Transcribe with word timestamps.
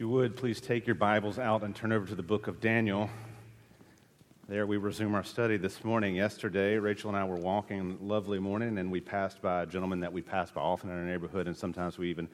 you 0.00 0.08
would, 0.08 0.34
please 0.34 0.62
take 0.62 0.86
your 0.86 0.94
Bibles 0.94 1.38
out 1.38 1.62
and 1.62 1.76
turn 1.76 1.92
over 1.92 2.06
to 2.06 2.14
the 2.14 2.22
book 2.22 2.46
of 2.46 2.58
Daniel. 2.58 3.10
There 4.48 4.66
we 4.66 4.78
resume 4.78 5.14
our 5.14 5.22
study 5.22 5.58
this 5.58 5.84
morning. 5.84 6.16
Yesterday, 6.16 6.78
Rachel 6.78 7.10
and 7.10 7.18
I 7.18 7.24
were 7.24 7.36
walking, 7.36 7.98
a 8.00 8.02
lovely 8.02 8.38
morning, 8.38 8.78
and 8.78 8.90
we 8.90 9.02
passed 9.02 9.42
by 9.42 9.60
a 9.60 9.66
gentleman 9.66 10.00
that 10.00 10.10
we 10.10 10.22
pass 10.22 10.50
by 10.50 10.62
often 10.62 10.88
in 10.88 10.96
our 10.96 11.04
neighborhood, 11.04 11.46
and 11.46 11.54
sometimes 11.54 11.98
we 11.98 12.08
even 12.08 12.28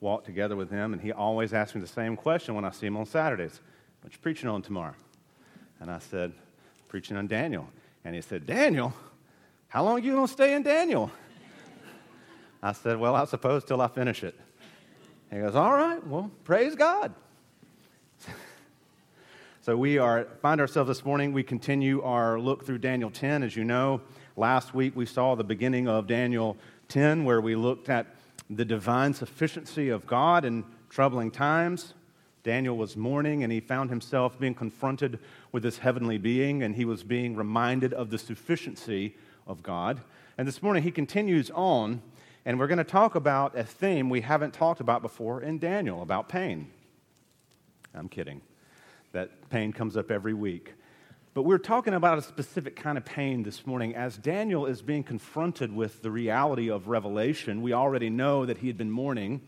walk 0.00 0.24
together 0.24 0.56
with 0.56 0.70
him. 0.70 0.94
And 0.94 1.02
he 1.02 1.12
always 1.12 1.52
asks 1.52 1.74
me 1.74 1.82
the 1.82 1.86
same 1.86 2.16
question 2.16 2.54
when 2.54 2.64
I 2.64 2.70
see 2.70 2.86
him 2.86 2.96
on 2.96 3.04
Saturdays 3.04 3.60
What 4.00 4.14
you 4.14 4.18
preaching 4.20 4.48
on 4.48 4.62
tomorrow? 4.62 4.94
And 5.78 5.90
I 5.90 5.98
said, 5.98 6.32
Preaching 6.88 7.18
on 7.18 7.26
Daniel. 7.26 7.68
And 8.02 8.14
he 8.14 8.22
said, 8.22 8.46
Daniel? 8.46 8.94
How 9.68 9.84
long 9.84 9.96
are 9.96 10.02
you 10.02 10.12
going 10.14 10.26
to 10.26 10.32
stay 10.32 10.54
in 10.54 10.62
Daniel? 10.62 11.10
I 12.62 12.72
said, 12.72 12.98
Well, 12.98 13.14
I 13.14 13.26
suppose 13.26 13.62
till 13.62 13.82
I 13.82 13.88
finish 13.88 14.24
it. 14.24 14.40
He 15.30 15.38
goes, 15.38 15.54
All 15.54 15.72
right, 15.72 16.04
well, 16.06 16.28
praise 16.42 16.74
God. 16.74 17.14
so 19.60 19.76
we 19.76 19.96
are 19.96 20.24
find 20.42 20.60
ourselves 20.60 20.88
this 20.88 21.04
morning. 21.04 21.32
We 21.32 21.44
continue 21.44 22.02
our 22.02 22.40
look 22.40 22.66
through 22.66 22.78
Daniel 22.78 23.10
10. 23.10 23.44
As 23.44 23.54
you 23.54 23.62
know, 23.62 24.00
last 24.36 24.74
week 24.74 24.96
we 24.96 25.06
saw 25.06 25.36
the 25.36 25.44
beginning 25.44 25.86
of 25.86 26.08
Daniel 26.08 26.56
10, 26.88 27.24
where 27.24 27.40
we 27.40 27.54
looked 27.54 27.88
at 27.88 28.08
the 28.48 28.64
divine 28.64 29.14
sufficiency 29.14 29.88
of 29.88 30.04
God 30.04 30.44
in 30.44 30.64
troubling 30.88 31.30
times. 31.30 31.94
Daniel 32.42 32.76
was 32.76 32.96
mourning 32.96 33.44
and 33.44 33.52
he 33.52 33.60
found 33.60 33.90
himself 33.90 34.36
being 34.36 34.54
confronted 34.54 35.20
with 35.52 35.62
this 35.62 35.78
heavenly 35.78 36.18
being, 36.18 36.64
and 36.64 36.74
he 36.74 36.84
was 36.84 37.04
being 37.04 37.36
reminded 37.36 37.92
of 37.92 38.10
the 38.10 38.18
sufficiency 38.18 39.14
of 39.46 39.62
God. 39.62 40.00
And 40.36 40.48
this 40.48 40.60
morning 40.60 40.82
he 40.82 40.90
continues 40.90 41.52
on 41.52 42.02
and 42.50 42.58
we're 42.58 42.66
going 42.66 42.78
to 42.78 42.82
talk 42.84 43.14
about 43.14 43.56
a 43.56 43.62
theme 43.62 44.10
we 44.10 44.22
haven't 44.22 44.52
talked 44.52 44.80
about 44.80 45.02
before 45.02 45.40
in 45.40 45.60
Daniel 45.60 46.02
about 46.02 46.28
pain. 46.28 46.68
I'm 47.94 48.08
kidding. 48.08 48.42
That 49.12 49.48
pain 49.50 49.72
comes 49.72 49.96
up 49.96 50.10
every 50.10 50.34
week. 50.34 50.74
But 51.32 51.44
we're 51.44 51.58
talking 51.58 51.94
about 51.94 52.18
a 52.18 52.22
specific 52.22 52.74
kind 52.74 52.98
of 52.98 53.04
pain 53.04 53.44
this 53.44 53.68
morning. 53.68 53.94
As 53.94 54.16
Daniel 54.16 54.66
is 54.66 54.82
being 54.82 55.04
confronted 55.04 55.72
with 55.72 56.02
the 56.02 56.10
reality 56.10 56.68
of 56.68 56.88
revelation, 56.88 57.62
we 57.62 57.72
already 57.72 58.10
know 58.10 58.44
that 58.44 58.58
he 58.58 58.66
had 58.66 58.76
been 58.76 58.90
mourning. 58.90 59.42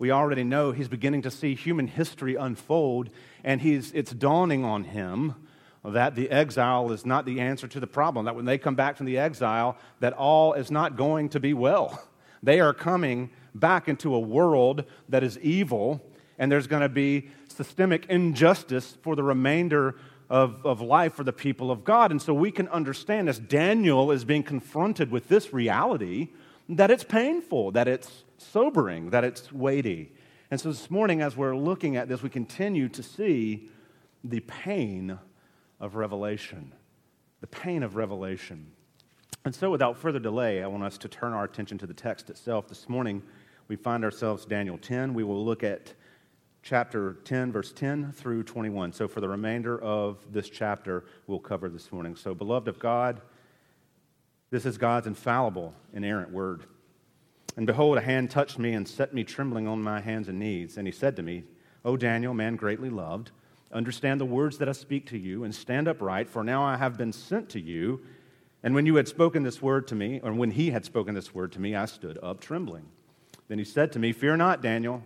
We 0.00 0.10
already 0.10 0.42
know 0.42 0.72
he's 0.72 0.88
beginning 0.88 1.22
to 1.22 1.30
see 1.30 1.54
human 1.54 1.86
history 1.86 2.34
unfold, 2.34 3.10
and 3.44 3.60
he's, 3.60 3.92
it's 3.92 4.10
dawning 4.10 4.64
on 4.64 4.82
him 4.82 5.36
that 5.84 6.16
the 6.16 6.28
exile 6.30 6.90
is 6.90 7.06
not 7.06 7.26
the 7.26 7.38
answer 7.38 7.68
to 7.68 7.78
the 7.78 7.86
problem, 7.86 8.24
that 8.24 8.34
when 8.34 8.44
they 8.44 8.58
come 8.58 8.74
back 8.74 8.96
from 8.96 9.06
the 9.06 9.18
exile, 9.18 9.78
that 10.00 10.14
all 10.14 10.54
is 10.54 10.68
not 10.68 10.96
going 10.96 11.28
to 11.28 11.38
be 11.38 11.54
well 11.54 12.02
they 12.42 12.60
are 12.60 12.72
coming 12.72 13.30
back 13.54 13.88
into 13.88 14.14
a 14.14 14.20
world 14.20 14.84
that 15.08 15.22
is 15.22 15.38
evil, 15.38 16.00
and 16.38 16.50
there's 16.50 16.66
going 16.66 16.82
to 16.82 16.88
be 16.88 17.28
systemic 17.48 18.06
injustice 18.06 18.96
for 19.02 19.16
the 19.16 19.22
remainder 19.22 19.96
of, 20.30 20.64
of 20.64 20.80
life 20.80 21.14
for 21.14 21.24
the 21.24 21.32
people 21.32 21.70
of 21.70 21.84
God. 21.84 22.10
And 22.10 22.22
so 22.22 22.32
we 22.32 22.52
can 22.52 22.68
understand 22.68 23.28
as 23.28 23.38
Daniel 23.38 24.10
is 24.10 24.24
being 24.24 24.44
confronted 24.44 25.10
with 25.10 25.28
this 25.28 25.52
reality 25.52 26.28
that 26.68 26.90
it's 26.90 27.02
painful, 27.02 27.72
that 27.72 27.88
it's 27.88 28.22
sobering, 28.38 29.10
that 29.10 29.24
it's 29.24 29.52
weighty. 29.52 30.12
And 30.50 30.60
so 30.60 30.70
this 30.70 30.90
morning, 30.90 31.20
as 31.20 31.36
we're 31.36 31.56
looking 31.56 31.96
at 31.96 32.08
this, 32.08 32.22
we 32.22 32.30
continue 32.30 32.88
to 32.90 33.02
see 33.02 33.68
the 34.22 34.40
pain 34.40 35.18
of 35.80 35.96
revelation. 35.96 36.72
The 37.40 37.46
pain 37.48 37.82
of 37.82 37.96
revelation. 37.96 38.72
And 39.44 39.54
so, 39.54 39.70
without 39.70 39.96
further 39.96 40.18
delay, 40.18 40.62
I 40.62 40.66
want 40.66 40.84
us 40.84 40.98
to 40.98 41.08
turn 41.08 41.32
our 41.32 41.44
attention 41.44 41.78
to 41.78 41.86
the 41.86 41.94
text 41.94 42.28
itself. 42.28 42.68
This 42.68 42.90
morning, 42.90 43.22
we 43.68 43.76
find 43.76 44.04
ourselves 44.04 44.44
Daniel 44.44 44.76
10. 44.76 45.14
We 45.14 45.24
will 45.24 45.42
look 45.42 45.64
at 45.64 45.94
chapter 46.62 47.14
10, 47.24 47.50
verse 47.50 47.72
10 47.72 48.12
through 48.12 48.42
21. 48.42 48.92
So, 48.92 49.08
for 49.08 49.22
the 49.22 49.28
remainder 49.30 49.80
of 49.80 50.18
this 50.30 50.50
chapter, 50.50 51.04
we'll 51.26 51.38
cover 51.38 51.70
this 51.70 51.90
morning. 51.90 52.16
So, 52.16 52.34
beloved 52.34 52.68
of 52.68 52.78
God, 52.78 53.22
this 54.50 54.66
is 54.66 54.76
God's 54.76 55.06
infallible, 55.06 55.72
inerrant 55.94 56.30
word. 56.30 56.64
And 57.56 57.66
behold, 57.66 57.96
a 57.96 58.02
hand 58.02 58.30
touched 58.30 58.58
me 58.58 58.74
and 58.74 58.86
set 58.86 59.14
me 59.14 59.24
trembling 59.24 59.66
on 59.66 59.82
my 59.82 60.02
hands 60.02 60.28
and 60.28 60.38
knees. 60.38 60.76
And 60.76 60.86
he 60.86 60.92
said 60.92 61.16
to 61.16 61.22
me, 61.22 61.44
O 61.82 61.96
Daniel, 61.96 62.34
man 62.34 62.56
greatly 62.56 62.90
loved, 62.90 63.30
understand 63.72 64.20
the 64.20 64.26
words 64.26 64.58
that 64.58 64.68
I 64.68 64.72
speak 64.72 65.06
to 65.06 65.18
you 65.18 65.44
and 65.44 65.54
stand 65.54 65.88
upright, 65.88 66.28
for 66.28 66.44
now 66.44 66.62
I 66.62 66.76
have 66.76 66.98
been 66.98 67.12
sent 67.12 67.48
to 67.50 67.60
you 67.60 68.02
and 68.62 68.74
when 68.74 68.86
you 68.86 68.96
had 68.96 69.08
spoken 69.08 69.42
this 69.42 69.62
word 69.62 69.88
to 69.88 69.94
me, 69.94 70.20
or 70.22 70.32
when 70.32 70.50
he 70.50 70.70
had 70.70 70.84
spoken 70.84 71.14
this 71.14 71.34
word 71.34 71.52
to 71.52 71.60
me, 71.60 71.74
I 71.74 71.86
stood 71.86 72.18
up 72.22 72.40
trembling. 72.40 72.86
Then 73.48 73.58
he 73.58 73.64
said 73.64 73.92
to 73.92 73.98
me, 73.98 74.12
Fear 74.12 74.36
not, 74.36 74.62
Daniel, 74.62 75.02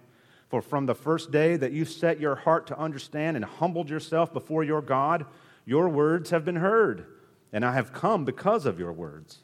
for 0.48 0.60
from 0.60 0.86
the 0.86 0.94
first 0.94 1.30
day 1.30 1.56
that 1.56 1.72
you 1.72 1.84
set 1.84 2.20
your 2.20 2.34
heart 2.34 2.66
to 2.68 2.78
understand 2.78 3.36
and 3.36 3.44
humbled 3.44 3.88
yourself 3.88 4.32
before 4.32 4.64
your 4.64 4.82
God, 4.82 5.24
your 5.64 5.88
words 5.88 6.30
have 6.30 6.44
been 6.44 6.56
heard, 6.56 7.06
and 7.52 7.64
I 7.64 7.72
have 7.72 7.92
come 7.92 8.24
because 8.24 8.66
of 8.66 8.78
your 8.78 8.92
words. 8.92 9.38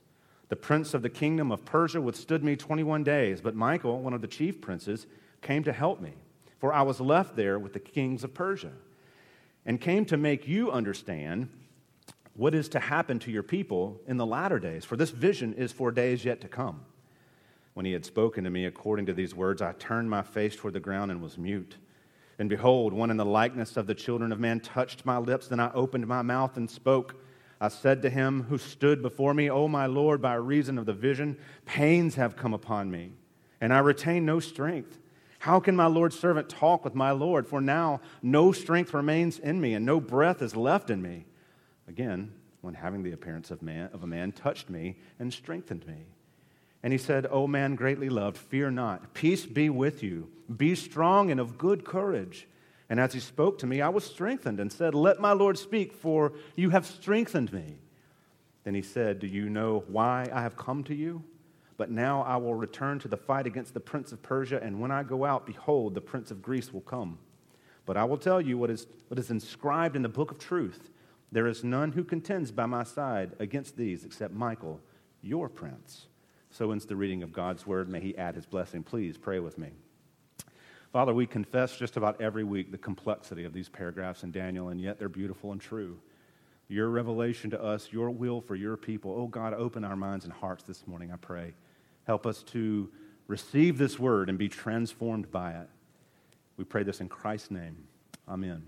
The 0.49 0.57
prince 0.57 0.95
of 0.95 1.03
the 1.03 1.09
kingdom 1.09 1.53
of 1.53 1.65
Persia 1.65 2.01
withstood 2.01 2.43
me 2.43 2.57
21 2.57 3.05
days, 3.05 3.41
but 3.41 3.55
Michael, 3.55 4.01
one 4.01 4.13
of 4.13 4.21
the 4.21 4.27
chief 4.27 4.61
princes, 4.61 5.07
came 5.41 5.63
to 5.63 5.73
help 5.73 6.01
me, 6.01 6.15
for 6.59 6.73
I 6.73 6.83
was 6.83 7.01
left 7.01 7.37
there 7.37 7.59
with 7.59 7.73
the 7.73 7.81
kings 7.81 8.25
of 8.25 8.35
Persia, 8.35 8.73
and 9.65 9.81
came 9.81 10.05
to 10.07 10.17
make 10.17 10.49
you 10.49 10.73
understand 10.73 11.49
what 12.41 12.55
is 12.55 12.71
to 12.71 12.81
happen 12.81 13.19
to 13.19 13.31
your 13.31 13.43
people 13.43 14.01
in 14.07 14.17
the 14.17 14.25
latter 14.25 14.59
days, 14.59 14.83
for 14.83 14.97
this 14.97 15.11
vision 15.11 15.53
is 15.53 15.73
for 15.73 15.93
days 15.93 16.25
yet 16.25 16.41
to 16.41 16.49
come. 16.49 16.81
When 17.75 17.85
he 17.85 17.93
had 17.93 18.07
spoken 18.07 18.45
to 18.45 18.51
me 18.51 18.65
according 18.65 19.05
to 19.07 19.13
these 19.13 19.35
words, 19.35 19.61
I 19.61 19.73
turned 19.73 20.09
my 20.09 20.23
face 20.23 20.57
toward 20.57 20.73
the 20.73 20.81
ground 20.81 21.11
and 21.11 21.21
was 21.21 21.37
mute. 21.37 21.77
And 22.39 22.49
behold, 22.49 22.95
one 22.95 23.11
in 23.11 23.19
the 23.19 23.27
likeness 23.27 23.77
of 23.77 23.87
the 23.87 23.95
children 23.95 24.33
of 24.33 24.41
men 24.41 24.61
touched 24.61 25.05
my 25.05 25.19
lips. 25.19 25.49
Then 25.49 25.61
I 25.61 25.71
opened 25.75 26.07
my 26.07 26.23
mouth 26.23 26.57
and 26.57 26.71
spoke. 26.71 27.23
I 27.61 27.69
said 27.69 28.01
to 28.01 28.09
him 28.09 28.45
who 28.45 28.57
stood 28.57 29.03
before 29.03 29.35
me, 29.35 29.51
O 29.51 29.69
my 29.69 29.85
Lord, 29.85 30.23
by 30.23 30.33
reason 30.37 30.79
of 30.79 30.87
the 30.87 30.95
vision, 30.95 31.37
pains 31.67 32.15
have 32.15 32.37
come 32.37 32.55
upon 32.55 32.91
me, 32.91 33.13
and 33.61 33.71
I 33.71 33.81
retain 33.81 34.25
no 34.25 34.41
strength. 34.41 34.99
How 35.41 35.61
can 35.61 35.77
my 35.77 35.89
Lord's 35.89 36.19
servant 36.19 36.49
talk 36.49 36.87
with 36.87 36.95
my 36.95 37.11
Lord? 37.11 37.47
For 37.47 37.61
now 37.61 38.01
no 38.23 38.51
strength 38.51 38.95
remains 38.95 39.39
in 39.39 39.61
me, 39.61 39.75
and 39.75 39.85
no 39.85 40.01
breath 40.01 40.41
is 40.41 40.57
left 40.57 40.89
in 40.89 41.03
me. 41.03 41.27
Again, 41.91 42.33
when 42.61 42.75
having 42.75 43.03
the 43.03 43.11
appearance 43.11 43.51
of, 43.51 43.63
man, 43.63 43.91
of 43.93 44.05
a 44.05 44.07
man 44.07 44.31
touched 44.31 44.71
me 44.71 44.97
and 45.19 45.33
strengthened 45.33 45.85
me. 45.89 46.07
And 46.85 46.93
he 46.93 46.99
said, 46.99 47.27
O 47.29 47.49
man 47.49 47.75
greatly 47.75 48.09
loved, 48.09 48.37
fear 48.37 48.71
not. 48.71 49.13
Peace 49.13 49.45
be 49.45 49.69
with 49.69 50.01
you. 50.01 50.31
Be 50.57 50.77
strong 50.77 51.33
and 51.33 51.41
of 51.41 51.59
good 51.59 51.85
courage. 51.85 52.47
And 52.89 53.01
as 53.01 53.13
he 53.13 53.19
spoke 53.19 53.59
to 53.59 53.67
me, 53.67 53.81
I 53.81 53.89
was 53.89 54.05
strengthened 54.05 54.61
and 54.61 54.73
said, 54.73 54.95
Let 54.95 55.19
my 55.19 55.33
Lord 55.33 55.59
speak, 55.59 55.93
for 55.93 56.33
you 56.55 56.71
have 56.71 56.87
strengthened 56.87 57.53
me. 57.53 57.79
Then 58.63 58.75
he 58.75 58.83
said, 58.83 59.19
Do 59.19 59.27
you 59.27 59.51
know 59.51 59.83
why 59.89 60.29
I 60.33 60.43
have 60.43 60.57
come 60.57 60.85
to 60.85 60.95
you? 60.95 61.25
But 61.77 61.91
now 61.91 62.23
I 62.23 62.37
will 62.37 62.55
return 62.55 63.01
to 63.01 63.09
the 63.09 63.17
fight 63.17 63.49
against 63.49 63.75
the 63.75 63.81
prince 63.81 64.13
of 64.13 64.23
Persia, 64.23 64.63
and 64.63 64.81
when 64.81 64.93
I 64.93 65.03
go 65.03 65.25
out, 65.25 65.45
behold, 65.45 65.95
the 65.95 66.01
prince 66.01 66.31
of 66.31 66.41
Greece 66.41 66.73
will 66.73 66.83
come. 66.83 67.19
But 67.85 67.97
I 67.97 68.05
will 68.05 68.19
tell 68.19 68.41
you 68.41 68.59
what 68.59 68.71
is, 68.71 68.87
what 69.09 69.19
is 69.19 69.33
inscribed 69.33 69.97
in 69.97 70.03
the 70.03 70.09
book 70.09 70.31
of 70.31 70.39
truth. 70.39 70.90
There 71.33 71.47
is 71.47 71.63
none 71.63 71.93
who 71.93 72.05
contends 72.05 72.51
by 72.51 72.67
my 72.67 72.85
side 72.85 73.33
against 73.39 73.77
these 73.77 74.05
except 74.05 74.35
Michael, 74.35 74.81
your 75.23 75.49
prince. 75.49 76.07
So 76.51 76.73
ends 76.73 76.87
the 76.87 76.97
reading 76.97 77.23
of 77.23 77.33
God's 77.33 77.67
word. 77.67 77.89
May 77.89 78.01
he 78.01 78.19
add 78.19 78.35
his 78.35 78.47
blessing. 78.47 78.83
Please 78.83 79.17
pray 79.17 79.39
with 79.39 79.57
me. 79.57 79.69
Father, 80.93 81.15
we 81.15 81.25
confess 81.27 81.77
just 81.77 81.97
about 81.97 82.21
every 82.21 82.43
week 82.43 82.73
the 82.73 82.79
complexity 82.79 83.45
of 83.45 83.53
these 83.53 83.69
paragraphs 83.69 84.25
in 84.25 84.33
Daniel, 84.33 84.71
and 84.71 84.81
yet 84.81 84.99
they're 84.99 85.09
beautiful 85.09 85.53
and 85.53 85.61
true. 85.61 86.01
Your 86.67 86.89
revelation 86.89 87.51
to 87.51 87.63
us, 87.63 87.89
your 87.93 88.11
will 88.11 88.41
for 88.41 88.57
your 88.57 88.77
people. 88.77 89.15
Oh 89.17 89.29
God, 89.29 89.55
open 89.55 89.85
our 89.85 89.95
minds 89.95 90.25
and 90.25 90.35
hearts 90.35 90.65
this 90.65 90.87
morning, 90.89 91.13
I 91.13 91.17
pray. 91.17 91.55
Help 92.07 92.27
us 92.27 92.43
to 92.45 92.91
receive 93.29 93.79
this 93.79 94.01
word 94.01 94.29
and 94.29 94.37
be 94.37 94.49
transformed 94.49 95.31
by 95.31 95.53
it. 95.53 95.69
We 96.57 96.65
pray 96.65 96.83
this 96.83 97.01
in 97.01 97.09
Christ's 97.09 97.53
name. 97.53 97.77
Amen. 98.29 98.63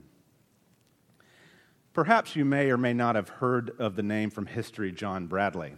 Perhaps 1.92 2.36
you 2.36 2.46
may 2.46 2.70
or 2.70 2.78
may 2.78 2.94
not 2.94 3.16
have 3.16 3.28
heard 3.28 3.72
of 3.78 3.96
the 3.96 4.02
name 4.02 4.30
from 4.30 4.46
history, 4.46 4.92
John 4.92 5.26
Bradley. 5.26 5.74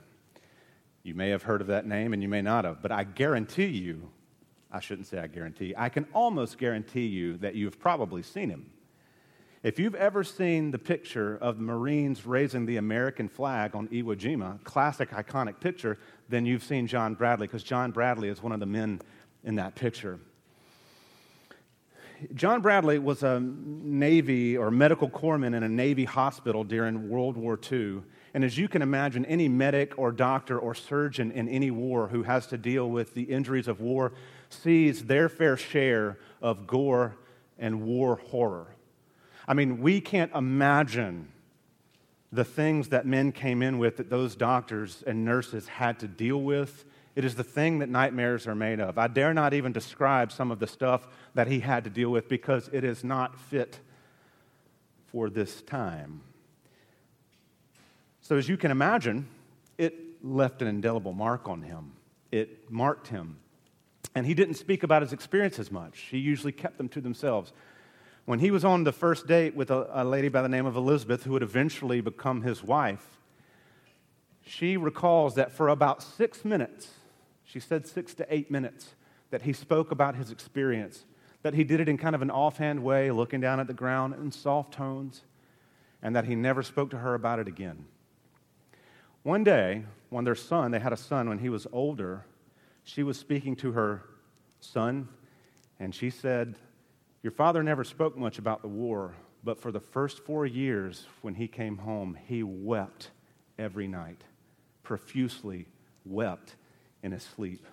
You 1.02 1.14
may 1.14 1.30
have 1.30 1.42
heard 1.42 1.60
of 1.60 1.66
that 1.66 1.86
name 1.86 2.12
and 2.12 2.22
you 2.22 2.28
may 2.28 2.40
not 2.40 2.64
have, 2.64 2.80
but 2.80 2.92
I 2.92 3.02
guarantee 3.02 3.66
you, 3.66 4.10
I 4.70 4.78
shouldn't 4.78 5.08
say 5.08 5.18
I 5.18 5.26
guarantee, 5.26 5.74
I 5.76 5.88
can 5.88 6.06
almost 6.14 6.56
guarantee 6.56 7.06
you 7.06 7.36
that 7.38 7.56
you've 7.56 7.80
probably 7.80 8.22
seen 8.22 8.48
him. 8.48 8.70
If 9.64 9.80
you've 9.80 9.96
ever 9.96 10.22
seen 10.22 10.70
the 10.70 10.78
picture 10.78 11.36
of 11.38 11.56
the 11.56 11.64
Marines 11.64 12.24
raising 12.26 12.64
the 12.64 12.76
American 12.76 13.28
flag 13.28 13.74
on 13.74 13.88
Iwo 13.88 14.14
Jima, 14.14 14.62
classic 14.62 15.10
iconic 15.10 15.58
picture, 15.58 15.98
then 16.28 16.46
you've 16.46 16.62
seen 16.62 16.86
John 16.86 17.14
Bradley, 17.14 17.46
because 17.46 17.62
John 17.62 17.90
Bradley 17.90 18.28
is 18.28 18.42
one 18.42 18.52
of 18.52 18.60
the 18.60 18.66
men 18.66 19.00
in 19.42 19.56
that 19.56 19.74
picture. 19.74 20.20
John 22.34 22.60
Bradley 22.60 22.98
was 22.98 23.22
a 23.22 23.40
Navy 23.40 24.56
or 24.56 24.70
medical 24.70 25.10
corpsman 25.10 25.54
in 25.54 25.62
a 25.62 25.68
Navy 25.68 26.04
hospital 26.04 26.64
during 26.64 27.08
World 27.08 27.36
War 27.36 27.58
II. 27.70 28.02
And 28.32 28.44
as 28.44 28.58
you 28.58 28.68
can 28.68 28.82
imagine, 28.82 29.24
any 29.26 29.48
medic 29.48 29.94
or 29.96 30.12
doctor 30.12 30.58
or 30.58 30.74
surgeon 30.74 31.30
in 31.32 31.48
any 31.48 31.70
war 31.70 32.08
who 32.08 32.22
has 32.22 32.46
to 32.48 32.58
deal 32.58 32.90
with 32.90 33.14
the 33.14 33.22
injuries 33.22 33.68
of 33.68 33.80
war 33.80 34.12
sees 34.48 35.04
their 35.04 35.28
fair 35.28 35.56
share 35.56 36.18
of 36.42 36.66
gore 36.66 37.16
and 37.58 37.82
war 37.82 38.16
horror. 38.16 38.74
I 39.46 39.54
mean, 39.54 39.80
we 39.80 40.00
can't 40.00 40.32
imagine 40.34 41.28
the 42.32 42.44
things 42.44 42.88
that 42.88 43.06
men 43.06 43.30
came 43.30 43.62
in 43.62 43.78
with 43.78 43.98
that 43.98 44.10
those 44.10 44.34
doctors 44.34 45.04
and 45.06 45.24
nurses 45.24 45.68
had 45.68 46.00
to 46.00 46.08
deal 46.08 46.42
with. 46.42 46.84
It 47.16 47.24
is 47.24 47.36
the 47.36 47.44
thing 47.44 47.78
that 47.78 47.88
nightmares 47.88 48.46
are 48.46 48.54
made 48.54 48.80
of. 48.80 48.98
I 48.98 49.06
dare 49.06 49.32
not 49.32 49.54
even 49.54 49.72
describe 49.72 50.32
some 50.32 50.50
of 50.50 50.58
the 50.58 50.66
stuff 50.66 51.06
that 51.34 51.46
he 51.46 51.60
had 51.60 51.84
to 51.84 51.90
deal 51.90 52.10
with 52.10 52.28
because 52.28 52.68
it 52.72 52.82
is 52.82 53.04
not 53.04 53.38
fit 53.38 53.78
for 55.06 55.30
this 55.30 55.62
time. 55.62 56.22
So, 58.20 58.36
as 58.36 58.48
you 58.48 58.56
can 58.56 58.70
imagine, 58.70 59.28
it 59.78 60.24
left 60.24 60.60
an 60.62 60.68
indelible 60.68 61.12
mark 61.12 61.48
on 61.48 61.62
him. 61.62 61.92
It 62.32 62.70
marked 62.70 63.08
him. 63.08 63.36
And 64.14 64.26
he 64.26 64.34
didn't 64.34 64.54
speak 64.54 64.82
about 64.82 65.02
his 65.02 65.12
experiences 65.12 65.70
much, 65.70 65.98
he 66.10 66.18
usually 66.18 66.52
kept 66.52 66.78
them 66.78 66.88
to 66.90 67.00
themselves. 67.00 67.52
When 68.24 68.38
he 68.38 68.50
was 68.50 68.64
on 68.64 68.84
the 68.84 68.92
first 68.92 69.26
date 69.26 69.54
with 69.54 69.70
a, 69.70 69.86
a 69.92 70.02
lady 70.02 70.28
by 70.30 70.40
the 70.40 70.48
name 70.48 70.64
of 70.64 70.76
Elizabeth, 70.76 71.24
who 71.24 71.32
would 71.32 71.42
eventually 71.42 72.00
become 72.00 72.40
his 72.40 72.64
wife, 72.64 73.06
she 74.46 74.76
recalls 74.76 75.34
that 75.34 75.52
for 75.52 75.68
about 75.68 76.02
six 76.02 76.44
minutes, 76.44 76.88
she 77.54 77.60
said 77.60 77.86
six 77.86 78.14
to 78.14 78.26
eight 78.34 78.50
minutes, 78.50 78.96
that 79.30 79.42
he 79.42 79.52
spoke 79.52 79.92
about 79.92 80.16
his 80.16 80.32
experience, 80.32 81.04
that 81.42 81.54
he 81.54 81.62
did 81.62 81.78
it 81.78 81.88
in 81.88 81.96
kind 81.96 82.16
of 82.16 82.20
an 82.20 82.28
offhand 82.28 82.82
way, 82.82 83.12
looking 83.12 83.40
down 83.40 83.60
at 83.60 83.68
the 83.68 83.72
ground 83.72 84.12
in 84.12 84.32
soft 84.32 84.72
tones, 84.72 85.22
and 86.02 86.16
that 86.16 86.24
he 86.24 86.34
never 86.34 86.64
spoke 86.64 86.90
to 86.90 86.98
her 86.98 87.14
about 87.14 87.38
it 87.38 87.46
again. 87.46 87.84
One 89.22 89.44
day, 89.44 89.84
when 90.10 90.24
their 90.24 90.34
son, 90.34 90.72
they 90.72 90.80
had 90.80 90.92
a 90.92 90.96
son 90.96 91.28
when 91.28 91.38
he 91.38 91.48
was 91.48 91.68
older, 91.70 92.26
she 92.82 93.04
was 93.04 93.20
speaking 93.20 93.54
to 93.54 93.70
her 93.70 94.02
son, 94.58 95.08
and 95.78 95.94
she 95.94 96.10
said 96.10 96.56
your 97.22 97.30
father 97.30 97.62
never 97.62 97.84
spoke 97.84 98.18
much 98.18 98.40
about 98.40 98.62
the 98.62 98.68
war, 98.68 99.14
but 99.44 99.60
for 99.60 99.70
the 99.70 99.78
first 99.78 100.24
four 100.24 100.44
years 100.44 101.06
when 101.22 101.36
he 101.36 101.46
came 101.46 101.76
home, 101.76 102.18
he 102.26 102.42
wept 102.42 103.12
every 103.60 103.86
night, 103.86 104.22
profusely 104.82 105.68
wept 106.04 106.56
in 107.04 107.12
his 107.12 107.22
sleep. 107.22 107.64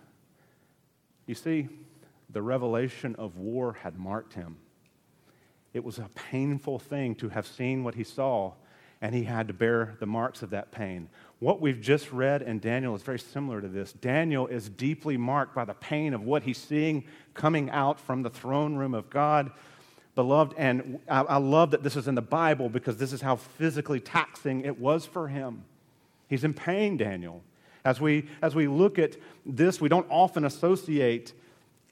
You 1.26 1.34
see, 1.34 1.70
the 2.30 2.42
revelation 2.42 3.16
of 3.16 3.38
war 3.38 3.78
had 3.82 3.98
marked 3.98 4.34
him. 4.34 4.58
It 5.74 5.84
was 5.84 5.98
a 5.98 6.10
painful 6.30 6.78
thing 6.78 7.16
to 7.16 7.30
have 7.30 7.48
seen 7.48 7.84
what 7.84 7.96
he 7.96 8.04
saw, 8.04 8.52
and 9.02 9.16
he 9.16 9.24
had 9.24 9.48
to 9.48 9.54
bear 9.54 9.96
the 10.00 10.06
marks 10.06 10.44
of 10.44 10.50
that 10.50 10.72
pain. 10.72 11.08
What 11.40 11.62
we've 11.62 11.80
just 11.80 12.12
read 12.12 12.42
in 12.42 12.60
Daniel 12.60 12.94
is 12.94 13.02
very 13.04 13.20
similar 13.20 13.62
to 13.62 13.70
this. 13.70 13.94
Daniel 13.94 14.48
is 14.48 14.68
deeply 14.68 15.16
marked 15.16 15.56
by 15.56 15.66
the 15.66 15.74
pain 15.74 16.14
of 16.14 16.24
what 16.24 16.44
he's 16.44 16.58
seeing 16.58 17.06
coming 17.34 17.70
out 17.70 18.00
from 18.00 18.22
the 18.22 18.30
throne 18.30 18.76
room 18.76 18.94
of 18.94 19.10
God. 19.10 19.52
Beloved, 20.14 20.54
and 20.58 21.00
I, 21.08 21.22
I 21.22 21.38
love 21.38 21.72
that 21.72 21.84
this 21.84 21.96
is 21.96 22.10
in 22.10 22.16
the 22.16 22.22
Bible 22.22 22.68
because 22.68 22.98
this 22.98 23.14
is 23.14 23.22
how 23.22 23.38
physically 23.38 24.02
taxing 24.02 24.62
it 24.66 24.78
was 24.78 25.06
for 25.06 25.30
him. 25.30 25.64
He's 26.28 26.44
in 26.44 26.54
pain, 26.54 26.98
Daniel. 26.98 27.42
As 27.84 28.00
we, 28.00 28.28
as 28.42 28.56
we 28.56 28.68
look 28.68 29.00
at 29.00 29.18
this, 29.46 29.82
we 29.82 29.90
don't 29.90 30.08
often 30.10 30.46
associate 30.46 31.34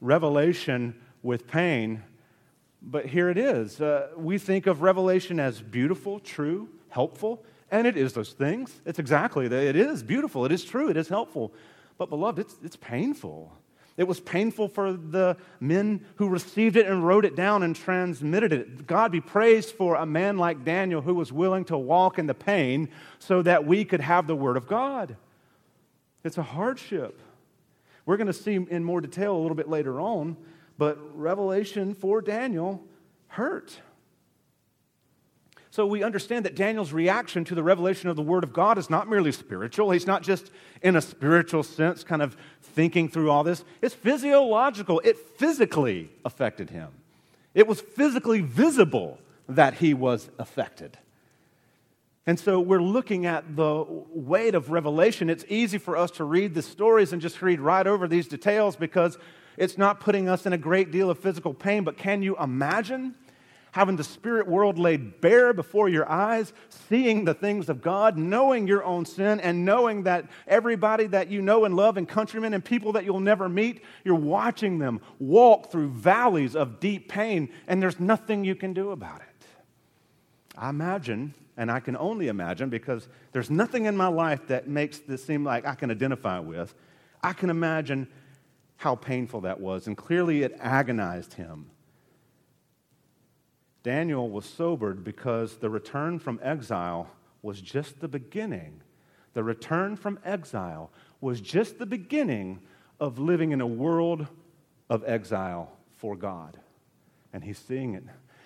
revelation 0.01 0.95
with 1.23 1.47
pain, 1.47 2.03
but 2.81 3.05
here 3.05 3.29
it 3.29 3.37
is. 3.37 3.81
Uh, 3.81 4.09
we 4.15 4.37
think 4.37 4.67
of 4.67 4.81
revelation 4.81 5.39
as 5.39 5.61
beautiful, 5.61 6.19
true, 6.19 6.69
helpful. 6.89 7.43
And 7.71 7.85
it 7.85 7.97
is 7.97 8.13
those 8.13 8.33
things. 8.33 8.81
It's 8.85 8.99
exactly 8.99 9.47
that. 9.47 9.63
It 9.63 9.75
is 9.75 10.01
beautiful. 10.01 10.45
It 10.45 10.51
is 10.51 10.63
true. 10.63 10.89
It 10.89 10.97
is 10.97 11.07
helpful. 11.07 11.53
But, 11.97 12.09
beloved, 12.09 12.39
it's, 12.39 12.55
it's 12.63 12.75
painful. 12.75 13.51
It 13.97 14.07
was 14.07 14.21
painful 14.21 14.69
for 14.69 14.93
the 14.93 15.35
men 15.59 16.05
who 16.15 16.29
received 16.29 16.77
it 16.77 16.87
and 16.87 17.05
wrote 17.05 17.25
it 17.25 17.35
down 17.35 17.63
and 17.63 17.75
transmitted 17.75 18.53
it. 18.53 18.87
God 18.87 19.11
be 19.11 19.19
praised 19.19 19.75
for 19.75 19.95
a 19.95 20.05
man 20.05 20.37
like 20.37 20.63
Daniel 20.63 21.01
who 21.01 21.13
was 21.13 21.33
willing 21.33 21.65
to 21.65 21.77
walk 21.77 22.17
in 22.17 22.25
the 22.25 22.33
pain 22.33 22.89
so 23.19 23.41
that 23.41 23.65
we 23.65 23.83
could 23.83 23.99
have 23.99 24.25
the 24.25 24.37
Word 24.37 24.55
of 24.55 24.67
God. 24.67 25.17
It's 26.23 26.37
a 26.37 26.43
hardship. 26.43 27.19
We're 28.05 28.17
going 28.17 28.27
to 28.27 28.33
see 28.33 28.55
in 28.55 28.83
more 28.83 29.01
detail 29.01 29.35
a 29.35 29.39
little 29.39 29.55
bit 29.55 29.69
later 29.69 29.99
on, 29.99 30.37
but 30.77 30.97
revelation 31.17 31.93
for 31.93 32.21
Daniel 32.21 32.83
hurt. 33.27 33.79
So 35.71 35.85
we 35.85 36.03
understand 36.03 36.45
that 36.45 36.55
Daniel's 36.55 36.91
reaction 36.91 37.45
to 37.45 37.55
the 37.55 37.61
revelation 37.61 38.09
of 38.09 38.15
the 38.15 38.23
Word 38.23 38.43
of 38.43 38.51
God 38.51 38.77
is 38.77 38.89
not 38.89 39.07
merely 39.07 39.31
spiritual. 39.31 39.91
He's 39.91 40.07
not 40.07 40.23
just 40.23 40.51
in 40.81 40.95
a 40.95 41.01
spiritual 41.01 41.61
sense 41.61 42.03
kind 42.03 42.21
of 42.23 42.35
thinking 42.61 43.07
through 43.07 43.29
all 43.29 43.43
this. 43.43 43.63
It's 43.81 43.93
physiological. 43.93 44.99
It 45.05 45.17
physically 45.37 46.09
affected 46.25 46.71
him. 46.71 46.89
It 47.53 47.67
was 47.67 47.81
physically 47.81 48.41
visible 48.41 49.19
that 49.47 49.75
he 49.75 49.93
was 49.93 50.29
affected. 50.39 50.97
And 52.29 52.39
so 52.39 52.59
we're 52.59 52.79
looking 52.79 53.25
at 53.25 53.55
the 53.55 53.83
weight 53.87 54.53
of 54.53 54.69
revelation. 54.69 55.31
It's 55.31 55.43
easy 55.47 55.79
for 55.79 55.97
us 55.97 56.11
to 56.11 56.23
read 56.23 56.53
the 56.53 56.61
stories 56.61 57.11
and 57.11 57.19
just 57.19 57.41
read 57.41 57.59
right 57.59 57.87
over 57.87 58.07
these 58.07 58.27
details 58.27 58.75
because 58.75 59.17
it's 59.57 59.79
not 59.79 59.99
putting 59.99 60.29
us 60.29 60.45
in 60.45 60.53
a 60.53 60.57
great 60.59 60.91
deal 60.91 61.09
of 61.09 61.17
physical 61.17 61.55
pain. 61.55 61.83
But 61.83 61.97
can 61.97 62.21
you 62.21 62.37
imagine 62.37 63.15
having 63.71 63.95
the 63.95 64.03
spirit 64.03 64.47
world 64.47 64.77
laid 64.77 65.21
bare 65.21 65.53
before 65.53 65.89
your 65.89 66.07
eyes, 66.07 66.53
seeing 66.69 67.25
the 67.25 67.33
things 67.33 67.67
of 67.67 67.81
God, 67.81 68.15
knowing 68.15 68.67
your 68.67 68.83
own 68.83 69.07
sin, 69.07 69.39
and 69.39 69.65
knowing 69.65 70.03
that 70.03 70.29
everybody 70.47 71.07
that 71.07 71.29
you 71.29 71.41
know 71.41 71.65
and 71.65 71.75
love, 71.75 71.97
and 71.97 72.07
countrymen 72.07 72.53
and 72.53 72.63
people 72.63 72.91
that 72.91 73.05
you'll 73.05 73.19
never 73.19 73.49
meet, 73.49 73.81
you're 74.03 74.13
watching 74.13 74.77
them 74.77 75.01
walk 75.17 75.71
through 75.71 75.89
valleys 75.89 76.55
of 76.55 76.79
deep 76.79 77.09
pain, 77.09 77.49
and 77.67 77.81
there's 77.81 77.99
nothing 77.99 78.43
you 78.45 78.53
can 78.53 78.71
do 78.71 78.91
about 78.91 79.21
it. 79.21 79.47
I 80.55 80.69
imagine, 80.69 81.33
and 81.59 81.69
I 81.69 81.79
can 81.79 81.95
only 81.95 82.29
imagine 82.29 82.69
because 82.69 83.07
there's 83.31 83.51
nothing 83.51 83.85
in 83.85 83.95
my 83.95 84.07
life 84.07 84.47
that 84.47 84.67
makes 84.67 84.97
this 84.99 85.23
seem 85.23 85.43
like 85.43 85.67
I 85.67 85.75
can 85.75 85.91
identify 85.91 86.39
with. 86.39 86.73
I 87.21 87.33
can 87.33 87.51
imagine 87.51 88.07
how 88.77 88.95
painful 88.95 89.41
that 89.41 89.59
was, 89.59 89.85
and 89.85 89.95
clearly 89.95 90.41
it 90.41 90.57
agonized 90.59 91.33
him 91.33 91.69
Daniel 93.83 94.29
was 94.29 94.45
sobered 94.45 95.03
because 95.03 95.57
the 95.57 95.69
return 95.69 96.19
from 96.19 96.39
exile 96.43 97.09
was 97.41 97.61
just 97.61 97.99
the 97.99 98.07
beginning. 98.07 98.81
The 99.33 99.43
return 99.43 99.95
from 99.95 100.19
exile 100.25 100.91
was 101.21 101.39
just 101.39 101.79
the 101.79 101.85
beginning 101.85 102.59
of 102.99 103.19
living 103.19 103.51
in 103.51 103.61
a 103.61 103.67
world 103.67 104.27
of 104.89 105.03
exile 105.07 105.71
for 105.97 106.15
God. 106.15 106.59
And 107.31 107.43
he's 107.43 107.57
seeing 107.57 107.93
it. 107.93 108.03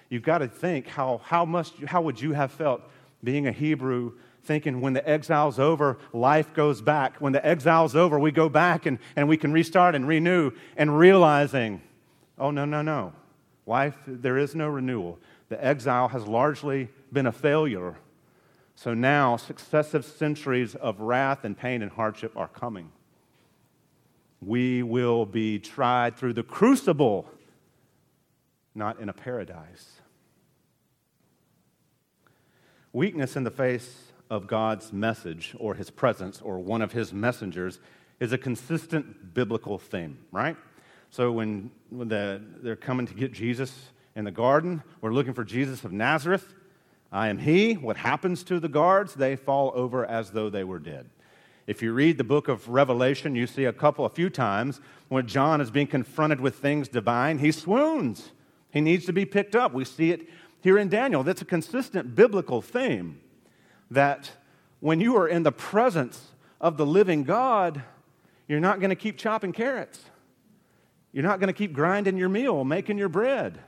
You've 0.09 0.23
got 0.23 0.39
to 0.39 0.47
think 0.47 0.87
how, 0.87 1.21
how, 1.23 1.45
must 1.45 1.79
you, 1.79 1.87
how 1.87 2.01
would 2.01 2.21
you 2.21 2.33
have 2.33 2.51
felt 2.51 2.81
being 3.23 3.47
a 3.47 3.51
Hebrew, 3.51 4.13
thinking 4.43 4.81
when 4.81 4.93
the 4.93 5.07
exile's 5.07 5.59
over, 5.59 5.97
life 6.11 6.53
goes 6.53 6.81
back. 6.81 7.17
When 7.17 7.33
the 7.33 7.45
exile's 7.45 7.95
over, 7.95 8.19
we 8.19 8.31
go 8.31 8.49
back 8.49 8.85
and, 8.85 8.99
and 9.15 9.27
we 9.27 9.37
can 9.37 9.53
restart 9.53 9.95
and 9.95 10.07
renew, 10.07 10.51
and 10.75 10.97
realizing, 10.97 11.81
oh, 12.37 12.51
no, 12.51 12.65
no, 12.65 12.81
no. 12.81 13.13
Life, 13.65 13.95
there 14.05 14.37
is 14.37 14.55
no 14.55 14.67
renewal. 14.67 15.19
The 15.49 15.63
exile 15.63 16.09
has 16.09 16.27
largely 16.27 16.89
been 17.11 17.27
a 17.27 17.31
failure. 17.31 17.97
So 18.75 18.93
now, 18.93 19.37
successive 19.37 20.03
centuries 20.03 20.75
of 20.75 20.99
wrath 20.99 21.45
and 21.45 21.57
pain 21.57 21.81
and 21.81 21.91
hardship 21.91 22.35
are 22.35 22.47
coming. 22.47 22.91
We 24.41 24.83
will 24.83 25.25
be 25.25 25.59
tried 25.59 26.17
through 26.17 26.33
the 26.33 26.43
crucible, 26.43 27.29
not 28.75 28.99
in 28.99 29.07
a 29.07 29.13
paradise. 29.13 30.01
Weakness 32.95 33.35
in 33.35 33.43
the 33.43 33.49
face 33.49 34.11
of 34.29 34.45
God's 34.45 34.93
message 34.93 35.55
or 35.57 35.73
his 35.73 35.89
presence 35.89 36.39
or 36.41 36.59
one 36.59 36.83
of 36.83 36.91
his 36.91 37.11
messengers 37.11 37.79
is 38.19 38.31
a 38.33 38.37
consistent 38.37 39.33
biblical 39.33 39.79
theme, 39.79 40.19
right? 40.31 40.55
So 41.09 41.31
when, 41.31 41.71
when 41.89 42.07
the, 42.07 42.39
they're 42.61 42.75
coming 42.75 43.07
to 43.07 43.15
get 43.15 43.33
Jesus 43.33 43.89
in 44.15 44.25
the 44.25 44.31
garden, 44.31 44.83
we're 45.01 45.11
looking 45.11 45.33
for 45.33 45.43
Jesus 45.43 45.83
of 45.83 45.91
Nazareth. 45.91 46.53
I 47.11 47.29
am 47.29 47.39
he. 47.39 47.73
What 47.73 47.97
happens 47.97 48.43
to 48.43 48.59
the 48.59 48.69
guards? 48.69 49.15
They 49.15 49.37
fall 49.37 49.71
over 49.73 50.05
as 50.05 50.29
though 50.29 50.51
they 50.51 50.63
were 50.63 50.77
dead. 50.77 51.09
If 51.65 51.81
you 51.81 51.93
read 51.93 52.19
the 52.19 52.23
book 52.23 52.47
of 52.47 52.69
Revelation, 52.69 53.33
you 53.33 53.47
see 53.47 53.65
a 53.65 53.73
couple, 53.73 54.05
a 54.05 54.09
few 54.09 54.29
times 54.29 54.79
when 55.09 55.25
John 55.25 55.61
is 55.61 55.71
being 55.71 55.87
confronted 55.87 56.39
with 56.39 56.57
things 56.57 56.89
divine, 56.89 57.39
he 57.39 57.51
swoons. 57.51 58.33
He 58.69 58.81
needs 58.81 59.05
to 59.05 59.13
be 59.13 59.25
picked 59.25 59.55
up. 59.55 59.73
We 59.73 59.85
see 59.85 60.11
it 60.11 60.27
here 60.63 60.77
in 60.77 60.87
Daniel. 60.87 61.23
That's 61.23 61.41
a 61.41 61.45
consistent 61.45 62.15
biblical 62.15 62.61
theme 62.61 63.19
that 63.91 64.31
when 64.79 64.99
you 64.99 65.17
are 65.17 65.27
in 65.27 65.43
the 65.43 65.51
presence 65.51 66.31
of 66.59 66.77
the 66.77 66.85
living 66.85 67.23
God, 67.23 67.83
you're 68.47 68.61
not 68.61 68.79
going 68.79 68.89
to 68.89 68.95
keep 68.95 69.17
chopping 69.17 69.51
carrots. 69.51 69.99
You're 71.11 71.23
not 71.23 71.39
going 71.39 71.47
to 71.47 71.53
keep 71.53 71.73
grinding 71.73 72.17
your 72.17 72.29
meal, 72.29 72.63
making 72.63 72.97
your 72.97 73.09
bread. 73.09 73.59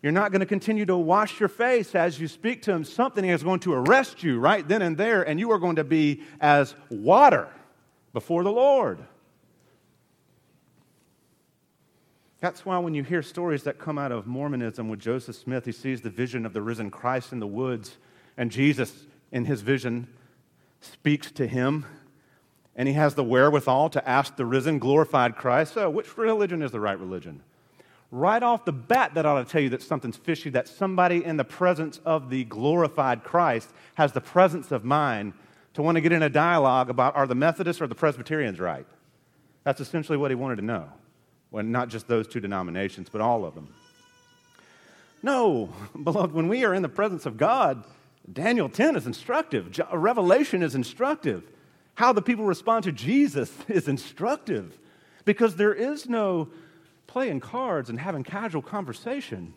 You're 0.00 0.12
not 0.12 0.30
going 0.30 0.40
to 0.40 0.46
continue 0.46 0.86
to 0.86 0.96
wash 0.96 1.40
your 1.40 1.48
face 1.48 1.94
as 1.96 2.20
you 2.20 2.28
speak 2.28 2.62
to 2.62 2.72
him. 2.72 2.84
Something 2.84 3.24
is 3.24 3.42
going 3.42 3.60
to 3.60 3.72
arrest 3.72 4.22
you 4.22 4.38
right 4.38 4.66
then 4.66 4.82
and 4.82 4.96
there, 4.96 5.22
and 5.22 5.40
you 5.40 5.50
are 5.50 5.58
going 5.58 5.76
to 5.76 5.84
be 5.84 6.22
as 6.40 6.74
water 6.88 7.48
before 8.12 8.44
the 8.44 8.52
Lord. 8.52 9.00
That's 12.46 12.64
why 12.64 12.78
when 12.78 12.94
you 12.94 13.02
hear 13.02 13.24
stories 13.24 13.64
that 13.64 13.80
come 13.80 13.98
out 13.98 14.12
of 14.12 14.28
Mormonism 14.28 14.88
with 14.88 15.00
Joseph 15.00 15.34
Smith, 15.34 15.64
he 15.64 15.72
sees 15.72 16.02
the 16.02 16.10
vision 16.10 16.46
of 16.46 16.52
the 16.52 16.62
risen 16.62 16.92
Christ 16.92 17.32
in 17.32 17.40
the 17.40 17.46
woods, 17.48 17.96
and 18.36 18.52
Jesus, 18.52 19.06
in 19.32 19.46
his 19.46 19.62
vision, 19.62 20.06
speaks 20.80 21.32
to 21.32 21.48
him, 21.48 21.84
and 22.76 22.86
he 22.86 22.94
has 22.94 23.16
the 23.16 23.24
wherewithal 23.24 23.90
to 23.90 24.08
ask 24.08 24.36
the 24.36 24.46
risen, 24.46 24.78
glorified 24.78 25.34
Christ, 25.34 25.74
So, 25.74 25.90
which 25.90 26.16
religion 26.16 26.62
is 26.62 26.70
the 26.70 26.78
right 26.78 26.96
religion? 26.96 27.42
Right 28.12 28.44
off 28.44 28.64
the 28.64 28.72
bat, 28.72 29.14
that 29.14 29.26
ought 29.26 29.44
to 29.44 29.50
tell 29.50 29.62
you 29.62 29.70
that 29.70 29.82
something's 29.82 30.16
fishy, 30.16 30.50
that 30.50 30.68
somebody 30.68 31.24
in 31.24 31.38
the 31.38 31.44
presence 31.44 31.98
of 32.04 32.30
the 32.30 32.44
glorified 32.44 33.24
Christ 33.24 33.70
has 33.96 34.12
the 34.12 34.20
presence 34.20 34.70
of 34.70 34.84
mind 34.84 35.32
to 35.74 35.82
want 35.82 35.96
to 35.96 36.00
get 36.00 36.12
in 36.12 36.22
a 36.22 36.30
dialogue 36.30 36.90
about 36.90 37.16
are 37.16 37.26
the 37.26 37.34
Methodists 37.34 37.82
or 37.82 37.88
the 37.88 37.96
Presbyterians 37.96 38.60
right? 38.60 38.86
That's 39.64 39.80
essentially 39.80 40.16
what 40.16 40.30
he 40.30 40.36
wanted 40.36 40.58
to 40.58 40.64
know. 40.64 40.92
Well, 41.50 41.64
not 41.64 41.88
just 41.88 42.08
those 42.08 42.26
two 42.26 42.40
denominations, 42.40 43.08
but 43.08 43.20
all 43.20 43.44
of 43.44 43.54
them. 43.54 43.74
No, 45.22 45.72
beloved, 46.02 46.32
when 46.32 46.48
we 46.48 46.64
are 46.64 46.74
in 46.74 46.82
the 46.82 46.88
presence 46.88 47.26
of 47.26 47.36
God, 47.36 47.84
Daniel 48.30 48.68
10 48.68 48.96
is 48.96 49.06
instructive. 49.06 49.78
Revelation 49.92 50.62
is 50.62 50.74
instructive. 50.74 51.44
How 51.94 52.12
the 52.12 52.22
people 52.22 52.44
respond 52.44 52.84
to 52.84 52.92
Jesus 52.92 53.52
is 53.68 53.88
instructive 53.88 54.78
because 55.24 55.56
there 55.56 55.74
is 55.74 56.08
no 56.08 56.48
playing 57.06 57.40
cards 57.40 57.88
and 57.88 57.98
having 57.98 58.22
casual 58.22 58.62
conversation. 58.62 59.54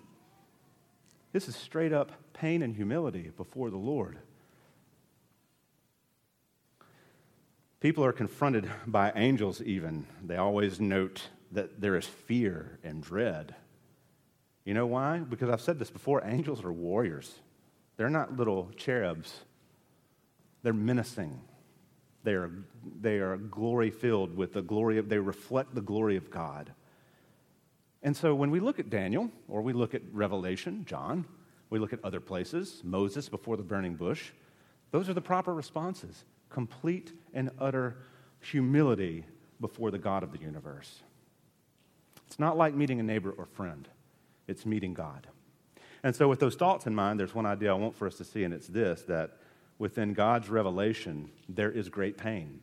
This 1.31 1.47
is 1.47 1.55
straight 1.55 1.93
up 1.93 2.11
pain 2.33 2.61
and 2.61 2.75
humility 2.75 3.31
before 3.35 3.69
the 3.69 3.77
Lord. 3.77 4.19
People 7.79 8.03
are 8.03 8.11
confronted 8.11 8.69
by 8.87 9.11
angels, 9.15 9.61
even. 9.61 10.05
They 10.23 10.35
always 10.35 10.79
note 10.79 11.29
that 11.51 11.81
there 11.81 11.95
is 11.95 12.05
fear 12.05 12.79
and 12.83 13.01
dread. 13.01 13.55
You 14.65 14.73
know 14.73 14.85
why? 14.85 15.19
Because 15.19 15.49
I've 15.49 15.61
said 15.61 15.79
this 15.79 15.89
before 15.89 16.23
angels 16.25 16.63
are 16.63 16.71
warriors. 16.71 17.33
They're 17.97 18.09
not 18.09 18.37
little 18.37 18.71
cherubs, 18.77 19.33
they're 20.63 20.73
menacing. 20.73 21.41
They 22.21 22.33
are, 22.33 22.51
they 22.99 23.19
are 23.19 23.37
glory 23.37 23.91
filled 23.91 24.35
with 24.35 24.51
the 24.51 24.61
glory 24.61 24.97
of, 24.97 25.07
they 25.07 25.19
reflect 25.19 25.73
the 25.73 25.81
glory 25.81 26.17
of 26.17 26.29
God. 26.29 26.73
And 28.03 28.15
so 28.15 28.35
when 28.35 28.51
we 28.51 28.59
look 28.59 28.77
at 28.77 28.89
Daniel, 28.89 29.31
or 29.47 29.61
we 29.61 29.71
look 29.71 29.95
at 29.95 30.01
Revelation, 30.11 30.83
John, 30.85 31.25
we 31.69 31.79
look 31.79 31.93
at 31.93 32.03
other 32.03 32.19
places, 32.19 32.81
Moses 32.83 33.29
before 33.29 33.57
the 33.57 33.63
burning 33.63 33.95
bush, 33.95 34.31
those 34.91 35.07
are 35.09 35.13
the 35.13 35.21
proper 35.21 35.53
responses 35.53 36.25
complete 36.49 37.11
and 37.33 37.51
utter 37.59 37.97
humility 38.39 39.23
before 39.61 39.91
the 39.91 39.99
God 39.99 40.23
of 40.23 40.31
the 40.31 40.39
universe. 40.39 41.03
It's 42.29 42.37
not 42.37 42.57
like 42.57 42.75
meeting 42.75 42.99
a 42.99 43.03
neighbor 43.03 43.31
or 43.31 43.47
friend, 43.47 43.87
it's 44.47 44.63
meeting 44.63 44.93
God. 44.93 45.25
And 46.03 46.15
so, 46.15 46.27
with 46.27 46.39
those 46.39 46.53
thoughts 46.53 46.85
in 46.85 46.93
mind, 46.93 47.19
there's 47.19 47.33
one 47.33 47.47
idea 47.47 47.71
I 47.71 47.73
want 47.73 47.95
for 47.95 48.05
us 48.05 48.17
to 48.17 48.23
see, 48.23 48.43
and 48.43 48.53
it's 48.53 48.67
this 48.67 49.01
that 49.07 49.31
within 49.79 50.13
God's 50.13 50.47
revelation, 50.47 51.31
there 51.49 51.71
is 51.71 51.89
great 51.89 52.17
pain. 52.17 52.59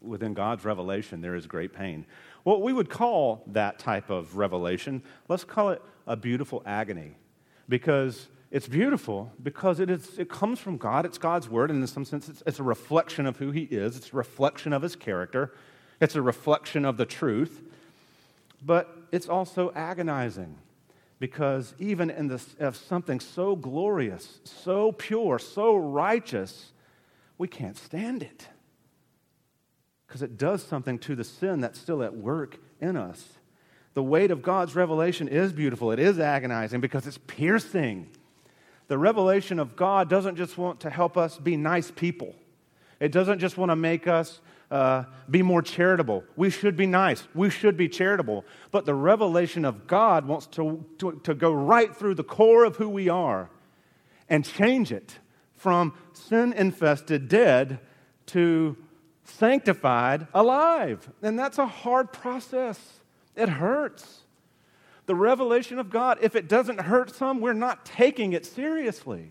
Within 0.00 0.34
God's 0.34 0.64
revelation, 0.64 1.20
there 1.20 1.34
is 1.34 1.48
great 1.48 1.72
pain. 1.72 2.06
What 2.44 2.62
we 2.62 2.72
would 2.72 2.88
call 2.88 3.42
that 3.48 3.80
type 3.80 4.08
of 4.08 4.36
revelation, 4.36 5.02
let's 5.28 5.42
call 5.42 5.70
it 5.70 5.82
a 6.06 6.16
beautiful 6.16 6.62
agony, 6.64 7.16
because 7.68 8.28
it's 8.52 8.68
beautiful 8.68 9.32
because 9.42 9.80
it, 9.80 9.90
is, 9.90 10.16
it 10.16 10.28
comes 10.28 10.60
from 10.60 10.76
God. 10.76 11.04
It's 11.04 11.18
God's 11.18 11.48
word, 11.48 11.72
and 11.72 11.80
in 11.80 11.86
some 11.88 12.04
sense, 12.04 12.28
it's, 12.28 12.40
it's 12.46 12.60
a 12.60 12.62
reflection 12.62 13.26
of 13.26 13.38
who 13.38 13.50
He 13.50 13.62
is, 13.62 13.96
it's 13.96 14.12
a 14.12 14.16
reflection 14.16 14.72
of 14.72 14.82
His 14.82 14.94
character, 14.94 15.52
it's 16.00 16.14
a 16.14 16.22
reflection 16.22 16.84
of 16.84 16.98
the 16.98 17.04
truth. 17.04 17.64
But 18.64 18.96
it's 19.12 19.28
also 19.28 19.72
agonizing 19.74 20.56
because 21.18 21.74
even 21.78 22.10
in 22.10 22.28
this, 22.28 22.54
of 22.58 22.76
something 22.76 23.20
so 23.20 23.56
glorious, 23.56 24.40
so 24.44 24.92
pure, 24.92 25.38
so 25.38 25.76
righteous, 25.76 26.72
we 27.38 27.46
can't 27.48 27.76
stand 27.76 28.22
it. 28.22 28.48
Because 30.06 30.22
it 30.22 30.36
does 30.36 30.62
something 30.62 30.98
to 31.00 31.14
the 31.14 31.24
sin 31.24 31.60
that's 31.60 31.78
still 31.78 32.02
at 32.02 32.16
work 32.16 32.58
in 32.80 32.96
us. 32.96 33.38
The 33.94 34.02
weight 34.02 34.30
of 34.30 34.42
God's 34.42 34.74
revelation 34.74 35.28
is 35.28 35.52
beautiful, 35.52 35.92
it 35.92 35.98
is 35.98 36.18
agonizing 36.18 36.80
because 36.80 37.06
it's 37.06 37.18
piercing. 37.18 38.08
The 38.88 38.98
revelation 38.98 39.58
of 39.58 39.76
God 39.76 40.10
doesn't 40.10 40.36
just 40.36 40.58
want 40.58 40.80
to 40.80 40.90
help 40.90 41.16
us 41.16 41.38
be 41.38 41.56
nice 41.56 41.90
people, 41.90 42.34
it 42.98 43.12
doesn't 43.12 43.38
just 43.38 43.56
want 43.56 43.70
to 43.70 43.76
make 43.76 44.06
us 44.06 44.40
uh, 44.74 45.04
be 45.30 45.40
more 45.40 45.62
charitable. 45.62 46.24
We 46.34 46.50
should 46.50 46.76
be 46.76 46.86
nice. 46.86 47.28
We 47.32 47.48
should 47.48 47.76
be 47.76 47.88
charitable. 47.88 48.44
But 48.72 48.86
the 48.86 48.94
revelation 48.94 49.64
of 49.64 49.86
God 49.86 50.26
wants 50.26 50.48
to, 50.48 50.84
to, 50.98 51.20
to 51.22 51.32
go 51.32 51.52
right 51.52 51.94
through 51.94 52.16
the 52.16 52.24
core 52.24 52.64
of 52.64 52.74
who 52.74 52.88
we 52.88 53.08
are 53.08 53.50
and 54.28 54.44
change 54.44 54.90
it 54.90 55.20
from 55.54 55.94
sin 56.12 56.52
infested, 56.52 57.28
dead, 57.28 57.78
to 58.26 58.76
sanctified, 59.22 60.26
alive. 60.34 61.08
And 61.22 61.38
that's 61.38 61.58
a 61.58 61.66
hard 61.66 62.12
process. 62.12 62.80
It 63.36 63.48
hurts. 63.48 64.22
The 65.06 65.14
revelation 65.14 65.78
of 65.78 65.88
God, 65.88 66.18
if 66.20 66.34
it 66.34 66.48
doesn't 66.48 66.80
hurt 66.80 67.14
some, 67.14 67.40
we're 67.40 67.52
not 67.52 67.86
taking 67.86 68.32
it 68.32 68.44
seriously 68.44 69.30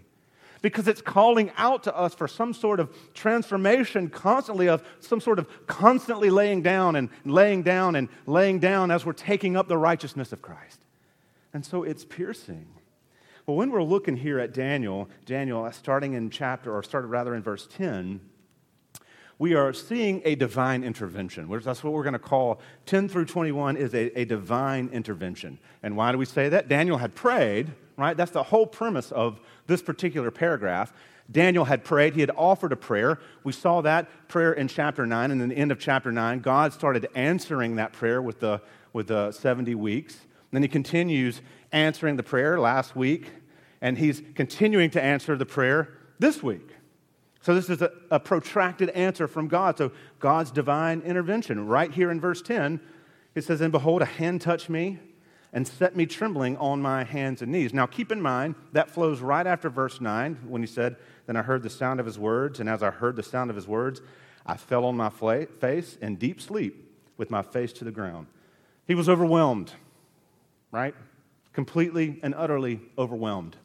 because 0.63 0.88
it's 0.88 1.01
calling 1.01 1.51
out 1.58 1.84
to 1.84 1.96
us 1.96 2.15
for 2.15 2.27
some 2.27 2.53
sort 2.53 2.79
of 2.79 2.89
transformation 3.13 4.10
constantly 4.10 4.67
of 4.67 4.82
some 5.01 5.20
sort 5.20 5.38
of 5.38 5.67
constantly 5.67 6.32
laying 6.32 6.63
down 6.63 6.96
and 6.96 7.10
laying 7.25 7.62
down 7.62 7.96
and 7.96 8.08
laying 8.25 8.58
down 8.58 8.89
as 8.89 9.05
we're 9.05 9.13
taking 9.13 9.55
up 9.55 9.67
the 9.67 9.77
righteousness 9.77 10.32
of 10.32 10.41
Christ. 10.41 10.86
And 11.53 11.63
so 11.63 11.84
it's 11.84 12.05
piercing. 12.05 12.65
Well, 13.46 13.58
when 13.58 13.72
we're 13.72 13.84
looking 13.84 14.15
here 14.15 14.39
at 14.39 14.53
Daniel, 14.53 15.10
Daniel, 15.25 15.65
uh, 15.65 15.72
starting 15.72 16.13
in 16.13 16.29
chapter, 16.29 16.74
or 16.74 16.82
started 16.82 17.08
rather 17.08 17.36
in 17.36 17.43
verse 17.43 17.67
10, 17.67 18.22
we 19.38 19.55
are 19.55 19.74
seeing 19.74 20.22
a 20.24 20.36
divine 20.36 20.86
intervention. 20.86 21.50
That's 21.62 21.84
what 21.84 21.91
we're 21.91 22.03
going 22.03 22.13
to 22.13 22.20
call 22.20 22.62
10 22.86 23.10
through 23.10 23.25
21 23.25 23.75
is 23.75 23.93
a, 23.93 24.17
a 24.17 24.24
divine 24.24 24.89
intervention. 24.93 25.60
And 25.82 25.98
why 25.98 26.13
do 26.13 26.17
we 26.17 26.25
say 26.25 26.48
that? 26.48 26.70
Daniel 26.70 26.98
had 26.98 27.15
prayed, 27.15 27.74
right? 27.98 28.15
That's 28.15 28.32
the 28.32 28.43
whole 28.43 28.65
premise 28.65 29.12
of 29.12 29.41
this 29.67 29.82
particular 29.82 30.32
paragraph. 30.32 30.93
Daniel 31.32 31.65
had 31.65 31.84
prayed. 31.84 32.13
He 32.13 32.22
had 32.22 32.32
offered 32.36 32.72
a 32.72 32.75
prayer. 32.75 33.20
We 33.43 33.53
saw 33.53 33.82
that 33.82 34.27
prayer 34.27 34.53
in 34.53 34.67
chapter 34.67 35.05
9. 35.05 35.32
And 35.32 35.41
in 35.41 35.50
the 35.50 35.55
end 35.55 35.72
of 35.72 35.79
chapter 35.79 36.12
9, 36.12 36.39
God 36.39 36.74
started 36.74 37.08
answering 37.15 37.77
that 37.77 37.93
prayer 37.93 38.22
with 38.22 38.39
the, 38.39 38.62
with 38.91 39.08
the 39.08 39.32
70 39.32 39.75
weeks. 39.75 40.15
And 40.15 40.51
then 40.51 40.62
he 40.62 40.67
continues 40.67 41.41
answering 41.72 42.17
the 42.17 42.24
prayer 42.24 42.60
last 42.60 42.96
week. 42.96 43.32
And 43.82 43.98
he's 43.98 44.22
continuing 44.36 44.89
to 44.91 45.01
answer 45.01 45.36
the 45.36 45.46
prayer 45.46 45.98
this 46.20 46.43
week. 46.43 46.70
So, 47.41 47.53
this 47.53 47.70
is 47.70 47.82
a, 47.82 47.91
a, 48.10 48.22
protracted 48.22 48.88
answer 48.91 49.27
from 49.27 49.50
God. 49.50 49.77
So, 49.77 49.91
God's 50.20 50.50
divine 50.50 51.01
intervention. 51.01 51.67
Right 51.67 51.91
here 51.91 52.10
in 52.10 52.22
verse 52.22 52.41
10, 52.41 52.79
it 53.36 53.43
says, 53.43 53.60
And 53.60 53.70
behold, 53.70 54.01
a 54.01 54.05
hand 54.05 54.39
touched 54.39 54.70
me 54.70 55.00
and 55.53 55.67
set 55.67 55.95
me 55.95 56.05
trembling 56.05 56.57
on 56.57 56.81
my 56.81 57.03
hands 57.03 57.41
and 57.41 57.51
knees. 57.51 57.74
Now, 57.74 57.86
keep 57.86 58.12
in 58.12 58.22
mind, 58.22 58.55
that 58.72 58.89
flows 58.89 59.22
right 59.22 59.45
after 59.45 59.69
verse 59.69 60.01
9 60.01 60.39
when 60.48 60.62
he 60.62 60.67
said, 60.67 60.98
Then 61.27 61.36
I 61.36 61.43
heard 61.43 61.63
the 61.63 61.69
sound 61.69 62.00
of 62.00 62.05
his 62.05 62.19
words, 62.19 62.60
and 62.60 62.67
as 62.67 62.81
I 62.83 62.89
heard 62.89 63.15
the 63.15 63.24
sound 63.24 63.50
of 63.50 63.55
his 63.55 63.67
words, 63.67 64.01
I 64.45 64.57
fell 64.57 64.83
on 64.83 64.98
my 64.98 65.10
face 65.10 65.98
in 66.01 66.15
deep 66.15 66.41
sleep 66.41 66.91
with 67.17 67.29
my 67.29 67.43
face 67.43 67.72
to 67.74 67.83
the 67.83 67.91
ground. 67.91 68.27
He 68.88 68.95
was 68.95 69.07
overwhelmed, 69.07 69.72
right? 70.72 70.95
Completely 71.53 72.19
and 72.24 72.33
utterly 72.36 72.81
overwhelmed. 72.98 73.55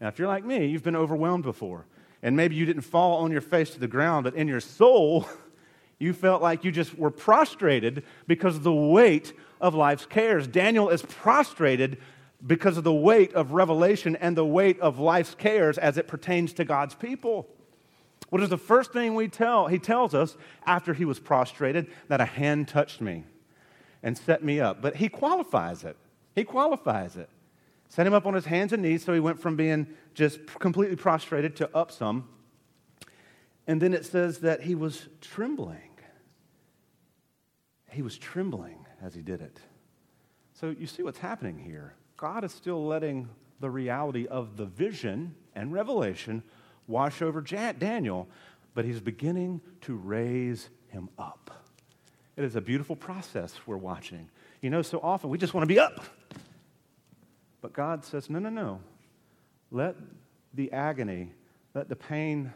Now, 0.00 0.08
if 0.08 0.18
you're 0.18 0.28
like 0.28 0.44
me, 0.44 0.66
you've 0.66 0.82
been 0.82 0.96
overwhelmed 0.96 1.44
before 1.44 1.84
and 2.22 2.36
maybe 2.36 2.56
you 2.56 2.66
didn't 2.66 2.82
fall 2.82 3.18
on 3.18 3.30
your 3.30 3.40
face 3.40 3.70
to 3.70 3.80
the 3.80 3.88
ground, 3.88 4.24
but 4.24 4.34
in 4.34 4.48
your 4.48 4.60
soul, 4.60 5.28
you 5.98 6.12
felt 6.12 6.42
like 6.42 6.64
you 6.64 6.72
just 6.72 6.96
were 6.98 7.10
prostrated 7.10 8.04
because 8.26 8.60
the 8.60 8.72
weight 8.72 9.32
of 9.60 9.74
life's 9.74 10.06
cares. 10.06 10.46
Daniel 10.46 10.88
is 10.88 11.02
prostrated 11.02 11.98
because 12.46 12.76
of 12.76 12.84
the 12.84 12.92
weight 12.92 13.34
of 13.34 13.52
revelation 13.52 14.16
and 14.16 14.36
the 14.36 14.44
weight 14.44 14.78
of 14.80 14.98
life's 14.98 15.34
cares 15.34 15.76
as 15.78 15.98
it 15.98 16.06
pertains 16.06 16.52
to 16.54 16.64
God's 16.64 16.94
people. 16.94 17.48
What 18.30 18.42
is 18.42 18.50
the 18.50 18.58
first 18.58 18.92
thing 18.92 19.14
we 19.14 19.28
tell? 19.28 19.68
He 19.68 19.78
tells 19.78 20.14
us 20.14 20.36
after 20.66 20.94
he 20.94 21.04
was 21.04 21.18
prostrated 21.18 21.90
that 22.08 22.20
a 22.20 22.26
hand 22.26 22.68
touched 22.68 23.00
me 23.00 23.24
and 24.02 24.16
set 24.16 24.44
me 24.44 24.60
up. 24.60 24.82
But 24.82 24.96
he 24.96 25.08
qualifies 25.08 25.82
it. 25.82 25.96
He 26.34 26.44
qualifies 26.44 27.16
it. 27.16 27.28
Set 27.88 28.06
him 28.06 28.12
up 28.12 28.26
on 28.26 28.34
his 28.34 28.44
hands 28.44 28.72
and 28.72 28.82
knees 28.82 29.02
so 29.02 29.14
he 29.14 29.20
went 29.20 29.40
from 29.40 29.56
being 29.56 29.86
just 30.14 30.46
completely 30.46 30.96
prostrated 30.96 31.56
to 31.56 31.76
up 31.76 31.90
some. 31.90 32.28
And 33.66 33.80
then 33.80 33.94
it 33.94 34.04
says 34.04 34.38
that 34.40 34.62
he 34.62 34.74
was 34.74 35.08
trembling. 35.20 35.90
He 37.90 38.02
was 38.02 38.18
trembling 38.18 38.86
as 39.02 39.14
he 39.14 39.22
did 39.22 39.40
it. 39.40 39.58
So 40.54 40.74
you 40.78 40.86
see 40.86 41.02
what's 41.02 41.18
happening 41.18 41.58
here. 41.58 41.94
God 42.16 42.44
is 42.44 42.52
still 42.52 42.84
letting 42.84 43.28
the 43.60 43.70
reality 43.70 44.26
of 44.26 44.56
the 44.56 44.66
vision 44.66 45.34
and 45.54 45.72
revelation 45.72 46.42
wash 46.86 47.22
over 47.22 47.40
Daniel, 47.40 48.28
but 48.74 48.84
he's 48.84 49.00
beginning 49.00 49.60
to 49.82 49.94
raise 49.94 50.68
him 50.88 51.08
up. 51.18 51.64
It 52.36 52.44
is 52.44 52.56
a 52.56 52.60
beautiful 52.60 52.96
process 52.96 53.54
we're 53.66 53.76
watching. 53.76 54.28
You 54.62 54.70
know, 54.70 54.82
so 54.82 55.00
often 55.02 55.30
we 55.30 55.38
just 55.38 55.54
want 55.54 55.62
to 55.62 55.72
be 55.72 55.78
up. 55.78 56.04
But 57.60 57.72
God 57.72 58.04
says, 58.04 58.30
no, 58.30 58.38
no, 58.38 58.48
no. 58.48 58.80
Let 59.70 59.96
the 60.54 60.72
agony, 60.72 61.32
let 61.74 61.88
the 61.88 61.96
pain 61.96 62.52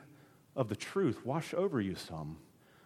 of 0.57 0.69
the 0.69 0.77
truth 0.77 1.25
wash 1.27 1.53
over 1.55 1.81
you 1.81 1.95
some. 1.95 2.39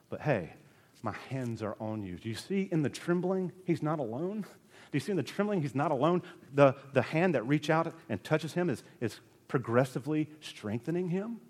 But 0.09 0.23
hey, 0.23 0.55
my 1.03 1.15
hands 1.31 1.63
are 1.63 1.77
on 1.81 2.03
you. 2.03 2.17
Do 2.17 2.29
you 2.29 2.35
see 2.35 2.69
in 2.73 2.83
the 2.83 2.89
trembling, 2.89 3.53
he's 3.65 3.83
not 3.83 3.99
alone? 3.99 4.43
Do 4.43 4.93
you 4.93 5.01
see 5.01 5.11
in 5.11 5.17
the 5.17 5.23
trembling, 5.23 5.63
he's 5.63 5.75
not 5.75 5.91
alone? 5.91 6.23
The, 6.55 6.75
the 6.93 7.03
hand 7.03 7.35
that 7.35 7.47
reach 7.47 7.71
out 7.71 7.93
and 8.09 8.23
touches 8.23 8.55
him 8.55 8.71
is, 8.71 8.83
is 9.01 9.21
progressively 9.49 10.29
strengthening 10.41 11.09
him. 11.09 11.41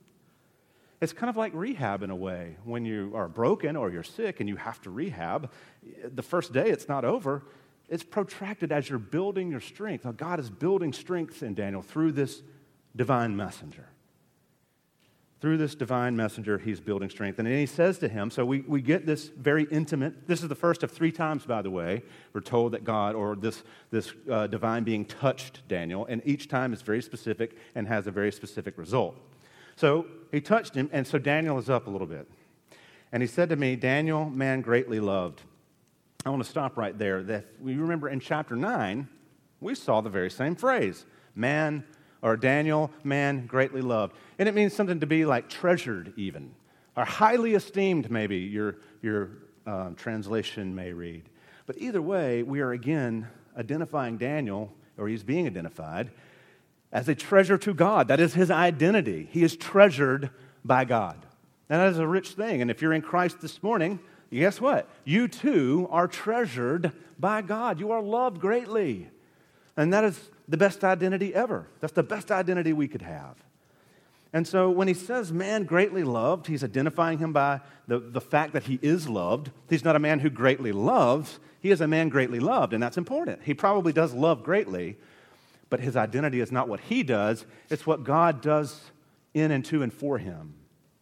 It's 1.01 1.13
kind 1.13 1.29
of 1.29 1.37
like 1.37 1.53
rehab 1.55 2.03
in 2.03 2.11
a 2.11 2.17
way. 2.17 2.57
When 2.65 2.85
you 2.85 3.13
are 3.15 3.29
broken 3.29 3.77
or 3.77 3.91
you're 3.91 4.03
sick 4.03 4.41
and 4.41 4.49
you 4.49 4.57
have 4.57 4.81
to 4.83 4.91
rehab, 4.91 5.51
the 6.05 6.23
first 6.23 6.53
day 6.53 6.71
it's 6.71 6.89
not 6.89 7.05
over. 7.05 7.43
It's 7.89 8.03
protracted 8.03 8.73
as 8.73 8.89
you're 8.89 8.99
building 8.99 9.51
your 9.51 9.61
strength. 9.61 10.05
Now, 10.05 10.13
God 10.13 10.41
is 10.41 10.51
building 10.51 10.93
strength 10.93 11.43
in 11.43 11.55
Daniel 11.55 11.83
through 11.83 12.13
this 12.13 12.43
divine 12.97 13.37
messenger. 13.37 13.87
Through 15.47 15.59
this 15.59 15.77
divine 15.77 16.17
messenger, 16.17 16.59
he's 16.59 16.81
building 16.81 17.09
strength. 17.09 17.39
And 17.39 17.47
he 17.47 17.67
says 17.67 17.99
to 17.99 18.09
him, 18.09 18.33
so 18.33 18.45
we, 18.45 18.63
we 18.63 18.83
get 18.83 19.07
this 19.07 19.29
very 19.29 19.63
intimate, 19.71 20.27
this 20.27 20.43
is 20.43 20.49
the 20.49 20.57
first 20.57 20.83
of 20.83 20.91
three 20.91 21.13
times, 21.13 21.47
by 21.47 21.63
the 21.63 21.71
way, 21.71 22.03
we're 22.33 22.41
told 22.41 22.73
that 22.73 22.83
God 22.83 23.15
or 23.15 23.37
this, 23.37 23.63
this 23.93 24.13
uh, 24.29 24.49
divine 24.49 24.83
being 24.83 25.05
touched 25.05 25.63
Daniel, 25.69 26.05
and 26.07 26.21
each 26.25 26.49
time 26.49 26.73
is 26.73 26.83
very 26.83 27.01
specific 27.01 27.57
and 27.77 27.87
has 27.87 28.09
a 28.09 28.11
very 28.11 28.33
specific 28.33 28.77
result. 28.77 29.15
So 29.77 30.07
he 30.33 30.41
touched 30.41 30.75
him, 30.75 30.91
and 30.93 31.07
so 31.07 31.17
Daniel 31.17 31.59
is 31.59 31.71
up 31.71 31.87
a 31.87 31.91
little 31.91 32.09
bit. 32.09 32.29
And 33.13 33.23
he 33.23 33.29
said 33.29 33.49
to 33.51 33.57
me, 33.57 33.77
Daniel, 33.77 34.29
man 34.29 34.63
greatly 34.63 34.99
loved. 34.99 35.43
I 36.25 36.31
want 36.31 36.43
to 36.43 36.51
stop 36.51 36.77
right 36.77 36.99
there. 36.99 37.23
That 37.23 37.45
we 37.61 37.77
remember 37.77 38.09
in 38.09 38.19
chapter 38.19 38.57
9, 38.57 39.07
we 39.61 39.77
saw 39.77 40.01
the 40.01 40.11
very 40.11 40.29
same 40.29 40.57
phrase 40.57 41.07
man 41.37 41.85
or 42.23 42.37
Daniel, 42.37 42.91
man 43.05 43.47
greatly 43.47 43.83
loved. 43.83 44.15
And 44.39 44.49
it 44.49 44.55
means 44.55 44.75
something 44.75 45.01
to 45.01 45.07
be 45.07 45.25
like 45.25 45.49
treasured, 45.49 46.13
even, 46.17 46.55
or 46.97 47.05
highly 47.05 47.55
esteemed, 47.55 48.11
maybe 48.11 48.39
your, 48.39 48.77
your 49.03 49.31
uh, 49.67 49.91
translation 49.97 50.75
may 50.75 50.93
read. 50.93 51.25
But 51.67 51.79
either 51.79 52.01
way, 52.01 52.43
we 52.43 52.61
are 52.61 52.73
again 52.73 53.29
identifying 53.57 54.19
Daniel, 54.19 54.73
or 54.97 55.09
he's 55.09 55.23
being 55.23 55.47
identified, 55.47 56.11
as 56.93 57.09
a 57.09 57.15
treasure 57.15 57.59
to 57.59 57.75
God. 57.75 58.09
That 58.09 58.21
is 58.21 58.35
his 58.35 58.51
identity. 58.51 59.29
He 59.31 59.43
is 59.43 59.57
treasured 59.57 60.31
by 60.65 60.85
God. 60.85 61.27
And 61.69 61.81
that 61.81 61.91
is 61.91 61.99
a 61.99 62.07
rich 62.07 62.31
thing. 62.31 62.63
And 62.63 62.71
if 62.71 62.81
you're 62.81 62.93
in 62.93 63.03
Christ 63.03 63.41
this 63.41 63.63
morning, 63.63 63.99
guess 64.31 64.61
what? 64.61 64.89
You 65.05 65.27
too 65.29 65.89
are 65.91 66.07
treasured 66.07 66.93
by 67.19 67.43
God. 67.43 67.81
You 67.81 67.91
are 67.91 68.03
loved 68.03 68.41
greatly. 68.41 69.09
And 69.77 69.93
that 69.93 70.05
is 70.05 70.31
the 70.49 70.57
best 70.57 70.85
identity 70.85 71.35
ever. 71.35 71.67
That's 71.81 71.93
the 71.93 72.03
best 72.03 72.31
identity 72.31 72.73
we 72.73 72.89
could 72.89 73.03
have. 73.03 73.37
And 74.33 74.47
so 74.47 74.71
when 74.71 74.89
he 74.89 74.95
says 74.95 75.33
man 75.33 75.65
greatly 75.65 76.05
loved, 76.05 76.47
he's 76.47 76.65
identifying 76.65 77.19
him 77.19 77.33
by 77.33 77.61
the, 77.87 77.99
the 77.99 78.21
fact 78.21 78.53
that 78.53 78.65
he 78.65 78.79
is 78.83 79.09
loved. 79.09 79.51
He's 79.69 79.85
not 79.85 79.97
a 79.97 79.99
man 79.99 80.19
who 80.19 80.31
greatly 80.31 80.73
loves, 80.73 81.39
he 81.61 81.71
is 81.71 81.81
a 81.81 81.89
man 81.89 82.09
greatly 82.09 82.39
loved, 82.39 82.73
and 82.73 82.83
that's 82.83 82.99
important. 82.99 83.41
He 83.43 83.55
probably 83.55 83.93
does 83.93 84.13
love 84.13 84.45
greatly, 84.45 84.97
but 85.71 85.81
his 85.81 85.97
identity 85.97 86.41
is 86.41 86.53
not 86.53 86.69
what 86.69 86.81
he 86.81 87.03
does, 87.03 87.45
it's 87.71 87.87
what 87.87 88.05
God 88.05 88.41
does 88.41 88.91
in 89.35 89.51
and 89.51 89.65
to 89.67 89.83
and 89.83 89.93
for 89.93 90.19
him. 90.19 90.55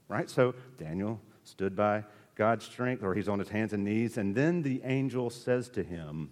Right? 0.08 0.30
So 0.30 0.54
Daniel 0.78 1.20
stood 1.42 1.74
by 1.74 2.04
God's 2.36 2.64
strength, 2.64 3.02
or 3.02 3.14
he's 3.14 3.28
on 3.28 3.38
his 3.38 3.48
hands 3.48 3.72
and 3.72 3.84
knees, 3.84 4.16
and 4.16 4.34
then 4.34 4.62
the 4.62 4.80
angel 4.84 5.28
says 5.28 5.68
to 5.70 5.82
him, 5.82 6.30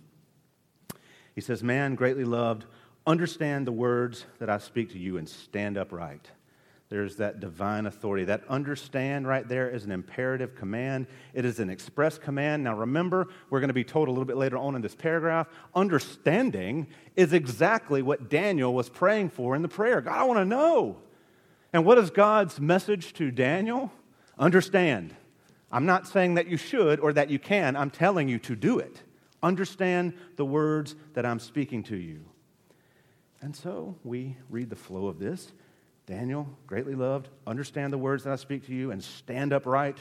He 1.34 1.40
says, 1.40 1.62
Man 1.62 1.94
greatly 1.94 2.24
loved, 2.24 2.64
understand 3.06 3.66
the 3.66 3.72
words 3.72 4.26
that 4.38 4.50
I 4.50 4.58
speak 4.58 4.92
to 4.92 4.98
you 4.98 5.16
and 5.16 5.28
stand 5.28 5.76
upright. 5.76 6.30
There's 6.92 7.16
that 7.16 7.40
divine 7.40 7.86
authority. 7.86 8.26
That 8.26 8.42
understand 8.50 9.26
right 9.26 9.48
there 9.48 9.70
is 9.70 9.86
an 9.86 9.92
imperative 9.92 10.54
command. 10.54 11.06
It 11.32 11.46
is 11.46 11.58
an 11.58 11.70
express 11.70 12.18
command. 12.18 12.64
Now, 12.64 12.76
remember, 12.76 13.28
we're 13.48 13.60
going 13.60 13.68
to 13.68 13.74
be 13.74 13.82
told 13.82 14.08
a 14.08 14.10
little 14.10 14.26
bit 14.26 14.36
later 14.36 14.58
on 14.58 14.76
in 14.76 14.82
this 14.82 14.94
paragraph 14.94 15.48
understanding 15.74 16.86
is 17.16 17.32
exactly 17.32 18.02
what 18.02 18.28
Daniel 18.28 18.74
was 18.74 18.90
praying 18.90 19.30
for 19.30 19.56
in 19.56 19.62
the 19.62 19.68
prayer. 19.68 20.02
God, 20.02 20.18
I 20.18 20.24
want 20.24 20.40
to 20.40 20.44
know. 20.44 20.98
And 21.72 21.86
what 21.86 21.96
is 21.96 22.10
God's 22.10 22.60
message 22.60 23.14
to 23.14 23.30
Daniel? 23.30 23.90
Understand. 24.38 25.16
I'm 25.70 25.86
not 25.86 26.06
saying 26.06 26.34
that 26.34 26.46
you 26.46 26.58
should 26.58 27.00
or 27.00 27.14
that 27.14 27.30
you 27.30 27.38
can, 27.38 27.74
I'm 27.74 27.88
telling 27.88 28.28
you 28.28 28.38
to 28.40 28.54
do 28.54 28.78
it. 28.78 29.00
Understand 29.42 30.14
the 30.36 30.44
words 30.44 30.94
that 31.14 31.26
I'm 31.26 31.38
speaking 31.38 31.82
to 31.84 31.96
you. 31.96 32.24
And 33.40 33.54
so 33.56 33.96
we 34.04 34.36
read 34.48 34.70
the 34.70 34.76
flow 34.76 35.06
of 35.06 35.18
this. 35.18 35.52
Daniel, 36.06 36.48
greatly 36.66 36.94
loved, 36.94 37.28
understand 37.46 37.92
the 37.92 37.98
words 37.98 38.24
that 38.24 38.32
I 38.32 38.36
speak 38.36 38.66
to 38.66 38.74
you 38.74 38.90
and 38.90 39.02
stand 39.02 39.52
upright, 39.52 39.98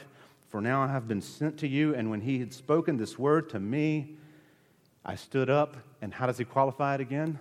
for 0.48 0.60
now 0.60 0.82
I 0.82 0.88
have 0.88 1.08
been 1.08 1.22
sent 1.22 1.58
to 1.58 1.68
you. 1.68 1.94
And 1.94 2.10
when 2.10 2.20
he 2.20 2.38
had 2.38 2.52
spoken 2.52 2.96
this 2.96 3.18
word 3.18 3.48
to 3.50 3.60
me, 3.60 4.16
I 5.04 5.14
stood 5.14 5.48
up. 5.48 5.76
And 6.00 6.12
how 6.12 6.26
does 6.26 6.38
he 6.38 6.44
qualify 6.44 6.96
it 6.96 7.00
again? 7.00 7.38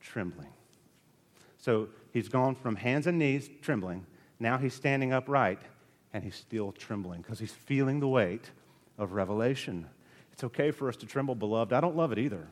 Trembling. 0.00 0.52
So 1.58 1.88
he's 2.12 2.28
gone 2.28 2.54
from 2.54 2.76
hands 2.76 3.06
and 3.06 3.18
knees, 3.18 3.48
trembling. 3.62 4.06
Now 4.38 4.58
he's 4.58 4.74
standing 4.74 5.12
upright 5.12 5.60
and 6.12 6.22
he's 6.22 6.34
still 6.34 6.72
trembling 6.72 7.22
because 7.22 7.38
he's 7.38 7.52
feeling 7.52 8.00
the 8.00 8.08
weight 8.08 8.50
of 8.98 9.12
revelation. 9.12 9.88
It's 10.32 10.44
okay 10.44 10.70
for 10.70 10.88
us 10.88 10.96
to 10.96 11.06
tremble, 11.06 11.34
beloved. 11.34 11.72
I 11.72 11.80
don't 11.80 11.96
love 11.96 12.12
it 12.12 12.18
either. 12.18 12.48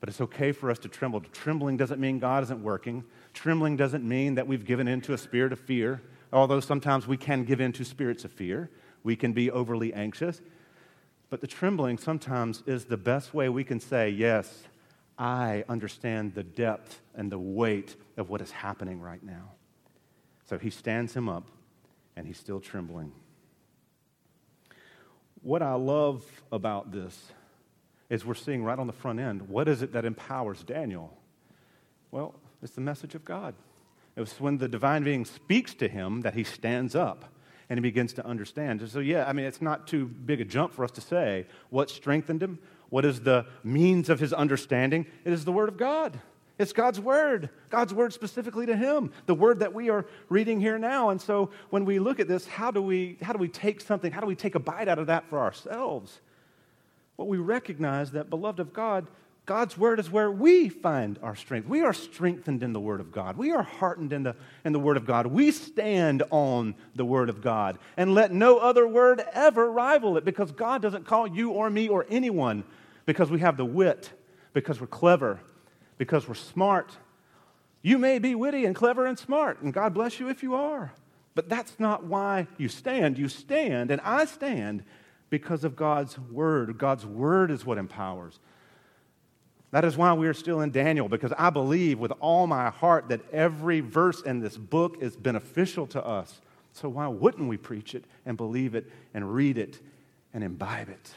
But 0.00 0.08
it's 0.08 0.20
okay 0.20 0.52
for 0.52 0.70
us 0.70 0.78
to 0.80 0.88
tremble. 0.88 1.20
Trembling 1.20 1.76
doesn't 1.76 2.00
mean 2.00 2.18
God 2.18 2.42
isn't 2.44 2.62
working. 2.62 3.04
Trembling 3.34 3.76
doesn't 3.76 4.04
mean 4.04 4.36
that 4.36 4.46
we've 4.46 4.64
given 4.64 4.86
into 4.86 5.12
a 5.12 5.18
spirit 5.18 5.52
of 5.52 5.58
fear, 5.58 6.02
although 6.32 6.60
sometimes 6.60 7.08
we 7.08 7.16
can 7.16 7.44
give 7.44 7.60
into 7.60 7.84
spirits 7.84 8.24
of 8.24 8.32
fear. 8.32 8.70
We 9.02 9.16
can 9.16 9.32
be 9.32 9.50
overly 9.50 9.92
anxious. 9.92 10.40
But 11.30 11.40
the 11.40 11.46
trembling 11.46 11.98
sometimes 11.98 12.62
is 12.66 12.84
the 12.84 12.96
best 12.96 13.34
way 13.34 13.48
we 13.48 13.64
can 13.64 13.80
say, 13.80 14.10
Yes, 14.10 14.64
I 15.18 15.64
understand 15.68 16.34
the 16.34 16.44
depth 16.44 17.00
and 17.14 17.30
the 17.30 17.38
weight 17.38 17.96
of 18.16 18.30
what 18.30 18.40
is 18.40 18.50
happening 18.50 19.00
right 19.00 19.22
now. 19.22 19.52
So 20.48 20.58
he 20.58 20.70
stands 20.70 21.14
him 21.14 21.28
up, 21.28 21.48
and 22.16 22.26
he's 22.26 22.38
still 22.38 22.60
trembling. 22.60 23.12
What 25.42 25.62
I 25.62 25.74
love 25.74 26.24
about 26.50 26.90
this 26.90 27.32
is 28.10 28.24
we're 28.24 28.34
seeing 28.34 28.64
right 28.64 28.78
on 28.78 28.86
the 28.86 28.92
front 28.92 29.20
end 29.20 29.48
what 29.48 29.68
is 29.68 29.82
it 29.82 29.92
that 29.92 30.04
empowers 30.04 30.62
Daniel? 30.62 31.16
Well, 32.10 32.34
it's 32.62 32.72
the 32.72 32.80
message 32.80 33.14
of 33.14 33.24
God. 33.24 33.54
It 34.16 34.20
was 34.20 34.40
when 34.40 34.58
the 34.58 34.68
divine 34.68 35.04
being 35.04 35.24
speaks 35.24 35.74
to 35.74 35.88
him 35.88 36.22
that 36.22 36.34
he 36.34 36.42
stands 36.42 36.94
up 36.94 37.32
and 37.68 37.78
he 37.78 37.82
begins 37.82 38.14
to 38.14 38.26
understand. 38.26 38.88
So, 38.90 38.98
yeah, 38.98 39.28
I 39.28 39.32
mean, 39.32 39.46
it's 39.46 39.62
not 39.62 39.86
too 39.86 40.06
big 40.06 40.40
a 40.40 40.44
jump 40.44 40.72
for 40.72 40.84
us 40.84 40.90
to 40.92 41.00
say 41.00 41.46
what 41.70 41.90
strengthened 41.90 42.42
him, 42.42 42.58
what 42.88 43.04
is 43.04 43.20
the 43.20 43.46
means 43.62 44.08
of 44.08 44.18
his 44.18 44.32
understanding. 44.32 45.06
It 45.24 45.32
is 45.32 45.44
the 45.44 45.52
Word 45.52 45.68
of 45.68 45.76
God. 45.76 46.18
It's 46.58 46.72
God's 46.72 46.98
Word, 46.98 47.50
God's 47.70 47.94
Word 47.94 48.12
specifically 48.12 48.66
to 48.66 48.76
him, 48.76 49.12
the 49.26 49.34
Word 49.34 49.60
that 49.60 49.72
we 49.72 49.90
are 49.90 50.06
reading 50.28 50.60
here 50.60 50.78
now. 50.78 51.10
And 51.10 51.20
so, 51.20 51.50
when 51.70 51.84
we 51.84 52.00
look 52.00 52.18
at 52.18 52.26
this, 52.26 52.46
how 52.46 52.70
do 52.70 52.82
we, 52.82 53.16
how 53.22 53.32
do 53.32 53.38
we 53.38 53.48
take 53.48 53.80
something, 53.80 54.10
how 54.10 54.20
do 54.20 54.26
we 54.26 54.34
take 54.34 54.56
a 54.56 54.60
bite 54.60 54.88
out 54.88 54.98
of 54.98 55.06
that 55.06 55.28
for 55.30 55.38
ourselves? 55.38 56.20
Well, 57.16 57.28
we 57.28 57.38
recognize 57.38 58.10
that, 58.12 58.28
beloved 58.28 58.60
of 58.60 58.72
God, 58.72 59.06
God's 59.48 59.78
word 59.78 59.98
is 59.98 60.10
where 60.10 60.30
we 60.30 60.68
find 60.68 61.18
our 61.22 61.34
strength. 61.34 61.68
We 61.68 61.80
are 61.80 61.94
strengthened 61.94 62.62
in 62.62 62.74
the 62.74 62.80
word 62.80 63.00
of 63.00 63.10
God. 63.10 63.38
We 63.38 63.50
are 63.52 63.62
heartened 63.62 64.12
in 64.12 64.22
the, 64.22 64.36
in 64.62 64.74
the 64.74 64.78
word 64.78 64.98
of 64.98 65.06
God. 65.06 65.26
We 65.26 65.52
stand 65.52 66.22
on 66.30 66.74
the 66.94 67.06
word 67.06 67.30
of 67.30 67.40
God 67.40 67.78
and 67.96 68.14
let 68.14 68.30
no 68.30 68.58
other 68.58 68.86
word 68.86 69.24
ever 69.32 69.72
rival 69.72 70.18
it 70.18 70.26
because 70.26 70.52
God 70.52 70.82
doesn't 70.82 71.06
call 71.06 71.26
you 71.26 71.52
or 71.52 71.70
me 71.70 71.88
or 71.88 72.04
anyone 72.10 72.62
because 73.06 73.30
we 73.30 73.40
have 73.40 73.56
the 73.56 73.64
wit, 73.64 74.12
because 74.52 74.82
we're 74.82 74.86
clever, 74.86 75.40
because 75.98 76.26
we're 76.26 76.34
smart. 76.34 76.96
You 77.82 77.98
may 77.98 78.18
be 78.18 78.34
witty 78.34 78.64
and 78.64 78.74
clever 78.74 79.06
and 79.06 79.18
smart, 79.18 79.60
and 79.60 79.72
God 79.72 79.94
bless 79.94 80.18
you 80.18 80.28
if 80.28 80.42
you 80.42 80.54
are. 80.54 80.92
But 81.34 81.48
that's 81.48 81.78
not 81.78 82.04
why 82.04 82.46
you 82.56 82.68
stand. 82.68 83.18
You 83.18 83.28
stand, 83.28 83.90
and 83.90 84.00
I 84.00 84.24
stand 84.24 84.84
because 85.30 85.62
of 85.64 85.76
God's 85.76 86.18
word. 86.18 86.78
God's 86.78 87.06
word 87.06 87.50
is 87.50 87.64
what 87.64 87.78
empowers. 87.78 88.40
That 89.70 89.84
is 89.84 89.96
why 89.96 90.14
we 90.14 90.26
are 90.26 90.34
still 90.34 90.62
in 90.62 90.70
Daniel, 90.70 91.08
because 91.08 91.32
I 91.38 91.50
believe 91.50 91.98
with 91.98 92.12
all 92.20 92.46
my 92.46 92.70
heart 92.70 93.08
that 93.10 93.20
every 93.32 93.80
verse 93.80 94.22
in 94.22 94.40
this 94.40 94.56
book 94.56 94.96
is 95.00 95.14
beneficial 95.14 95.86
to 95.88 96.04
us. 96.04 96.40
So 96.72 96.88
why 96.88 97.06
wouldn't 97.08 97.48
we 97.48 97.56
preach 97.56 97.94
it 97.94 98.04
and 98.24 98.36
believe 98.36 98.74
it 98.74 98.90
and 99.12 99.34
read 99.34 99.58
it 99.58 99.78
and 100.32 100.42
imbibe 100.42 100.88
it? 100.88 101.10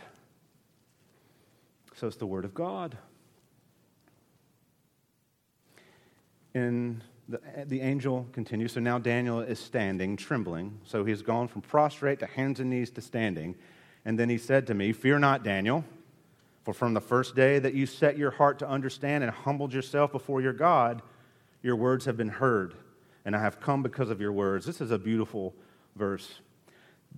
So 1.96 2.08
it's 2.08 2.18
the 2.18 2.26
Word 2.26 2.46
of 2.46 2.54
God. 2.54 2.98
And 6.54 7.04
the, 7.30 7.40
the 7.66 7.82
angel 7.82 8.28
continues. 8.34 8.74
So 8.74 8.80
now 8.80 9.00
Daniel 9.00 9.40
is 9.40 9.60
standing, 9.60 10.18
trembling. 10.18 10.80
So 10.84 11.06
he's 11.06 11.22
gone 11.22 11.48
from 11.48 11.62
prostrate 11.62 12.20
to 12.20 12.26
hands 12.26 12.60
and 12.60 12.70
knees 12.70 12.90
to 12.92 13.02
standing. 13.02 13.56
And 14.06 14.20
then 14.20 14.30
he 14.30 14.38
said 14.38 14.68
to 14.68 14.74
me, 14.74 14.92
Fear 14.92 15.20
not, 15.20 15.44
Daniel, 15.44 15.86
For 16.64 16.74
from 16.74 16.94
the 16.94 17.02
first 17.02 17.36
day 17.36 17.60
that 17.60 17.74
you 17.74 17.86
set 17.86 18.18
your 18.18 18.32
heart 18.32 18.60
to 18.60 18.68
understand 18.68 19.24
and 19.24 19.32
humbled 19.32 19.74
yourself 19.74 20.12
before 20.12 20.42
your 20.42 20.54
God, 20.54 21.02
your 21.64 21.76
words 21.76 22.06
have 22.06 22.18
been 22.18 22.30
heard, 22.30 22.76
and 23.26 23.36
I 23.36 23.40
have 23.40 23.60
come 23.60 23.84
because 23.84 24.10
of 24.10 24.20
your 24.20 24.32
words. 24.32 24.66
This 24.66 24.82
is 24.82 24.92
a 24.92 24.98
beautiful 24.98 25.54
verse. 25.96 26.40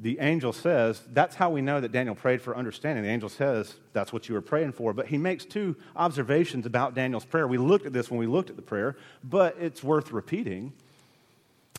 The 0.01 0.19
angel 0.19 0.53
says, 0.53 1.01
that's 1.13 1.35
how 1.35 1.49
we 1.51 1.61
know 1.61 1.79
that 1.79 1.91
Daniel 1.91 2.15
prayed 2.15 2.41
for 2.41 2.57
understanding. 2.57 3.03
The 3.03 3.11
angel 3.11 3.29
says, 3.29 3.75
that's 3.93 4.11
what 4.11 4.27
you 4.27 4.35
were 4.35 4.41
praying 4.41 4.71
for. 4.71 4.91
But 4.91 5.07
he 5.07 5.17
makes 5.17 5.45
two 5.45 5.75
observations 5.95 6.65
about 6.65 6.95
Daniel's 6.95 7.25
prayer. 7.25 7.47
We 7.47 7.59
looked 7.59 7.85
at 7.85 7.93
this 7.93 8.09
when 8.09 8.19
we 8.19 8.25
looked 8.25 8.49
at 8.49 8.55
the 8.55 8.63
prayer, 8.63 8.97
but 9.23 9.55
it's 9.59 9.83
worth 9.83 10.11
repeating. 10.11 10.73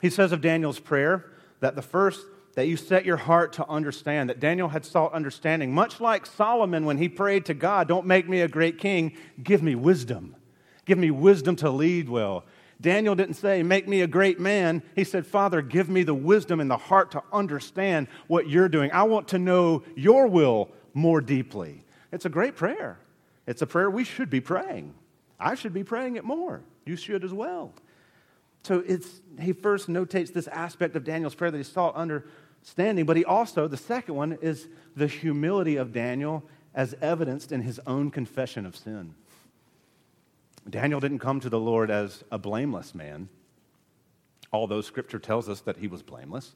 He 0.01 0.11
says 0.11 0.33
of 0.33 0.41
Daniel's 0.41 0.79
prayer 0.79 1.27
that 1.61 1.75
the 1.75 1.83
first 1.83 2.27
that 2.55 2.69
you 2.69 2.77
set 2.77 3.05
your 3.05 3.17
heart 3.17 3.53
to 3.55 3.69
understand, 3.69 4.31
that 4.31 4.41
Daniel 4.41 4.69
had 4.69 4.85
sought 4.85 5.13
understanding, 5.13 5.75
much 5.75 6.01
like 6.01 6.25
Solomon 6.25 6.85
when 6.85 6.99
he 6.99 7.09
prayed 7.09 7.45
to 7.47 7.55
God, 7.55 7.89
Don't 7.89 8.07
make 8.07 8.29
me 8.29 8.41
a 8.41 8.49
great 8.49 8.79
king, 8.79 9.17
give 9.43 9.63
me 9.63 9.75
wisdom. 9.75 10.37
Give 10.85 10.99
me 10.99 11.11
wisdom 11.11 11.57
to 11.57 11.71
lead 11.71 12.09
well. 12.09 12.45
Daniel 12.81 13.15
didn't 13.15 13.35
say, 13.35 13.63
Make 13.63 13.89
me 13.89 14.01
a 14.03 14.07
great 14.07 14.41
man. 14.41 14.83
He 14.95 15.05
said, 15.05 15.27
Father, 15.27 15.63
give 15.63 15.89
me 15.89 16.03
the 16.03 16.15
wisdom 16.15 16.61
and 16.61 16.71
the 16.71 16.77
heart 16.77 17.11
to 17.13 17.23
understand 17.33 18.09
what 18.27 18.49
you're 18.49 18.69
doing. 18.69 18.91
I 18.93 19.05
want 19.05 19.29
to 19.29 19.39
know 19.39 19.83
your 19.95 20.27
will 20.27 20.71
more 20.93 21.21
deeply. 21.21 21.85
It's 22.13 22.25
a 22.25 22.31
great 22.31 22.57
prayer. 22.57 22.99
It's 23.47 23.63
a 23.63 23.67
prayer 23.67 23.91
we 23.91 24.05
should 24.05 24.31
be 24.31 24.41
praying. 24.41 24.95
I 25.39 25.55
should 25.55 25.75
be 25.75 25.85
praying 25.85 26.17
it 26.17 26.25
more. 26.25 26.63
You 26.87 26.97
should 26.97 27.25
as 27.25 27.33
well. 27.33 27.73
So 28.63 28.83
it's, 28.87 29.21
he 29.41 29.53
first 29.53 29.89
notates 29.89 30.33
this 30.33 30.49
aspect 30.49 30.97
of 30.97 31.05
Daniel's 31.05 31.35
prayer 31.35 31.51
that 31.51 31.59
he 31.59 31.65
sought 31.65 31.95
understanding, 31.95 33.05
but 33.05 33.17
he 33.17 33.25
also, 33.25 33.69
the 33.69 33.77
second 33.77 34.15
one, 34.15 34.39
is 34.41 34.69
the 34.97 35.07
humility 35.07 35.77
of 35.77 35.93
Daniel 35.93 36.43
as 36.75 36.95
evidenced 37.03 37.53
in 37.53 37.61
his 37.61 37.79
own 37.87 38.11
confession 38.11 38.65
of 38.65 38.75
sin. 38.75 39.15
Daniel 40.69 41.01
didn't 41.01 41.19
come 41.19 41.41
to 41.41 41.51
the 41.51 41.61
Lord 41.61 41.91
as 41.91 42.25
a 42.31 42.39
blameless 42.39 42.95
man, 42.95 43.29
although 44.53 44.81
Scripture 44.81 45.19
tells 45.19 45.49
us 45.49 45.61
that 45.63 45.77
he 45.77 45.87
was 45.87 46.03
blameless. 46.03 46.55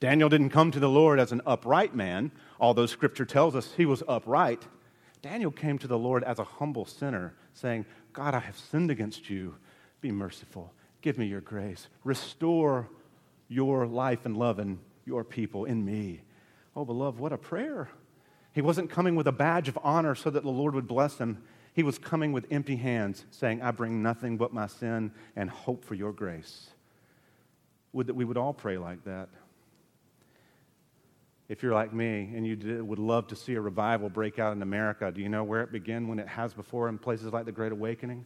Daniel 0.00 0.28
didn't 0.28 0.50
come 0.50 0.70
to 0.70 0.80
the 0.80 0.88
Lord 0.88 1.18
as 1.18 1.32
an 1.32 1.40
upright 1.46 1.94
man, 1.94 2.30
although 2.60 2.86
Scripture 2.86 3.24
tells 3.24 3.56
us 3.56 3.72
he 3.76 3.86
was 3.86 4.02
upright. 4.06 4.66
Daniel 5.22 5.50
came 5.50 5.78
to 5.78 5.88
the 5.88 5.98
Lord 5.98 6.22
as 6.22 6.38
a 6.38 6.44
humble 6.44 6.84
sinner, 6.84 7.34
saying, 7.54 7.86
God, 8.12 8.34
I 8.34 8.38
have 8.40 8.56
sinned 8.56 8.90
against 8.90 9.28
you. 9.28 9.56
Be 10.00 10.12
merciful. 10.12 10.72
Give 11.00 11.18
me 11.18 11.26
your 11.26 11.40
grace. 11.40 11.88
Restore 12.04 12.88
your 13.48 13.86
life 13.86 14.24
and 14.24 14.36
love 14.36 14.58
and 14.58 14.78
your 15.04 15.24
people 15.24 15.64
in 15.64 15.84
me. 15.84 16.20
Oh, 16.76 16.84
beloved, 16.84 17.18
what 17.18 17.32
a 17.32 17.38
prayer. 17.38 17.88
He 18.52 18.60
wasn't 18.60 18.90
coming 18.90 19.16
with 19.16 19.26
a 19.26 19.32
badge 19.32 19.68
of 19.68 19.78
honor 19.82 20.14
so 20.14 20.30
that 20.30 20.42
the 20.42 20.50
Lord 20.50 20.74
would 20.74 20.86
bless 20.86 21.18
him. 21.18 21.42
He 21.78 21.84
was 21.84 21.96
coming 21.96 22.32
with 22.32 22.44
empty 22.50 22.74
hands, 22.74 23.24
saying, 23.30 23.62
I 23.62 23.70
bring 23.70 24.02
nothing 24.02 24.36
but 24.36 24.52
my 24.52 24.66
sin 24.66 25.12
and 25.36 25.48
hope 25.48 25.84
for 25.84 25.94
your 25.94 26.12
grace. 26.12 26.70
Would 27.92 28.08
that 28.08 28.14
we 28.14 28.24
would 28.24 28.36
all 28.36 28.52
pray 28.52 28.78
like 28.78 29.04
that. 29.04 29.28
If 31.48 31.62
you're 31.62 31.74
like 31.74 31.92
me 31.92 32.32
and 32.34 32.44
you 32.44 32.84
would 32.84 32.98
love 32.98 33.28
to 33.28 33.36
see 33.36 33.54
a 33.54 33.60
revival 33.60 34.08
break 34.08 34.40
out 34.40 34.56
in 34.56 34.62
America, 34.62 35.12
do 35.12 35.20
you 35.20 35.28
know 35.28 35.44
where 35.44 35.62
it 35.62 35.70
began 35.70 36.08
when 36.08 36.18
it 36.18 36.26
has 36.26 36.52
before 36.52 36.88
in 36.88 36.98
places 36.98 37.32
like 37.32 37.44
the 37.44 37.52
Great 37.52 37.70
Awakening? 37.70 38.24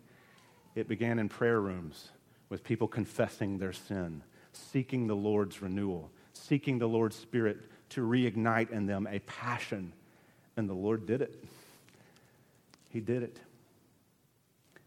It 0.75 0.89
began 0.89 1.19
in 1.19 1.29
prayer 1.29 1.61
rooms 1.61 2.09
with 2.49 2.65
people 2.65 2.89
confessing 2.89 3.59
their 3.59 3.75
sin, 3.75 4.23
seeking 4.55 5.07
the 5.09 5.15
Lord's 5.15 5.61
renewal 5.61 6.11
seeking 6.33 6.79
the 6.79 6.89
Lord's 6.89 7.17
Spirit 7.17 7.59
to 7.91 8.01
reignite 8.01 8.71
in 8.71 8.87
them 8.87 9.07
a 9.11 9.19
passion. 9.21 9.93
And 10.57 10.71
the 10.71 10.75
Lord 10.75 11.07
did 11.07 11.21
it. 11.21 11.45
He 12.93 13.01
did 13.01 13.23
it. 13.23 13.39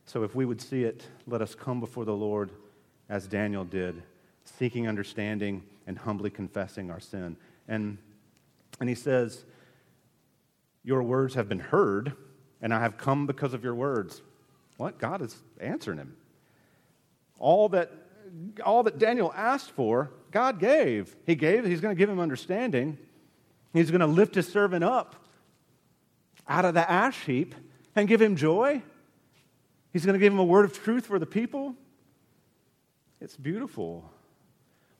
So 0.06 0.24
if 0.24 0.36
we 0.36 0.46
would 0.46 0.62
see 0.62 0.84
it, 0.84 1.04
let 1.26 1.42
us 1.42 1.56
come 1.56 1.80
before 1.80 2.06
the 2.06 2.14
Lord 2.14 2.52
as 3.10 3.28
Daniel 3.28 3.66
did, 3.66 4.04
seeking 4.44 4.88
understanding 4.88 5.64
and 5.88 5.98
humbly 5.98 6.30
confessing 6.30 6.92
our 6.92 7.00
sin. 7.00 7.36
And, 7.68 7.98
and 8.80 8.88
he 8.88 8.96
says, 8.96 9.44
Your 10.84 11.02
words 11.02 11.34
have 11.34 11.50
been 11.50 11.60
heard, 11.60 12.14
and 12.62 12.74
I 12.74 12.80
have 12.80 12.98
come 12.98 13.26
because 13.26 13.54
of 13.54 13.64
your 13.64 13.76
words. 13.76 14.22
What? 14.78 15.00
God 15.00 15.22
is 15.22 15.36
answering 15.60 15.98
him. 15.98 16.16
All 17.40 17.70
that 17.70 17.92
all 18.66 18.84
that 18.84 18.98
Daniel 18.98 19.32
asked 19.36 19.72
for, 19.72 20.12
God 20.32 20.60
gave. 20.60 21.16
He 21.26 21.36
gave, 21.36 21.66
he's 21.66 21.80
going 21.80 21.96
to 21.96 21.98
give 21.98 22.10
him 22.10 22.20
understanding. 22.20 22.98
He's 23.72 23.92
going 23.92 24.02
to 24.02 24.08
lift 24.08 24.36
his 24.36 24.48
servant 24.48 24.84
up 24.84 25.16
out 26.48 26.66
of 26.66 26.74
the 26.74 26.90
ash 26.90 27.26
heap 27.26 27.56
and 27.96 28.08
give 28.08 28.22
him 28.22 28.36
joy. 28.36 28.82
He's 29.94 30.06
going 30.06 30.14
to 30.14 30.20
give 30.20 30.34
him 30.34 30.40
a 30.40 30.44
word 30.44 30.66
of 30.66 30.74
truth 30.74 31.06
for 31.06 31.20
the 31.20 31.26
people. 31.26 31.76
It's 33.22 33.38
beautiful. 33.38 34.10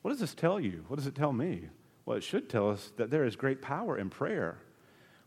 What 0.02 0.10
does 0.10 0.20
this 0.20 0.34
tell 0.34 0.58
you? 0.58 0.84
What 0.88 0.96
does 0.96 1.06
it 1.06 1.14
tell 1.14 1.32
me? 1.32 1.68
Well, 2.06 2.16
it 2.16 2.22
should 2.22 2.48
tell 2.48 2.70
us 2.70 2.92
that 2.96 3.10
there 3.10 3.24
is 3.24 3.36
great 3.36 3.60
power 3.60 3.98
in 3.98 4.08
prayer. 4.08 4.58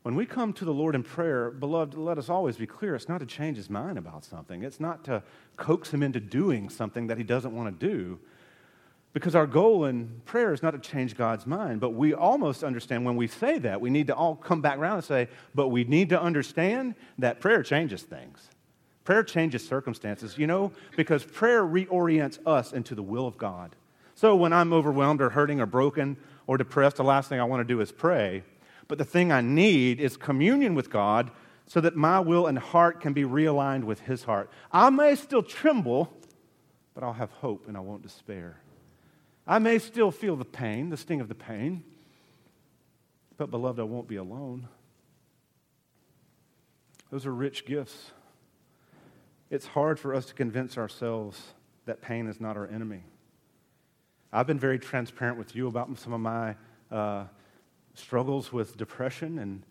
When 0.03 0.15
we 0.15 0.25
come 0.25 0.53
to 0.53 0.65
the 0.65 0.73
Lord 0.73 0.95
in 0.95 1.03
prayer, 1.03 1.51
beloved, 1.51 1.93
let 1.95 2.17
us 2.17 2.29
always 2.29 2.55
be 2.55 2.65
clear 2.65 2.95
it's 2.95 3.09
not 3.09 3.19
to 3.19 3.25
change 3.25 3.57
his 3.57 3.69
mind 3.69 3.97
about 3.97 4.23
something, 4.23 4.63
it's 4.63 4.79
not 4.79 5.03
to 5.05 5.21
coax 5.57 5.93
him 5.93 6.01
into 6.01 6.21
doing 6.21 6.69
something 6.69 7.07
that 7.07 7.17
he 7.17 7.23
doesn't 7.23 7.55
want 7.55 7.79
to 7.79 7.87
do. 7.87 8.19
Because 9.11 9.35
our 9.35 9.47
goal 9.47 9.85
in 9.85 10.21
prayer 10.25 10.53
is 10.53 10.61
not 10.61 10.71
to 10.71 10.79
change 10.79 11.17
God's 11.17 11.47
mind, 11.47 11.79
but 11.79 11.91
we 11.91 12.13
almost 12.13 12.63
understand 12.63 13.05
when 13.05 13.15
we 13.15 13.27
say 13.27 13.57
that, 13.57 13.81
we 13.81 13.89
need 13.89 14.07
to 14.07 14.15
all 14.15 14.35
come 14.35 14.61
back 14.61 14.77
around 14.77 14.95
and 14.95 15.03
say, 15.03 15.27
but 15.55 15.69
we 15.69 15.83
need 15.83 16.09
to 16.09 16.21
understand 16.21 16.93
that 17.17 17.39
prayer 17.39 17.63
changes 17.63 18.03
things. 18.03 18.49
Prayer 19.05 19.23
changes 19.23 19.67
circumstances, 19.67 20.37
you 20.37 20.45
know, 20.45 20.71
because 20.95 21.23
prayer 21.23 21.63
reorients 21.63 22.37
us 22.45 22.71
into 22.71 22.93
the 22.93 23.01
will 23.01 23.25
of 23.25 23.37
God. 23.37 23.75
So 24.13 24.35
when 24.35 24.53
I'm 24.53 24.73
overwhelmed 24.73 25.21
or 25.21 25.31
hurting 25.31 25.59
or 25.59 25.65
broken 25.65 26.15
or 26.45 26.57
depressed, 26.57 26.97
the 26.97 27.03
last 27.03 27.29
thing 27.29 27.39
I 27.39 27.45
want 27.45 27.61
to 27.61 27.73
do 27.73 27.81
is 27.81 27.91
pray. 27.91 28.43
But 28.87 28.99
the 28.99 29.05
thing 29.05 29.31
I 29.31 29.41
need 29.41 29.99
is 29.99 30.17
communion 30.17 30.75
with 30.75 30.91
God 30.91 31.31
so 31.65 31.81
that 31.81 31.95
my 31.95 32.19
will 32.19 32.45
and 32.45 32.59
heart 32.59 33.01
can 33.01 33.13
be 33.13 33.23
realigned 33.23 33.85
with 33.85 34.01
His 34.01 34.23
heart. 34.23 34.51
I 34.71 34.91
may 34.91 35.15
still 35.15 35.41
tremble, 35.41 36.11
but 36.93 37.03
I'll 37.03 37.13
have 37.13 37.31
hope 37.31 37.67
and 37.67 37.75
I 37.75 37.79
won't 37.79 38.03
despair. 38.03 38.57
I 39.47 39.59
may 39.59 39.79
still 39.79 40.11
feel 40.11 40.35
the 40.35 40.45
pain, 40.45 40.89
the 40.89 40.97
sting 40.97 41.21
of 41.21 41.27
the 41.27 41.35
pain, 41.35 41.83
but 43.37 43.49
beloved, 43.49 43.79
I 43.79 43.83
won't 43.83 44.07
be 44.07 44.17
alone. 44.17 44.67
Those 47.09 47.25
are 47.25 47.33
rich 47.33 47.65
gifts. 47.65 48.11
It's 49.49 49.65
hard 49.65 49.99
for 49.99 50.13
us 50.13 50.25
to 50.27 50.33
convince 50.33 50.77
ourselves 50.77 51.41
that 51.85 52.01
pain 52.01 52.27
is 52.27 52.39
not 52.39 52.55
our 52.55 52.67
enemy. 52.67 53.03
I've 54.31 54.45
been 54.45 54.59
very 54.59 54.77
transparent 54.77 55.37
with 55.39 55.55
you 55.55 55.67
about 55.67 55.97
some 55.97 56.13
of 56.13 56.19
my 56.19 56.55
uh, 56.91 57.25
struggles 57.95 58.53
with 58.53 58.77
depression 58.77 59.39
and, 59.39 59.63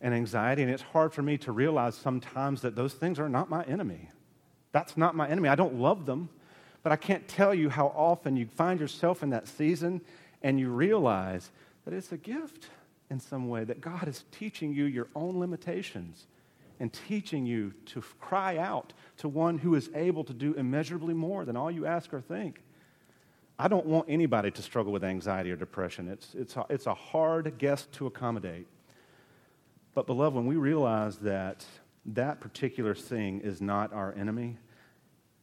and 0.00 0.14
anxiety, 0.14 0.62
and 0.62 0.70
it's 0.70 0.82
hard 0.82 1.12
for 1.12 1.22
me 1.22 1.36
to 1.38 1.50
realize 1.50 1.96
sometimes 1.96 2.60
that 2.62 2.76
those 2.76 2.94
things 2.94 3.18
are 3.18 3.28
not 3.28 3.50
my 3.50 3.64
enemy. 3.64 4.10
That's 4.70 4.96
not 4.96 5.16
my 5.16 5.28
enemy. 5.28 5.48
I 5.48 5.56
don't 5.56 5.74
love 5.74 6.06
them, 6.06 6.28
but 6.84 6.92
I 6.92 6.96
can't 6.96 7.26
tell 7.26 7.54
you 7.54 7.70
how 7.70 7.86
often 7.96 8.36
you 8.36 8.46
find 8.46 8.78
yourself 8.78 9.22
in 9.22 9.30
that 9.30 9.48
season 9.48 10.02
and 10.42 10.60
you 10.60 10.68
realize 10.68 11.50
that 11.84 11.94
it's 11.94 12.12
a 12.12 12.18
gift 12.18 12.68
in 13.10 13.18
some 13.18 13.48
way, 13.48 13.64
that 13.64 13.80
God 13.80 14.06
is 14.06 14.24
teaching 14.30 14.72
you 14.72 14.84
your 14.84 15.08
own 15.16 15.40
limitations 15.40 16.26
and 16.78 16.92
teaching 16.92 17.46
you 17.46 17.72
to 17.86 18.02
cry 18.20 18.58
out 18.58 18.92
to 19.16 19.28
one 19.28 19.58
who 19.58 19.74
is 19.74 19.88
able 19.94 20.24
to 20.24 20.34
do 20.34 20.52
immeasurably 20.54 21.14
more 21.14 21.46
than 21.46 21.56
all 21.56 21.70
you 21.70 21.86
ask 21.86 22.12
or 22.12 22.20
think. 22.20 22.62
I 23.58 23.68
don't 23.68 23.86
want 23.86 24.06
anybody 24.10 24.50
to 24.50 24.62
struggle 24.62 24.92
with 24.92 25.04
anxiety 25.04 25.50
or 25.52 25.56
depression. 25.56 26.08
It's, 26.08 26.34
it's, 26.34 26.56
a, 26.56 26.66
it's 26.68 26.86
a 26.86 26.94
hard 26.94 27.56
guest 27.56 27.92
to 27.92 28.06
accommodate. 28.06 28.66
But, 29.94 30.06
beloved, 30.06 30.36
when 30.36 30.46
we 30.46 30.56
realize 30.56 31.16
that 31.18 31.64
that 32.04 32.40
particular 32.40 32.94
thing 32.94 33.40
is 33.40 33.62
not 33.62 33.92
our 33.92 34.12
enemy, 34.18 34.58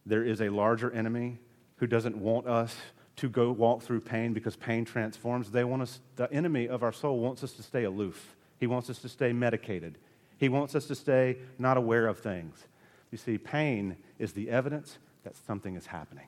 there 0.06 0.24
is 0.24 0.42
a 0.42 0.50
larger 0.50 0.92
enemy 0.92 1.40
who 1.78 1.88
doesn't 1.88 2.18
want 2.18 2.48
us 2.48 2.76
to 3.18 3.30
go 3.30 3.52
walk 3.52 3.82
through 3.82 4.02
pain 4.02 4.34
because 4.34 4.56
pain 4.56 4.86
transforms. 4.86 5.52
They 5.52 5.64
want 5.64 5.82
us, 5.82 6.00
the 6.16 6.32
enemy 6.32 6.68
of 6.68 6.84
our 6.84 6.94
soul 6.94 7.20
wants 7.20 7.44
us 7.44 7.52
to 7.54 7.64
stay 7.64 7.84
aloof. 7.84 8.36
He 8.60 8.68
wants 8.68 8.90
us 8.90 9.00
to 9.00 9.10
stay 9.10 9.34
medicated. 9.34 9.98
He 10.38 10.50
wants 10.50 10.76
us 10.76 10.86
to 10.88 10.96
stay 10.96 11.38
not 11.60 11.78
aware 11.78 12.08
of 12.08 12.20
things. 12.20 12.68
You 13.12 13.18
see, 13.18 13.38
pain 13.38 13.98
is 14.18 14.34
the 14.34 14.50
evidence 14.50 14.98
that 15.24 15.36
something 15.36 15.76
is 15.76 15.88
happening 15.88 16.28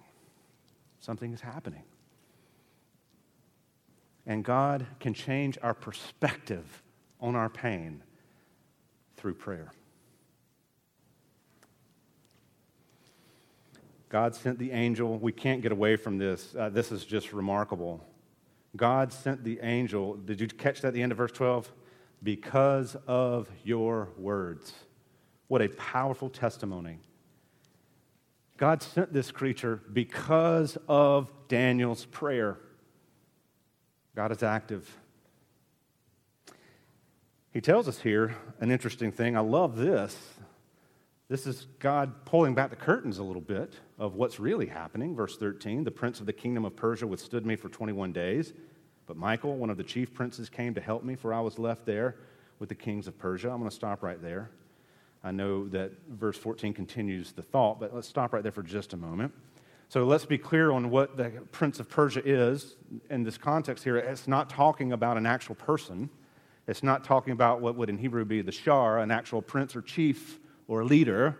something 1.03 1.33
is 1.33 1.41
happening. 1.41 1.83
And 4.25 4.43
God 4.43 4.85
can 4.99 5.13
change 5.13 5.57
our 5.61 5.73
perspective 5.73 6.81
on 7.19 7.35
our 7.35 7.49
pain 7.49 8.01
through 9.17 9.33
prayer. 9.33 9.71
God 14.13 14.35
sent 14.35 14.59
the 14.59 14.71
angel. 14.73 15.17
We 15.17 15.31
can't 15.31 15.63
get 15.63 15.71
away 15.71 15.95
from 15.95 16.19
this. 16.19 16.55
Uh, 16.55 16.69
this 16.69 16.91
is 16.91 17.03
just 17.03 17.33
remarkable. 17.33 18.05
God 18.75 19.11
sent 19.11 19.43
the 19.43 19.59
angel. 19.63 20.17
Did 20.17 20.39
you 20.39 20.47
catch 20.47 20.81
that 20.81 20.89
at 20.89 20.93
the 20.93 21.01
end 21.01 21.11
of 21.11 21.17
verse 21.17 21.31
12? 21.31 21.73
Because 22.21 22.95
of 23.07 23.49
your 23.63 24.09
words. 24.15 24.71
What 25.47 25.63
a 25.63 25.69
powerful 25.69 26.29
testimony. 26.29 26.99
God 28.57 28.83
sent 28.83 29.13
this 29.13 29.31
creature 29.31 29.81
because 29.91 30.77
of 30.87 31.31
Daniel's 31.47 32.05
prayer. 32.05 32.59
God 34.15 34.31
is 34.31 34.43
active. 34.43 34.95
He 37.51 37.61
tells 37.61 37.87
us 37.87 37.99
here 37.99 38.35
an 38.59 38.69
interesting 38.69 39.11
thing. 39.11 39.35
I 39.35 39.39
love 39.39 39.75
this. 39.75 40.15
This 41.29 41.47
is 41.47 41.67
God 41.79 42.25
pulling 42.25 42.53
back 42.53 42.69
the 42.69 42.75
curtains 42.75 43.17
a 43.17 43.23
little 43.23 43.41
bit 43.41 43.73
of 43.97 44.15
what's 44.15 44.39
really 44.39 44.65
happening. 44.65 45.15
Verse 45.15 45.37
13 45.37 45.83
The 45.83 45.91
prince 45.91 46.19
of 46.19 46.25
the 46.25 46.33
kingdom 46.33 46.65
of 46.65 46.75
Persia 46.75 47.07
withstood 47.07 47.45
me 47.45 47.55
for 47.55 47.69
21 47.69 48.11
days, 48.11 48.53
but 49.07 49.15
Michael, 49.15 49.55
one 49.55 49.69
of 49.69 49.77
the 49.77 49.83
chief 49.83 50.13
princes, 50.13 50.49
came 50.49 50.73
to 50.73 50.81
help 50.81 51.03
me, 51.03 51.15
for 51.15 51.33
I 51.33 51.39
was 51.39 51.57
left 51.57 51.85
there 51.85 52.17
with 52.59 52.67
the 52.69 52.75
kings 52.75 53.07
of 53.07 53.17
Persia. 53.17 53.49
I'm 53.49 53.59
going 53.59 53.69
to 53.69 53.75
stop 53.75 54.03
right 54.03 54.21
there. 54.21 54.51
I 55.23 55.31
know 55.31 55.69
that 55.69 55.93
verse 56.09 56.37
14 56.37 56.73
continues 56.73 57.31
the 57.31 57.41
thought, 57.41 57.79
but 57.79 57.95
let's 57.95 58.07
stop 58.07 58.33
right 58.33 58.43
there 58.43 58.51
for 58.51 58.63
just 58.63 58.91
a 58.91 58.97
moment. 58.97 59.33
So 59.87 60.03
let's 60.03 60.25
be 60.25 60.37
clear 60.37 60.71
on 60.71 60.89
what 60.89 61.15
the 61.15 61.29
prince 61.53 61.79
of 61.79 61.87
Persia 61.87 62.21
is 62.25 62.75
in 63.09 63.23
this 63.23 63.37
context 63.37 63.85
here. 63.85 63.95
It's 63.95 64.27
not 64.27 64.49
talking 64.49 64.91
about 64.91 65.15
an 65.15 65.25
actual 65.25 65.55
person. 65.55 66.09
It's 66.67 66.83
not 66.83 67.05
talking 67.05 67.31
about 67.31 67.61
what 67.61 67.75
would 67.75 67.89
in 67.89 67.97
Hebrew 67.97 68.25
be 68.25 68.41
the 68.41 68.51
shar, 68.51 68.99
an 68.99 69.11
actual 69.11 69.41
prince 69.41 69.73
or 69.75 69.81
chief 69.81 70.39
or 70.73 70.83
leader. 70.83 71.37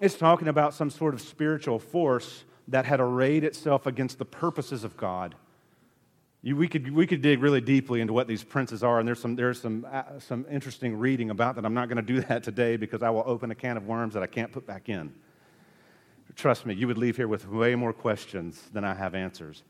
It's 0.00 0.16
talking 0.16 0.48
about 0.48 0.74
some 0.74 0.90
sort 0.90 1.14
of 1.14 1.20
spiritual 1.20 1.78
force 1.78 2.44
that 2.68 2.84
had 2.84 3.00
arrayed 3.00 3.44
itself 3.44 3.86
against 3.86 4.18
the 4.18 4.24
purposes 4.24 4.84
of 4.84 4.96
God. 4.96 5.34
You, 6.42 6.56
we, 6.56 6.68
could, 6.68 6.92
we 6.92 7.06
could 7.06 7.22
dig 7.22 7.40
really 7.40 7.60
deeply 7.60 8.00
into 8.00 8.12
what 8.12 8.26
these 8.26 8.44
princes 8.44 8.82
are, 8.82 8.98
and 8.98 9.08
there's 9.08 9.20
some, 9.20 9.34
there's 9.34 9.60
some, 9.60 9.86
uh, 9.90 10.18
some 10.18 10.44
interesting 10.50 10.98
reading 10.98 11.30
about 11.30 11.56
that. 11.56 11.64
I'm 11.64 11.74
not 11.74 11.88
going 11.88 11.96
to 11.96 12.02
do 12.02 12.20
that 12.28 12.42
today 12.42 12.76
because 12.76 13.02
I 13.02 13.10
will 13.10 13.24
open 13.26 13.50
a 13.50 13.54
can 13.54 13.76
of 13.76 13.86
worms 13.86 14.14
that 14.14 14.22
I 14.22 14.26
can't 14.26 14.52
put 14.52 14.66
back 14.66 14.88
in. 14.88 15.12
Trust 16.36 16.66
me, 16.66 16.74
you 16.74 16.86
would 16.86 16.98
leave 16.98 17.16
here 17.16 17.28
with 17.28 17.48
way 17.48 17.74
more 17.74 17.92
questions 17.92 18.60
than 18.72 18.84
I 18.84 18.94
have 18.94 19.14
answers. 19.14 19.62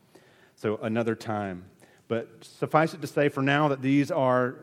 So, 0.57 0.79
another 0.79 1.15
time. 1.15 1.65
But 2.09 2.29
suffice 2.43 2.95
it 2.95 3.01
to 3.01 3.07
say 3.07 3.29
for 3.29 3.43
now 3.43 3.69
that 3.69 3.83
these 3.83 4.11
are 4.11 4.57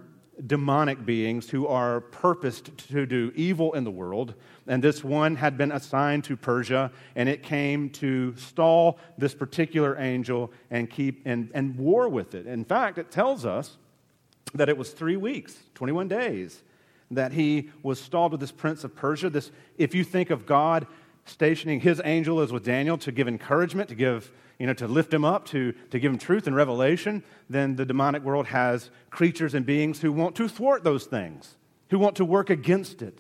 demonic 0.48 1.06
beings 1.06 1.50
who 1.50 1.67
are 1.67 2.02
purposed 2.02 2.78
to 2.89 3.06
do 3.06 3.32
evil 3.36 3.74
in 3.74 3.84
the 3.84 3.91
world. 3.91 4.34
And 4.67 4.84
this 4.84 5.04
one 5.04 5.36
had 5.36 5.58
been 5.58 5.72
assigned 5.72 6.24
to 6.26 6.38
Persia, 6.38 6.91
and 7.15 7.28
it 7.28 7.44
came 7.44 7.89
to 7.91 8.36
stall 8.36 9.00
this 9.17 9.34
particular 9.34 9.98
angel 10.00 10.52
and 10.70 10.89
keep 10.89 11.22
and, 11.26 11.52
and 11.54 11.78
war 11.78 12.10
with 12.10 12.34
it. 12.34 12.48
In 12.48 12.63
fact, 12.63 12.98
it 12.98 13.12
tells 13.12 13.46
us 13.46 13.78
that 14.54 14.70
it 14.70 14.78
was 14.78 14.91
three 14.91 15.17
weeks, 15.17 15.58
21 15.76 16.08
days, 16.08 16.63
that 17.12 17.34
he 17.34 17.70
was 17.84 18.00
stalled 18.00 18.32
with 18.32 18.41
this 18.41 18.52
prince 18.52 18.84
of 18.84 18.96
Persia. 18.96 19.30
This, 19.30 19.52
if 19.78 19.94
you 19.94 20.04
think 20.04 20.30
of 20.30 20.46
God 20.46 20.88
stationing 21.25 21.79
his 21.79 22.01
angel 22.03 22.39
as 22.39 22.51
with 22.51 22.63
Daniel 22.63 22.97
to 22.99 23.12
give 23.12 23.27
encouragement, 23.27 23.89
to 23.89 23.95
give 23.95 24.31
you 24.62 24.67
know, 24.67 24.73
to 24.73 24.88
lift 24.88 25.12
him 25.12 25.25
up, 25.25 25.45
to, 25.47 25.73
to 25.89 25.97
give 25.97 26.12
him 26.12 26.19
truth 26.19 26.45
and 26.45 26.55
revelation, 26.55 27.23
then 27.49 27.75
the 27.75 27.84
demonic 27.84 28.21
world 28.21 28.45
has 28.45 28.91
creatures 29.10 29.55
and 29.55 29.65
beings 29.65 30.01
who 30.01 30.12
want 30.12 30.36
to 30.36 30.47
thwart 30.47 30.84
those 30.84 31.05
things, 31.05 31.57
who 31.89 31.97
want 31.97 32.15
to 32.17 32.23
work 32.23 32.51
against 32.51 33.01
it, 33.01 33.17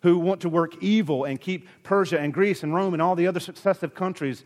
who 0.00 0.18
want 0.18 0.40
to 0.40 0.48
work 0.48 0.82
evil 0.82 1.22
and 1.22 1.40
keep 1.40 1.68
Persia 1.84 2.18
and 2.18 2.34
Greece 2.34 2.64
and 2.64 2.74
Rome 2.74 2.94
and 2.94 3.00
all 3.00 3.14
the 3.14 3.28
other 3.28 3.38
successive 3.38 3.94
countries 3.94 4.42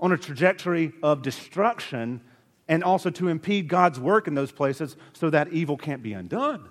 on 0.00 0.12
a 0.12 0.16
trajectory 0.16 0.92
of 1.02 1.22
destruction 1.22 2.20
and 2.68 2.84
also 2.84 3.10
to 3.10 3.26
impede 3.26 3.66
God's 3.66 3.98
work 3.98 4.28
in 4.28 4.34
those 4.34 4.52
places 4.52 4.96
so 5.12 5.28
that 5.30 5.52
evil 5.52 5.76
can't 5.76 6.04
be 6.04 6.12
undone. 6.12 6.68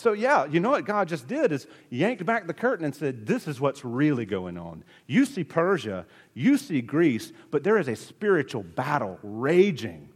So, 0.00 0.14
yeah, 0.14 0.46
you 0.46 0.60
know 0.60 0.70
what 0.70 0.86
God 0.86 1.08
just 1.08 1.28
did 1.28 1.52
is 1.52 1.66
yanked 1.90 2.24
back 2.24 2.46
the 2.46 2.54
curtain 2.54 2.86
and 2.86 2.94
said, 2.94 3.26
This 3.26 3.46
is 3.46 3.60
what's 3.60 3.84
really 3.84 4.24
going 4.24 4.56
on. 4.56 4.82
You 5.06 5.26
see 5.26 5.44
Persia, 5.44 6.06
you 6.32 6.56
see 6.56 6.80
Greece, 6.80 7.34
but 7.50 7.64
there 7.64 7.76
is 7.76 7.86
a 7.86 7.94
spiritual 7.94 8.62
battle 8.62 9.18
raging 9.22 10.08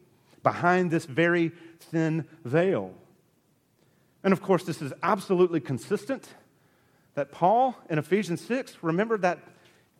behind 0.43 0.91
this 0.91 1.05
very 1.05 1.53
thin 1.81 2.27
veil. 2.47 2.95
And 4.23 4.33
of 4.33 4.41
course, 4.41 4.65
this 4.65 4.81
is 4.81 4.95
absolutely 5.03 5.61
consistent 5.61 6.29
that 7.15 7.31
Paul 7.31 7.77
in 7.91 7.99
Ephesians 7.99 8.41
6, 8.41 8.79
remember 8.81 9.19
that 9.19 9.39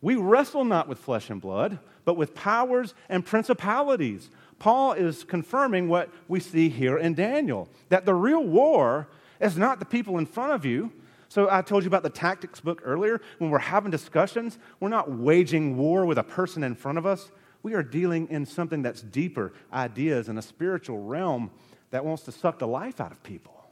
we 0.01 0.15
wrestle 0.15 0.65
not 0.65 0.87
with 0.87 0.97
flesh 0.97 1.29
and 1.29 1.39
blood, 1.39 1.77
but 2.05 2.17
with 2.17 2.33
powers 2.33 2.95
and 3.07 3.23
principalities. 3.23 4.31
Paul 4.57 4.93
is 4.93 5.23
confirming 5.23 5.89
what 5.89 6.09
we 6.27 6.39
see 6.39 6.69
here 6.69 6.97
in 6.97 7.13
Daniel 7.13 7.69
that 7.89 8.07
the 8.07 8.15
real 8.15 8.43
war 8.43 9.09
it's 9.39 9.55
not 9.55 9.79
the 9.79 9.85
people 9.85 10.17
in 10.17 10.25
front 10.25 10.53
of 10.53 10.65
you. 10.65 10.91
So 11.27 11.49
I 11.49 11.61
told 11.61 11.83
you 11.83 11.87
about 11.87 12.03
the 12.03 12.09
tactics 12.09 12.59
book 12.59 12.81
earlier. 12.85 13.19
When 13.39 13.49
we're 13.49 13.59
having 13.59 13.91
discussions, 13.91 14.57
we're 14.79 14.89
not 14.89 15.11
waging 15.11 15.75
war 15.77 16.05
with 16.05 16.17
a 16.17 16.23
person 16.23 16.63
in 16.63 16.75
front 16.75 16.97
of 16.97 17.05
us. 17.05 17.31
We 17.63 17.73
are 17.73 17.83
dealing 17.83 18.27
in 18.29 18.45
something 18.45 18.81
that's 18.81 19.01
deeper, 19.01 19.51
ideas 19.73 20.29
in 20.29 20.37
a 20.37 20.41
spiritual 20.41 20.99
realm 20.99 21.51
that 21.89 22.05
wants 22.05 22.23
to 22.23 22.31
suck 22.31 22.59
the 22.59 22.67
life 22.67 23.01
out 23.01 23.11
of 23.11 23.23
people. 23.23 23.65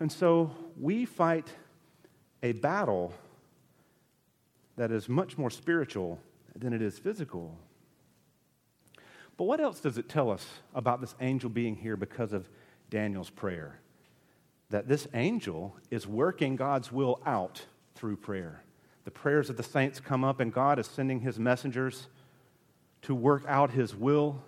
And 0.00 0.10
so 0.10 0.50
we 0.80 1.04
fight 1.04 1.46
a 2.42 2.52
battle 2.52 3.12
that 4.76 4.90
is 4.90 5.08
much 5.08 5.38
more 5.38 5.50
spiritual 5.50 6.18
than 6.54 6.72
it 6.72 6.82
is 6.82 6.98
physical. 6.98 7.58
But 9.36 9.44
what 9.44 9.60
else 9.60 9.80
does 9.80 9.98
it 9.98 10.08
tell 10.08 10.30
us 10.30 10.46
about 10.74 11.00
this 11.00 11.14
angel 11.20 11.50
being 11.50 11.76
here 11.76 11.96
because 11.96 12.32
of 12.32 12.48
Daniel's 12.90 13.30
prayer 13.30 13.80
that 14.70 14.88
this 14.88 15.06
angel 15.14 15.76
is 15.90 16.06
working 16.06 16.56
God's 16.56 16.90
will 16.90 17.20
out 17.24 17.64
through 17.94 18.16
prayer. 18.16 18.62
The 19.04 19.10
prayers 19.10 19.48
of 19.48 19.56
the 19.56 19.62
saints 19.62 20.00
come 20.00 20.24
up, 20.24 20.40
and 20.40 20.52
God 20.52 20.78
is 20.78 20.86
sending 20.86 21.20
his 21.20 21.38
messengers 21.38 22.08
to 23.02 23.14
work 23.14 23.44
out 23.46 23.70
his 23.70 23.94
will 23.94 24.42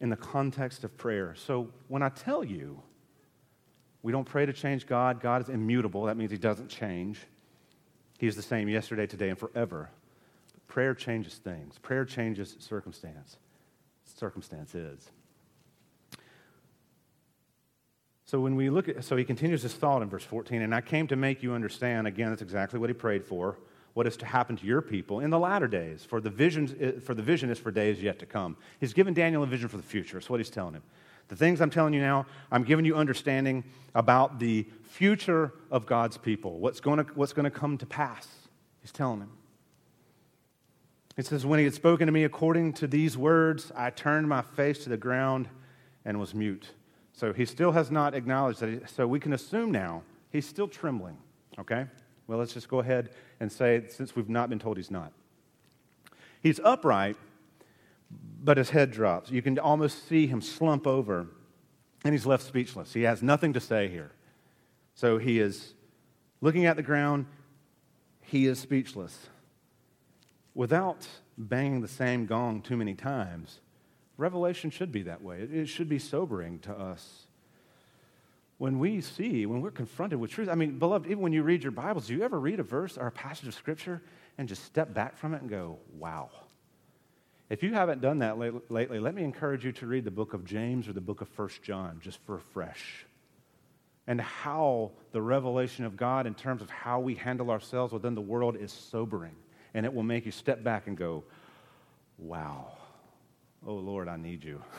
in 0.00 0.10
the 0.10 0.16
context 0.16 0.84
of 0.84 0.96
prayer. 0.98 1.34
So 1.34 1.70
when 1.88 2.02
I 2.02 2.10
tell 2.10 2.44
you 2.44 2.82
we 4.02 4.12
don't 4.12 4.26
pray 4.26 4.44
to 4.46 4.52
change 4.52 4.86
God, 4.86 5.20
God 5.20 5.42
is 5.42 5.48
immutable. 5.48 6.04
That 6.04 6.16
means 6.16 6.30
he 6.30 6.36
doesn't 6.36 6.68
change. 6.68 7.20
He's 8.18 8.36
the 8.36 8.42
same 8.42 8.68
yesterday, 8.68 9.06
today, 9.06 9.30
and 9.30 9.38
forever. 9.38 9.90
But 10.52 10.66
prayer 10.68 10.94
changes 10.94 11.36
things, 11.36 11.78
prayer 11.78 12.04
changes 12.04 12.56
circumstance. 12.58 13.38
Circumstances. 14.04 15.10
So 18.26 18.40
when 18.40 18.56
we 18.56 18.70
look 18.70 18.88
at, 18.88 19.04
so 19.04 19.16
he 19.16 19.24
continues 19.24 19.62
his 19.62 19.72
thought 19.72 20.02
in 20.02 20.08
verse 20.08 20.24
14, 20.24 20.60
and 20.60 20.74
I 20.74 20.80
came 20.80 21.06
to 21.08 21.16
make 21.16 21.44
you 21.44 21.54
understand, 21.54 22.08
again, 22.08 22.30
that's 22.30 22.42
exactly 22.42 22.78
what 22.80 22.90
he 22.90 22.94
prayed 22.94 23.24
for, 23.24 23.56
what 23.94 24.06
is 24.06 24.16
to 24.18 24.26
happen 24.26 24.56
to 24.56 24.66
your 24.66 24.82
people 24.82 25.20
in 25.20 25.30
the 25.30 25.38
latter 25.38 25.68
days, 25.68 26.04
for 26.04 26.20
the, 26.20 26.28
vision, 26.28 26.76
eh, 26.80 27.00
for 27.00 27.14
the 27.14 27.22
vision 27.22 27.50
is 27.50 27.58
for 27.58 27.70
days 27.70 28.02
yet 28.02 28.18
to 28.18 28.26
come. 28.26 28.56
He's 28.80 28.92
given 28.92 29.14
Daniel 29.14 29.44
a 29.44 29.46
vision 29.46 29.68
for 29.68 29.76
the 29.76 29.82
future. 29.82 30.18
That's 30.18 30.28
what 30.28 30.40
he's 30.40 30.50
telling 30.50 30.74
him. 30.74 30.82
The 31.28 31.36
things 31.36 31.60
I'm 31.60 31.70
telling 31.70 31.94
you 31.94 32.00
now, 32.00 32.26
I'm 32.50 32.64
giving 32.64 32.84
you 32.84 32.96
understanding 32.96 33.64
about 33.94 34.38
the 34.40 34.66
future 34.82 35.52
of 35.70 35.86
God's 35.86 36.18
people, 36.18 36.58
what's 36.58 36.80
going 36.80 37.04
to, 37.04 37.12
what's 37.14 37.32
going 37.32 37.44
to 37.44 37.50
come 37.50 37.78
to 37.78 37.86
pass. 37.86 38.28
He's 38.80 38.92
telling 38.92 39.20
him. 39.20 39.30
It 41.16 41.26
says, 41.26 41.46
When 41.46 41.58
he 41.58 41.64
had 41.64 41.74
spoken 41.74 42.06
to 42.06 42.12
me 42.12 42.24
according 42.24 42.74
to 42.74 42.86
these 42.86 43.16
words, 43.16 43.72
I 43.74 43.90
turned 43.90 44.28
my 44.28 44.42
face 44.42 44.78
to 44.84 44.88
the 44.88 44.96
ground 44.96 45.48
and 46.04 46.20
was 46.20 46.34
mute. 46.34 46.70
So 47.16 47.32
he 47.32 47.46
still 47.46 47.72
has 47.72 47.90
not 47.90 48.14
acknowledged 48.14 48.60
that. 48.60 48.68
He, 48.68 48.78
so 48.86 49.06
we 49.06 49.18
can 49.18 49.32
assume 49.32 49.72
now 49.72 50.02
he's 50.30 50.46
still 50.46 50.68
trembling. 50.68 51.16
Okay? 51.58 51.86
Well, 52.26 52.38
let's 52.38 52.52
just 52.52 52.68
go 52.68 52.80
ahead 52.80 53.10
and 53.40 53.50
say, 53.50 53.84
since 53.88 54.14
we've 54.14 54.28
not 54.28 54.50
been 54.50 54.58
told 54.58 54.76
he's 54.76 54.90
not. 54.90 55.12
He's 56.42 56.60
upright, 56.60 57.16
but 58.44 58.58
his 58.58 58.70
head 58.70 58.90
drops. 58.90 59.30
You 59.30 59.40
can 59.40 59.58
almost 59.58 60.06
see 60.06 60.26
him 60.26 60.42
slump 60.42 60.86
over, 60.86 61.26
and 62.04 62.12
he's 62.12 62.26
left 62.26 62.44
speechless. 62.44 62.92
He 62.92 63.02
has 63.02 63.22
nothing 63.22 63.54
to 63.54 63.60
say 63.60 63.88
here. 63.88 64.12
So 64.94 65.16
he 65.16 65.40
is 65.40 65.72
looking 66.42 66.66
at 66.66 66.76
the 66.76 66.82
ground, 66.82 67.26
he 68.20 68.46
is 68.46 68.58
speechless. 68.58 69.28
Without 70.54 71.06
banging 71.38 71.80
the 71.80 71.88
same 71.88 72.26
gong 72.26 72.60
too 72.60 72.76
many 72.76 72.94
times, 72.94 73.60
Revelation 74.16 74.70
should 74.70 74.92
be 74.92 75.02
that 75.02 75.22
way. 75.22 75.40
It 75.40 75.66
should 75.66 75.88
be 75.88 75.98
sobering 75.98 76.58
to 76.60 76.72
us. 76.72 77.26
When 78.58 78.78
we 78.78 79.02
see, 79.02 79.44
when 79.44 79.60
we're 79.60 79.70
confronted 79.70 80.18
with 80.18 80.30
truth, 80.30 80.48
I 80.48 80.54
mean, 80.54 80.78
beloved, 80.78 81.06
even 81.06 81.22
when 81.22 81.34
you 81.34 81.42
read 81.42 81.62
your 81.62 81.72
Bibles, 81.72 82.06
do 82.06 82.14
you 82.14 82.22
ever 82.22 82.40
read 82.40 82.58
a 82.58 82.62
verse 82.62 82.96
or 82.96 83.06
a 83.06 83.12
passage 83.12 83.46
of 83.46 83.54
Scripture 83.54 84.02
and 84.38 84.48
just 84.48 84.64
step 84.64 84.94
back 84.94 85.18
from 85.18 85.34
it 85.34 85.42
and 85.42 85.50
go, 85.50 85.78
wow? 85.98 86.30
If 87.50 87.62
you 87.62 87.74
haven't 87.74 88.00
done 88.00 88.20
that 88.20 88.38
lately, 88.38 88.98
let 88.98 89.14
me 89.14 89.22
encourage 89.22 89.64
you 89.64 89.72
to 89.72 89.86
read 89.86 90.04
the 90.04 90.10
book 90.10 90.32
of 90.32 90.44
James 90.44 90.88
or 90.88 90.94
the 90.94 91.00
book 91.02 91.20
of 91.20 91.28
First 91.28 91.62
John 91.62 92.00
just 92.02 92.18
for 92.24 92.36
a 92.36 92.40
fresh. 92.40 93.04
And 94.06 94.20
how 94.20 94.92
the 95.12 95.20
revelation 95.20 95.84
of 95.84 95.96
God 95.96 96.26
in 96.26 96.34
terms 96.34 96.62
of 96.62 96.70
how 96.70 97.00
we 97.00 97.14
handle 97.14 97.50
ourselves 97.50 97.92
within 97.92 98.14
the 98.14 98.20
world 98.20 98.56
is 98.56 98.72
sobering. 98.72 99.36
And 99.74 99.84
it 99.84 99.92
will 99.92 100.02
make 100.02 100.24
you 100.24 100.32
step 100.32 100.64
back 100.64 100.86
and 100.86 100.96
go, 100.96 101.24
wow. 102.16 102.75
Oh, 103.64 103.74
Lord, 103.74 104.08
I 104.08 104.16
need 104.16 104.44
you. 104.44 104.62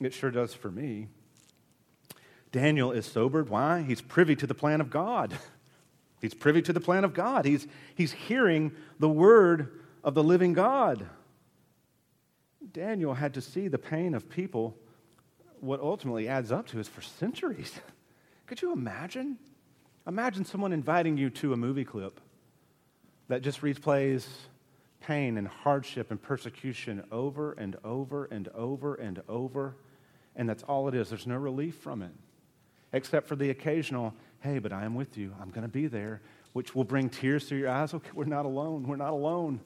It 0.00 0.12
sure 0.12 0.30
does 0.30 0.54
for 0.54 0.70
me. 0.70 1.08
Daniel 2.52 2.92
is 2.92 3.04
sobered. 3.04 3.48
Why? 3.48 3.82
He's 3.82 4.00
privy 4.00 4.36
to 4.36 4.46
the 4.46 4.54
plan 4.54 4.80
of 4.80 4.90
God. 4.90 5.36
He's 6.20 6.34
privy 6.34 6.62
to 6.62 6.72
the 6.72 6.80
plan 6.80 7.04
of 7.04 7.14
God. 7.14 7.44
He's, 7.44 7.66
he's 7.94 8.12
hearing 8.12 8.72
the 8.98 9.08
word 9.08 9.80
of 10.02 10.14
the 10.14 10.22
living 10.22 10.52
God. 10.52 11.06
Daniel 12.72 13.14
had 13.14 13.34
to 13.34 13.40
see 13.40 13.68
the 13.68 13.78
pain 13.78 14.14
of 14.14 14.28
people, 14.28 14.76
what 15.60 15.80
ultimately 15.80 16.28
adds 16.28 16.50
up 16.50 16.66
to 16.68 16.78
is 16.78 16.88
for 16.88 17.02
centuries. 17.02 17.78
Could 18.46 18.62
you 18.62 18.72
imagine? 18.72 19.38
Imagine 20.06 20.44
someone 20.44 20.72
inviting 20.72 21.16
you 21.16 21.30
to 21.30 21.52
a 21.52 21.56
movie 21.56 21.84
clip 21.84 22.20
that 23.28 23.42
just 23.42 23.60
replays 23.60 24.26
pain 25.00 25.36
and 25.36 25.46
hardship 25.46 26.10
and 26.10 26.20
persecution 26.20 27.04
over 27.12 27.52
and 27.52 27.76
over 27.84 28.26
and 28.26 28.48
over 28.48 28.94
and 28.96 29.22
over, 29.28 29.76
and 30.36 30.48
that's 30.48 30.62
all 30.64 30.88
it 30.88 30.94
is. 30.94 31.08
There's 31.08 31.26
no 31.26 31.36
relief 31.36 31.76
from 31.76 32.02
it, 32.02 32.12
except 32.92 33.26
for 33.26 33.36
the 33.36 33.50
occasional, 33.50 34.14
hey, 34.40 34.58
but 34.58 34.72
I 34.72 34.84
am 34.84 34.94
with 34.94 35.16
you. 35.16 35.34
I'm 35.40 35.50
going 35.50 35.62
to 35.62 35.68
be 35.68 35.86
there, 35.86 36.20
which 36.52 36.74
will 36.74 36.84
bring 36.84 37.08
tears 37.08 37.48
to 37.48 37.56
your 37.56 37.70
eyes. 37.70 37.94
Okay, 37.94 38.10
we're 38.14 38.24
not 38.24 38.44
alone. 38.44 38.86
We're 38.86 38.96
not 38.96 39.12
alone. 39.12 39.60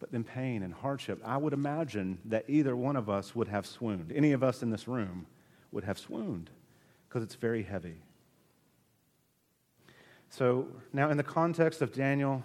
But 0.00 0.12
then 0.12 0.22
pain 0.22 0.62
and 0.62 0.72
hardship. 0.72 1.20
I 1.24 1.36
would 1.36 1.52
imagine 1.52 2.18
that 2.26 2.44
either 2.46 2.76
one 2.76 2.94
of 2.94 3.10
us 3.10 3.34
would 3.34 3.48
have 3.48 3.66
swooned. 3.66 4.12
Any 4.14 4.30
of 4.30 4.44
us 4.44 4.62
in 4.62 4.70
this 4.70 4.86
room 4.86 5.26
would 5.72 5.82
have 5.82 5.98
swooned 5.98 6.50
because 7.08 7.24
it's 7.24 7.34
very 7.34 7.64
heavy. 7.64 7.96
So 10.30 10.68
now, 10.92 11.10
in 11.10 11.16
the 11.16 11.22
context 11.22 11.82
of 11.82 11.92
Daniel 11.92 12.44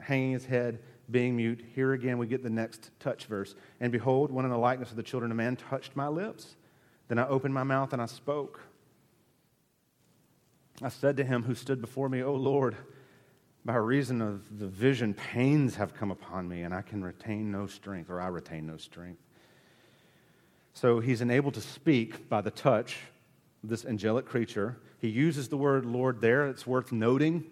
hanging 0.00 0.32
his 0.32 0.44
head, 0.44 0.78
being 1.10 1.36
mute, 1.36 1.64
here 1.74 1.92
again 1.92 2.18
we 2.18 2.26
get 2.26 2.42
the 2.42 2.50
next 2.50 2.90
touch 3.00 3.26
verse. 3.26 3.54
And 3.80 3.92
behold, 3.92 4.30
one 4.30 4.44
in 4.44 4.50
the 4.50 4.58
likeness 4.58 4.90
of 4.90 4.96
the 4.96 5.02
children 5.02 5.30
of 5.30 5.36
man 5.36 5.56
touched 5.56 5.96
my 5.96 6.08
lips. 6.08 6.56
Then 7.08 7.18
I 7.18 7.28
opened 7.28 7.54
my 7.54 7.64
mouth 7.64 7.92
and 7.92 8.00
I 8.00 8.06
spoke. 8.06 8.60
I 10.82 10.88
said 10.88 11.16
to 11.18 11.24
him 11.24 11.42
who 11.42 11.54
stood 11.54 11.80
before 11.80 12.08
me, 12.08 12.22
O 12.22 12.34
Lord, 12.34 12.76
by 13.64 13.76
reason 13.76 14.20
of 14.20 14.58
the 14.58 14.66
vision, 14.66 15.14
pains 15.14 15.76
have 15.76 15.94
come 15.94 16.10
upon 16.10 16.48
me, 16.48 16.62
and 16.62 16.74
I 16.74 16.82
can 16.82 17.02
retain 17.02 17.50
no 17.50 17.66
strength, 17.66 18.10
or 18.10 18.20
I 18.20 18.26
retain 18.26 18.66
no 18.66 18.76
strength. 18.76 19.22
So 20.74 21.00
he's 21.00 21.22
enabled 21.22 21.54
to 21.54 21.60
speak 21.60 22.28
by 22.28 22.40
the 22.40 22.50
touch 22.50 22.96
of 23.62 23.70
this 23.70 23.86
angelic 23.86 24.26
creature. 24.26 24.76
He 24.98 25.08
uses 25.08 25.48
the 25.48 25.56
word 25.56 25.86
Lord 25.86 26.20
there. 26.20 26.48
It's 26.48 26.66
worth 26.66 26.92
noting. 26.92 27.44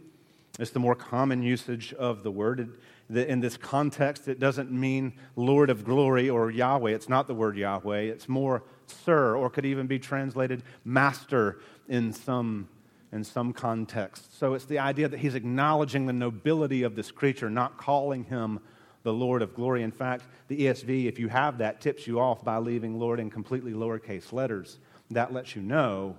It's 0.59 0.71
the 0.73 0.81
more 0.81 0.95
common 0.95 1.43
usage 1.43 1.95
of 1.95 2.23
the 2.25 2.31
word. 2.31 2.77
In 3.09 3.41
this 3.41 3.57
context, 3.57 4.29
it 4.29 4.39
doesn't 4.39 4.71
mean 4.71 5.15
Lord 5.37 5.71
of 5.71 5.85
glory 5.85 6.31
or 6.31 6.51
Yahweh. 6.51 6.93
It's 6.93 7.09
not 7.09 7.27
the 7.27 7.35
word 7.35 7.57
Yahweh. 7.57 8.01
It's 8.01 8.29
more 8.29 8.63
Sir, 8.87 9.37
or 9.37 9.51
could 9.51 9.67
even 9.67 9.87
be 9.87 9.99
translated 9.99 10.63
Master 10.85 11.61
in 11.89 12.13
some 12.13 12.69
in 13.13 13.23
some 13.23 13.53
context. 13.53 14.39
So 14.39 14.55
it's 14.55 14.65
the 14.65 14.79
idea 14.79 15.07
that 15.07 15.21
he's 15.21 15.35
acknowledging 15.35 16.07
the 16.07 16.15
nobility 16.15 16.83
of 16.83 16.97
this 16.97 17.11
creature, 17.11 17.51
not 17.51 17.77
calling 17.77 18.25
him 18.25 18.59
the 19.03 19.13
Lord 19.13 19.43
of 19.43 19.55
glory. 19.55 19.83
In 19.83 19.93
fact, 19.93 20.25
the 20.49 20.63
ESV, 20.63 21.07
if 21.07 21.19
you 21.19 21.29
have 21.29 21.59
that, 21.59 21.81
tips 21.81 22.07
you 22.07 22.21
off 22.21 22.43
by 22.43 22.57
leaving 22.57 22.99
Lord 22.99 23.21
in 23.21 23.31
completely 23.31 23.73
lowercase 23.73 24.33
letters. 24.33 24.79
That 25.11 25.33
lets 25.33 25.55
you 25.55 25.63
know 25.63 26.17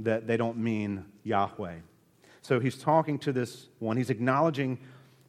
that 0.00 0.26
they 0.26 0.36
don't 0.36 0.56
mean 0.56 1.04
Yahweh. 1.24 1.76
So 2.40 2.60
he's 2.60 2.78
talking 2.78 3.18
to 3.20 3.32
this 3.32 3.68
one, 3.78 3.96
he's 3.96 4.10
acknowledging 4.10 4.78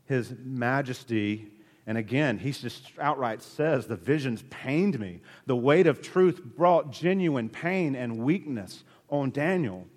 his 0.10 0.34
majesty. 0.44 1.52
And 1.88 1.98
again, 1.98 2.40
he 2.40 2.52
just 2.52 2.92
outright 3.00 3.42
says, 3.42 3.88
The 3.88 3.96
visions 3.96 4.44
pained 4.50 5.00
me. 5.00 5.22
The 5.46 5.56
weight 5.56 5.88
of 5.88 6.02
truth 6.02 6.44
brought 6.44 6.92
genuine 6.92 7.48
pain 7.48 7.96
and 7.96 8.18
weakness 8.18 8.84
on 9.08 9.30
Daniel 9.30 9.88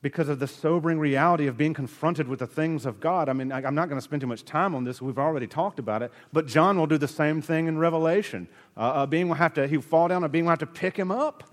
because 0.00 0.28
of 0.28 0.38
the 0.38 0.48
sobering 0.48 0.98
reality 0.98 1.46
of 1.46 1.56
being 1.56 1.74
confronted 1.74 2.26
with 2.26 2.38
the 2.38 2.46
things 2.46 2.86
of 2.86 3.00
God. 3.00 3.28
I 3.28 3.32
mean, 3.32 3.52
I'm 3.52 3.74
not 3.74 3.88
going 3.88 3.98
to 3.98 4.02
spend 4.02 4.20
too 4.20 4.26
much 4.26 4.44
time 4.44 4.74
on 4.74 4.84
this. 4.84 5.02
We've 5.02 5.18
already 5.18 5.46
talked 5.46 5.78
about 5.78 6.02
it. 6.02 6.12
But 6.32 6.46
John 6.46 6.78
will 6.78 6.88
do 6.88 6.98
the 6.98 7.08
same 7.08 7.42
thing 7.42 7.66
in 7.66 7.78
Revelation. 7.78 8.48
Uh, 8.76 8.92
a 8.96 9.06
being 9.06 9.28
will 9.28 9.36
have 9.36 9.54
to, 9.54 9.66
he'll 9.68 9.80
fall 9.80 10.08
down, 10.08 10.24
a 10.24 10.28
being 10.28 10.44
will 10.44 10.50
have 10.50 10.58
to 10.60 10.66
pick 10.66 10.96
him 10.96 11.12
up 11.12 11.44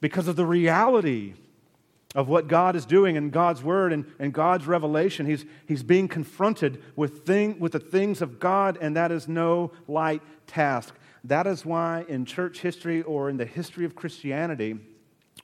because 0.00 0.28
of 0.28 0.36
the 0.36 0.46
reality 0.46 1.34
of 2.14 2.28
what 2.28 2.48
God 2.48 2.76
is 2.76 2.86
doing 2.86 3.16
in 3.16 3.30
God's 3.30 3.62
word 3.62 3.92
and, 3.92 4.06
and 4.18 4.32
God's 4.32 4.66
revelation. 4.66 5.26
He's, 5.26 5.44
he's 5.66 5.82
being 5.82 6.08
confronted 6.08 6.82
with, 6.94 7.26
thing, 7.26 7.58
with 7.58 7.72
the 7.72 7.80
things 7.80 8.22
of 8.22 8.38
God, 8.38 8.78
and 8.80 8.96
that 8.96 9.12
is 9.12 9.28
no 9.28 9.72
light 9.86 10.22
task. 10.46 10.94
That 11.24 11.46
is 11.46 11.66
why 11.66 12.04
in 12.08 12.24
church 12.24 12.60
history 12.60 13.02
or 13.02 13.28
in 13.28 13.36
the 13.36 13.44
history 13.44 13.84
of 13.84 13.94
Christianity, 13.94 14.78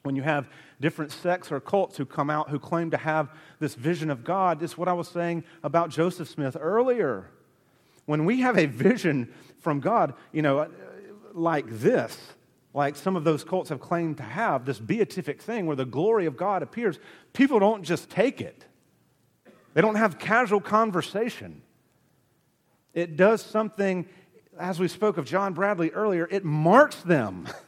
when 0.02 0.16
you 0.16 0.22
have 0.22 0.48
different 0.80 1.12
sects 1.12 1.52
or 1.52 1.60
cults 1.60 1.96
who 1.96 2.04
come 2.04 2.28
out 2.28 2.50
who 2.50 2.58
claim 2.58 2.90
to 2.90 2.96
have 2.96 3.30
this 3.60 3.74
vision 3.74 4.10
of 4.10 4.24
God. 4.24 4.58
This 4.58 4.72
is 4.72 4.78
what 4.78 4.88
I 4.88 4.92
was 4.92 5.08
saying 5.08 5.44
about 5.62 5.90
Joseph 5.90 6.28
Smith 6.28 6.56
earlier. 6.60 7.30
When 8.04 8.24
we 8.24 8.40
have 8.40 8.58
a 8.58 8.66
vision 8.66 9.32
from 9.60 9.78
God, 9.78 10.14
you 10.32 10.42
know, 10.42 10.68
like 11.32 11.66
this, 11.68 12.18
like 12.74 12.96
some 12.96 13.16
of 13.16 13.24
those 13.24 13.44
cults 13.44 13.68
have 13.68 13.80
claimed 13.80 14.16
to 14.16 14.22
have, 14.22 14.64
this 14.64 14.78
beatific 14.78 15.42
thing 15.42 15.66
where 15.66 15.76
the 15.76 15.84
glory 15.84 16.26
of 16.26 16.36
God 16.36 16.62
appears, 16.62 16.98
people 17.32 17.58
don't 17.58 17.82
just 17.82 18.08
take 18.08 18.40
it. 18.40 18.64
They 19.74 19.80
don't 19.80 19.96
have 19.96 20.18
casual 20.18 20.60
conversation. 20.60 21.62
It 22.94 23.16
does 23.16 23.42
something, 23.42 24.06
as 24.58 24.78
we 24.78 24.88
spoke 24.88 25.16
of 25.16 25.24
John 25.24 25.54
Bradley 25.54 25.90
earlier, 25.90 26.26
it 26.30 26.44
marks 26.44 26.96
them. 26.96 27.48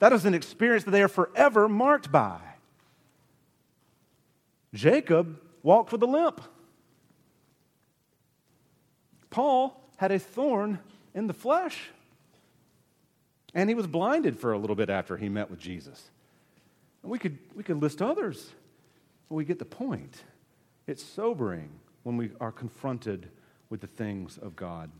That 0.00 0.14
is 0.14 0.24
an 0.24 0.32
experience 0.32 0.84
that 0.84 0.92
they 0.92 1.02
are 1.02 1.08
forever 1.08 1.68
marked 1.68 2.10
by. 2.10 2.40
Jacob 4.72 5.38
walked 5.62 5.92
with 5.92 6.02
a 6.02 6.06
limp. 6.06 6.40
Paul 9.28 9.78
had 9.98 10.10
a 10.10 10.18
thorn 10.18 10.78
in 11.14 11.26
the 11.26 11.34
flesh. 11.34 11.90
And 13.54 13.68
he 13.68 13.74
was 13.74 13.86
blinded 13.86 14.38
for 14.38 14.52
a 14.52 14.58
little 14.58 14.76
bit 14.76 14.90
after 14.90 15.16
he 15.16 15.28
met 15.28 15.50
with 15.50 15.58
Jesus. 15.58 16.10
And 17.02 17.10
we 17.10 17.18
could, 17.18 17.38
we 17.54 17.62
could 17.62 17.80
list 17.80 18.00
others, 18.00 18.50
but 19.28 19.34
we 19.34 19.44
get 19.44 19.58
the 19.58 19.64
point. 19.64 20.22
It's 20.86 21.02
sobering 21.02 21.70
when 22.02 22.16
we 22.16 22.30
are 22.40 22.52
confronted 22.52 23.28
with 23.68 23.80
the 23.80 23.86
things 23.86 24.38
of 24.38 24.56
God. 24.56 24.90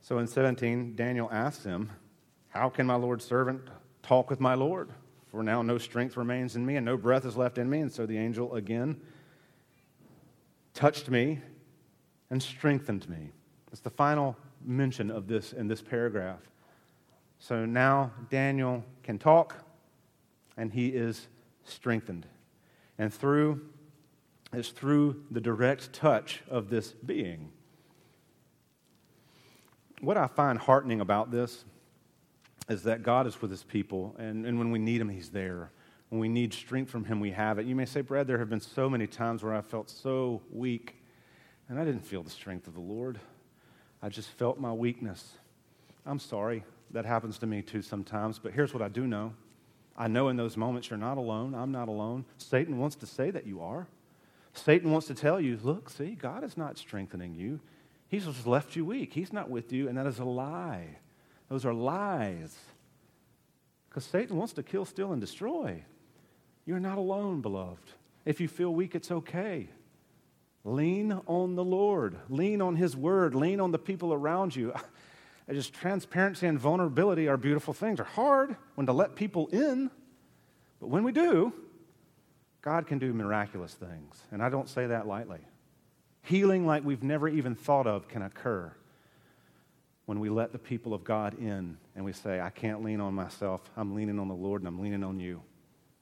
So 0.00 0.18
in 0.18 0.26
17, 0.26 0.96
Daniel 0.96 1.28
asks 1.32 1.64
him, 1.64 1.90
How 2.48 2.68
can 2.68 2.86
my 2.86 2.96
Lord's 2.96 3.24
servant 3.24 3.62
talk 4.02 4.28
with 4.28 4.38
my 4.40 4.54
Lord? 4.54 4.90
For 5.28 5.42
now 5.42 5.62
no 5.62 5.78
strength 5.78 6.16
remains 6.16 6.56
in 6.56 6.64
me, 6.66 6.76
and 6.76 6.84
no 6.84 6.96
breath 6.96 7.24
is 7.24 7.36
left 7.36 7.58
in 7.58 7.68
me. 7.70 7.80
And 7.80 7.90
so 7.90 8.06
the 8.06 8.18
angel 8.18 8.54
again 8.54 9.00
touched 10.74 11.08
me 11.08 11.40
and 12.30 12.42
strengthened 12.42 13.08
me. 13.08 13.30
It's 13.72 13.80
the 13.80 13.90
final 13.90 14.36
mention 14.64 15.10
of 15.10 15.26
this 15.26 15.52
in 15.52 15.68
this 15.68 15.82
paragraph. 15.82 16.40
So 17.38 17.64
now 17.64 18.12
Daniel 18.30 18.84
can 19.02 19.18
talk, 19.18 19.56
and 20.56 20.72
he 20.72 20.88
is 20.88 21.28
strengthened. 21.64 22.26
And 22.98 23.12
through 23.12 23.68
it's 24.52 24.68
through 24.68 25.24
the 25.32 25.40
direct 25.40 25.92
touch 25.92 26.42
of 26.48 26.70
this 26.70 26.92
being 26.92 27.50
what 30.04 30.16
I 30.16 30.26
find 30.26 30.58
heartening 30.58 31.00
about 31.00 31.30
this 31.30 31.64
is 32.68 32.82
that 32.84 33.02
God 33.02 33.26
is 33.26 33.40
with 33.40 33.50
his 33.50 33.62
people, 33.62 34.14
and, 34.18 34.46
and 34.46 34.58
when 34.58 34.70
we 34.70 34.78
need 34.78 35.00
him, 35.00 35.08
he's 35.08 35.30
there. 35.30 35.70
When 36.08 36.20
we 36.20 36.28
need 36.28 36.54
strength 36.54 36.90
from 36.90 37.04
him, 37.04 37.20
we 37.20 37.30
have 37.32 37.58
it. 37.58 37.66
You 37.66 37.74
may 37.74 37.84
say, 37.84 38.00
Brad, 38.00 38.26
there 38.26 38.38
have 38.38 38.48
been 38.48 38.60
so 38.60 38.88
many 38.88 39.06
times 39.06 39.42
where 39.42 39.54
I 39.54 39.60
felt 39.60 39.90
so 39.90 40.42
weak, 40.50 40.96
and 41.68 41.78
I 41.78 41.84
didn't 41.84 42.06
feel 42.06 42.22
the 42.22 42.30
strength 42.30 42.66
of 42.66 42.74
the 42.74 42.80
Lord. 42.80 43.18
I 44.04 44.10
just 44.10 44.28
felt 44.28 44.60
my 44.60 44.70
weakness. 44.70 45.32
I'm 46.04 46.18
sorry. 46.18 46.62
That 46.90 47.06
happens 47.06 47.38
to 47.38 47.46
me 47.46 47.62
too 47.62 47.80
sometimes, 47.80 48.38
but 48.38 48.52
here's 48.52 48.74
what 48.74 48.82
I 48.82 48.88
do 48.88 49.06
know. 49.06 49.32
I 49.96 50.08
know 50.08 50.28
in 50.28 50.36
those 50.36 50.58
moments 50.58 50.90
you're 50.90 50.98
not 50.98 51.16
alone. 51.16 51.54
I'm 51.54 51.72
not 51.72 51.88
alone. 51.88 52.26
Satan 52.36 52.78
wants 52.78 52.96
to 52.96 53.06
say 53.06 53.30
that 53.30 53.46
you 53.46 53.62
are. 53.62 53.86
Satan 54.52 54.92
wants 54.92 55.06
to 55.06 55.14
tell 55.14 55.40
you, 55.40 55.58
look, 55.62 55.88
see, 55.88 56.16
God 56.16 56.44
is 56.44 56.58
not 56.58 56.76
strengthening 56.76 57.34
you. 57.34 57.60
He's 58.08 58.26
just 58.26 58.46
left 58.46 58.76
you 58.76 58.84
weak. 58.84 59.14
He's 59.14 59.32
not 59.32 59.48
with 59.48 59.72
you, 59.72 59.88
and 59.88 59.96
that 59.96 60.06
is 60.06 60.18
a 60.18 60.24
lie. 60.24 60.98
Those 61.48 61.64
are 61.64 61.72
lies. 61.72 62.54
Because 63.88 64.04
Satan 64.04 64.36
wants 64.36 64.52
to 64.52 64.62
kill, 64.62 64.84
steal, 64.84 65.12
and 65.12 65.20
destroy. 65.20 65.82
You're 66.66 66.78
not 66.78 66.98
alone, 66.98 67.40
beloved. 67.40 67.90
If 68.26 68.38
you 68.38 68.48
feel 68.48 68.74
weak, 68.74 68.94
it's 68.94 69.10
okay. 69.10 69.68
Lean 70.64 71.12
on 71.26 71.54
the 71.54 71.64
Lord. 71.64 72.16
Lean 72.28 72.62
on 72.62 72.76
His 72.76 72.96
Word. 72.96 73.34
Lean 73.34 73.60
on 73.60 73.70
the 73.70 73.78
people 73.78 74.12
around 74.12 74.56
you. 74.56 74.72
Just 75.50 75.74
transparency 75.74 76.46
and 76.46 76.58
vulnerability 76.58 77.28
are 77.28 77.36
beautiful 77.36 77.74
things. 77.74 77.98
They're 77.98 78.06
hard 78.06 78.56
when 78.76 78.86
to 78.86 78.94
let 78.94 79.14
people 79.14 79.46
in, 79.48 79.90
but 80.80 80.88
when 80.88 81.04
we 81.04 81.12
do, 81.12 81.52
God 82.62 82.86
can 82.86 82.98
do 82.98 83.12
miraculous 83.12 83.74
things. 83.74 84.22
And 84.32 84.42
I 84.42 84.48
don't 84.48 84.70
say 84.70 84.86
that 84.86 85.06
lightly. 85.06 85.40
Healing 86.22 86.66
like 86.66 86.82
we've 86.82 87.02
never 87.02 87.28
even 87.28 87.54
thought 87.54 87.86
of 87.86 88.08
can 88.08 88.22
occur. 88.22 88.72
when 90.06 90.20
we 90.20 90.28
let 90.28 90.52
the 90.52 90.58
people 90.58 90.92
of 90.94 91.04
God 91.04 91.38
in 91.38 91.76
and 91.96 92.04
we 92.04 92.12
say, 92.12 92.40
I 92.40 92.50
can't 92.50 92.82
lean 92.82 93.00
on 93.00 93.14
myself. 93.14 93.70
I'm 93.76 93.94
leaning 93.94 94.18
on 94.18 94.28
the 94.28 94.34
Lord 94.34 94.60
and 94.62 94.68
I'm 94.68 94.78
leaning 94.78 95.04
on 95.04 95.18
you. 95.18 95.42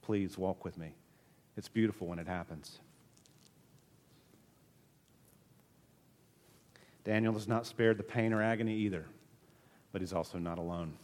Please 0.03 0.37
walk 0.37 0.65
with 0.65 0.77
me. 0.77 0.95
It's 1.57 1.69
beautiful 1.69 2.09
when 2.09 2.19
it 2.19 2.27
happens. 2.27 2.81
Daniel 7.05 7.37
is 7.37 7.49
not 7.49 7.67
spared 7.67 7.99
the 7.99 8.05
pain 8.05 8.33
or 8.33 8.43
agony 8.43 8.75
either, 8.77 9.07
but 9.93 10.01
he's 10.01 10.13
also 10.13 10.39
not 10.39 10.59
alone. 10.59 10.95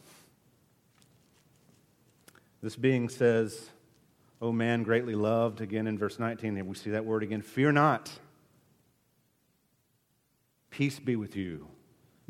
This 2.61 2.75
being 2.75 3.09
says, 3.09 3.69
O 4.41 4.51
man 4.51 4.83
greatly 4.83 5.15
loved, 5.15 5.61
again 5.61 5.87
in 5.87 5.97
verse 5.97 6.19
19, 6.19 6.65
we 6.65 6.75
see 6.75 6.91
that 6.91 7.05
word 7.05 7.23
again, 7.23 7.41
fear 7.41 7.71
not. 7.71 8.11
Peace 10.69 10.99
be 10.99 11.15
with 11.15 11.35
you. 11.35 11.67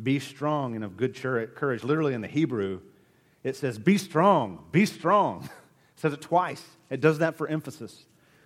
Be 0.02 0.20
strong 0.20 0.76
and 0.76 0.84
of 0.84 0.98
good 0.98 1.16
courage. 1.16 1.84
Literally 1.84 2.14
in 2.14 2.22
the 2.22 2.28
Hebrew, 2.28 2.80
it 3.44 3.56
says, 3.56 3.78
Be 3.78 3.98
strong, 3.98 4.66
be 4.72 4.86
strong. 4.86 5.50
It 5.96 6.04
says 6.04 6.14
it 6.14 6.22
twice. 6.22 6.64
It 6.90 7.02
does 7.02 7.20
that 7.20 7.36
for 7.36 7.46
emphasis. 7.50 8.06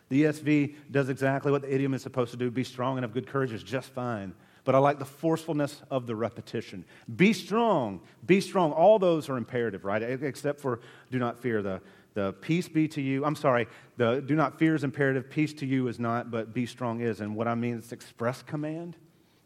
The 0.10 0.24
ESV 0.24 0.74
does 0.90 1.08
exactly 1.08 1.52
what 1.52 1.62
the 1.62 1.72
idiom 1.72 1.94
is 1.94 2.02
supposed 2.02 2.32
to 2.32 2.38
do 2.38 2.50
be 2.50 2.64
strong 2.64 2.98
and 2.98 3.06
of 3.06 3.14
good 3.14 3.28
courage 3.28 3.54
is 3.54 3.62
just 3.62 3.90
fine. 3.90 4.34
But 4.66 4.76
I 4.76 4.78
like 4.78 5.00
the 5.00 5.06
forcefulness 5.06 5.82
of 5.92 6.08
the 6.08 6.16
repetition. 6.16 6.86
Be 7.14 7.34
strong, 7.34 8.02
be 8.26 8.40
strong. 8.40 8.72
All 8.72 8.98
those 8.98 9.28
are 9.30 9.38
imperative, 9.38 9.84
right? 9.84 10.02
Except 10.02 10.62
for 10.62 10.80
do 11.12 11.20
not 11.20 11.40
fear. 11.40 11.62
The, 11.62 11.82
the 12.14 12.34
peace 12.34 12.70
be 12.70 12.88
to 12.90 13.02
you. 13.02 13.26
I'm 13.26 13.36
sorry, 13.36 13.68
the 13.98 14.22
do 14.22 14.36
not 14.36 14.58
fear 14.58 14.76
is 14.76 14.84
imperative. 14.84 15.30
Peace 15.30 15.54
to 15.56 15.66
you 15.66 15.88
is 15.88 16.00
not, 16.00 16.32
but 16.32 16.54
be 16.54 16.66
strong 16.66 17.02
is. 17.02 17.20
And 17.20 17.36
what 17.36 17.48
I 17.48 17.56
mean 17.56 17.78
is 17.78 17.92
express 17.92 18.42
command, 18.42 18.96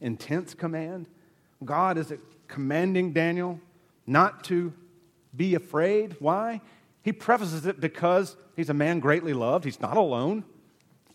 intense 0.02 0.54
command. 0.54 1.08
God 1.66 1.98
is 1.98 2.14
commanding 2.48 3.14
Daniel 3.14 3.60
not 4.06 4.44
to 4.46 4.74
be 5.36 5.56
afraid. 5.56 6.16
Why? 6.20 6.62
He 7.02 7.12
prefaces 7.12 7.66
it 7.66 7.80
because 7.80 8.36
he's 8.56 8.70
a 8.70 8.74
man 8.74 9.00
greatly 9.00 9.34
loved. 9.34 9.66
He's 9.66 9.80
not 9.80 9.98
alone. 9.98 10.44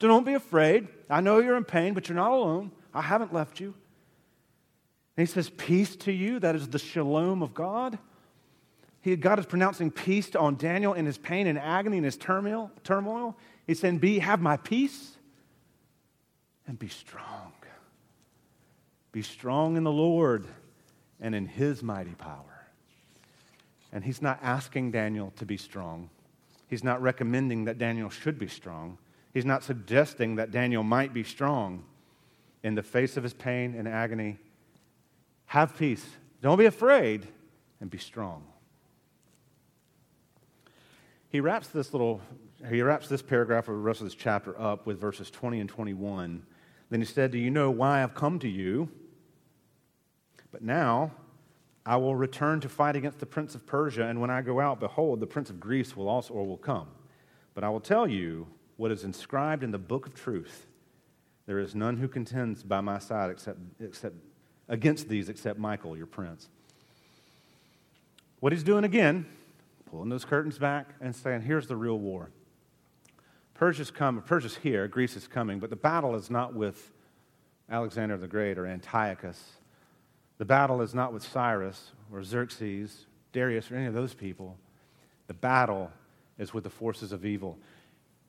So 0.00 0.08
don't 0.08 0.26
be 0.26 0.34
afraid. 0.34 0.88
I 1.08 1.20
know 1.20 1.38
you're 1.38 1.56
in 1.56 1.64
pain, 1.64 1.94
but 1.94 2.08
you're 2.08 2.16
not 2.16 2.32
alone. 2.32 2.72
I 2.92 3.02
haven't 3.02 3.32
left 3.32 3.60
you. 3.60 3.74
And 5.16 5.26
he 5.26 5.32
says, 5.32 5.50
Peace 5.50 5.96
to 5.96 6.12
you. 6.12 6.38
That 6.38 6.56
is 6.56 6.68
the 6.68 6.78
shalom 6.78 7.42
of 7.42 7.54
God. 7.54 7.98
He, 9.00 9.16
God 9.16 9.38
is 9.38 9.46
pronouncing 9.46 9.90
peace 9.90 10.34
on 10.36 10.56
Daniel 10.56 10.94
in 10.94 11.06
his 11.06 11.18
pain 11.18 11.46
and 11.46 11.58
agony 11.58 11.98
and 11.98 12.04
his 12.04 12.16
turmoil. 12.16 12.70
turmoil. 12.84 13.36
He's 13.66 13.80
saying, 13.80 13.98
Be, 13.98 14.20
have 14.20 14.40
my 14.40 14.56
peace 14.56 15.16
and 16.66 16.78
be 16.78 16.88
strong. 16.88 17.52
Be 19.10 19.22
strong 19.22 19.76
in 19.76 19.84
the 19.84 19.92
Lord 19.92 20.46
and 21.20 21.34
in 21.34 21.46
his 21.46 21.82
mighty 21.82 22.14
power. 22.14 22.66
And 23.92 24.02
he's 24.02 24.22
not 24.22 24.38
asking 24.42 24.92
Daniel 24.92 25.32
to 25.36 25.44
be 25.44 25.58
strong. 25.58 26.08
He's 26.68 26.82
not 26.82 27.02
recommending 27.02 27.64
that 27.64 27.76
Daniel 27.76 28.08
should 28.08 28.38
be 28.38 28.48
strong. 28.48 28.96
He's 29.34 29.44
not 29.44 29.62
suggesting 29.62 30.36
that 30.36 30.50
Daniel 30.50 30.82
might 30.82 31.12
be 31.12 31.24
strong 31.24 31.84
in 32.62 32.74
the 32.74 32.82
face 32.82 33.18
of 33.18 33.22
his 33.22 33.34
pain 33.34 33.74
and 33.76 33.86
agony. 33.86 34.38
Have 35.52 35.76
peace. 35.76 36.06
Don't 36.40 36.56
be 36.56 36.64
afraid 36.64 37.28
and 37.78 37.90
be 37.90 37.98
strong. 37.98 38.42
He 41.28 41.40
wraps 41.40 41.68
this 41.68 41.92
little 41.92 42.22
he 42.70 42.80
wraps 42.80 43.06
this 43.06 43.20
paragraph 43.20 43.68
of 43.68 43.74
the 43.74 43.82
rest 43.82 44.00
of 44.00 44.06
this 44.06 44.14
chapter 44.14 44.58
up 44.58 44.86
with 44.86 44.98
verses 44.98 45.30
20 45.30 45.60
and 45.60 45.68
21. 45.68 46.42
Then 46.88 47.00
he 47.00 47.04
said, 47.04 47.32
Do 47.32 47.36
you 47.36 47.50
know 47.50 47.70
why 47.70 48.02
I've 48.02 48.14
come 48.14 48.38
to 48.38 48.48
you? 48.48 48.88
But 50.52 50.62
now 50.62 51.10
I 51.84 51.98
will 51.98 52.16
return 52.16 52.60
to 52.60 52.70
fight 52.70 52.96
against 52.96 53.18
the 53.18 53.26
prince 53.26 53.54
of 53.54 53.66
Persia, 53.66 54.06
and 54.06 54.22
when 54.22 54.30
I 54.30 54.40
go 54.40 54.58
out, 54.58 54.80
behold, 54.80 55.20
the 55.20 55.26
prince 55.26 55.50
of 55.50 55.60
Greece 55.60 55.94
will 55.94 56.08
also 56.08 56.32
or 56.32 56.46
will 56.46 56.56
come. 56.56 56.88
But 57.52 57.62
I 57.62 57.68
will 57.68 57.80
tell 57.80 58.08
you 58.08 58.46
what 58.78 58.90
is 58.90 59.04
inscribed 59.04 59.62
in 59.62 59.70
the 59.70 59.76
book 59.76 60.06
of 60.06 60.14
truth. 60.14 60.66
There 61.44 61.58
is 61.58 61.74
none 61.74 61.98
who 61.98 62.08
contends 62.08 62.62
by 62.62 62.80
my 62.80 62.98
side 62.98 63.28
except, 63.28 63.58
except 63.80 64.14
against 64.68 65.08
these 65.08 65.28
except 65.28 65.58
Michael, 65.58 65.96
your 65.96 66.06
prince. 66.06 66.48
What 68.40 68.52
he's 68.52 68.62
doing 68.62 68.84
again, 68.84 69.26
pulling 69.90 70.08
those 70.08 70.24
curtains 70.24 70.58
back 70.58 70.88
and 71.00 71.14
saying, 71.14 71.42
here's 71.42 71.66
the 71.66 71.76
real 71.76 71.98
war. 71.98 72.30
Persia's 73.54 73.90
come, 73.90 74.20
Persia's 74.22 74.56
here, 74.56 74.88
Greece 74.88 75.16
is 75.16 75.28
coming, 75.28 75.58
but 75.58 75.70
the 75.70 75.76
battle 75.76 76.14
is 76.14 76.30
not 76.30 76.54
with 76.54 76.92
Alexander 77.70 78.16
the 78.16 78.26
Great 78.26 78.58
or 78.58 78.66
Antiochus 78.66 79.52
the 80.42 80.46
battle 80.46 80.80
is 80.80 80.92
not 80.92 81.12
with 81.12 81.22
Cyrus 81.22 81.92
or 82.12 82.24
Xerxes, 82.24 83.06
Darius, 83.32 83.70
or 83.70 83.76
any 83.76 83.86
of 83.86 83.94
those 83.94 84.12
people. 84.12 84.56
The 85.28 85.34
battle 85.34 85.92
is 86.36 86.52
with 86.52 86.64
the 86.64 86.70
forces 86.70 87.12
of 87.12 87.24
evil. 87.24 87.58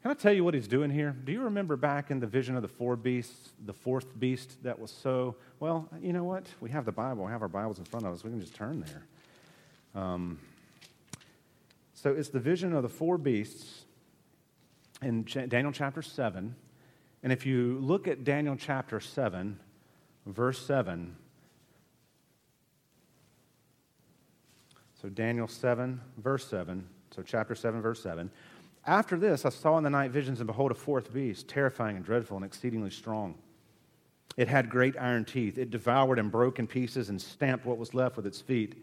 Can 0.03 0.11
I 0.11 0.15
tell 0.15 0.33
you 0.33 0.43
what 0.43 0.53
he's 0.53 0.67
doing 0.67 0.89
here? 0.89 1.15
Do 1.23 1.31
you 1.31 1.43
remember 1.43 1.77
back 1.77 2.11
in 2.11 2.19
the 2.19 2.27
vision 2.27 2.57
of 2.57 2.61
the 2.61 2.67
four 2.67 2.97
beasts, 2.97 3.53
the 3.65 3.71
fourth 3.71 4.19
beast 4.19 4.61
that 4.61 4.77
was 4.77 4.91
so, 4.91 5.37
well, 5.61 5.87
you 6.01 6.11
know 6.11 6.25
what? 6.25 6.45
We 6.59 6.71
have 6.71 6.83
the 6.83 6.91
Bible, 6.91 7.23
we 7.23 7.31
have 7.31 7.41
our 7.41 7.47
Bibles 7.47 7.79
in 7.79 7.85
front 7.85 8.05
of 8.05 8.11
us. 8.11 8.21
We 8.21 8.29
can 8.29 8.41
just 8.41 8.53
turn 8.53 8.81
there. 8.85 10.03
Um, 10.03 10.39
so 11.93 12.11
it's 12.11 12.27
the 12.27 12.41
vision 12.41 12.73
of 12.73 12.83
the 12.83 12.89
four 12.89 13.17
beasts 13.17 13.85
in 15.01 15.23
Daniel 15.23 15.71
chapter 15.71 16.01
7. 16.01 16.53
And 17.23 17.31
if 17.31 17.45
you 17.45 17.79
look 17.79 18.05
at 18.09 18.25
Daniel 18.25 18.57
chapter 18.57 18.99
7, 18.99 19.57
verse 20.25 20.59
7, 20.65 21.15
So, 25.03 25.09
Daniel 25.09 25.49
7, 25.49 25.99
verse 26.17 26.47
7. 26.47 26.87
So, 27.13 27.23
chapter 27.23 27.55
7, 27.55 27.81
verse 27.81 28.01
7. 28.01 28.31
After 28.85 29.17
this, 29.17 29.45
I 29.45 29.49
saw 29.49 29.77
in 29.77 29.83
the 29.83 29.89
night 29.89 30.11
visions, 30.11 30.39
and 30.39 30.47
behold, 30.47 30.71
a 30.71 30.75
fourth 30.75 31.13
beast, 31.13 31.47
terrifying 31.47 31.95
and 31.95 32.05
dreadful 32.05 32.35
and 32.35 32.45
exceedingly 32.45 32.89
strong. 32.89 33.35
It 34.35 34.47
had 34.47 34.69
great 34.69 34.97
iron 34.99 35.25
teeth. 35.25 35.57
It 35.57 35.69
devoured 35.69 36.19
and 36.19 36.31
broke 36.31 36.59
in 36.59 36.67
pieces 36.67 37.09
and 37.09 37.21
stamped 37.21 37.65
what 37.65 37.77
was 37.77 37.93
left 37.93 38.17
with 38.17 38.25
its 38.25 38.41
feet. 38.41 38.75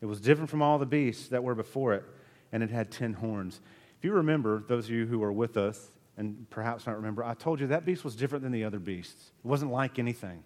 It 0.00 0.06
was 0.06 0.20
different 0.20 0.48
from 0.48 0.62
all 0.62 0.78
the 0.78 0.86
beasts 0.86 1.28
that 1.28 1.42
were 1.42 1.54
before 1.54 1.94
it, 1.94 2.04
and 2.52 2.62
it 2.62 2.70
had 2.70 2.90
ten 2.90 3.12
horns. 3.12 3.60
If 3.98 4.04
you 4.04 4.12
remember, 4.12 4.64
those 4.66 4.86
of 4.86 4.90
you 4.90 5.06
who 5.06 5.22
are 5.22 5.32
with 5.32 5.56
us, 5.56 5.90
and 6.16 6.48
perhaps 6.50 6.86
not 6.86 6.96
remember, 6.96 7.22
I 7.24 7.34
told 7.34 7.60
you 7.60 7.66
that 7.68 7.84
beast 7.84 8.04
was 8.04 8.16
different 8.16 8.42
than 8.42 8.52
the 8.52 8.64
other 8.64 8.78
beasts. 8.78 9.32
It 9.44 9.48
wasn't 9.48 9.70
like 9.70 9.98
anything, 9.98 10.42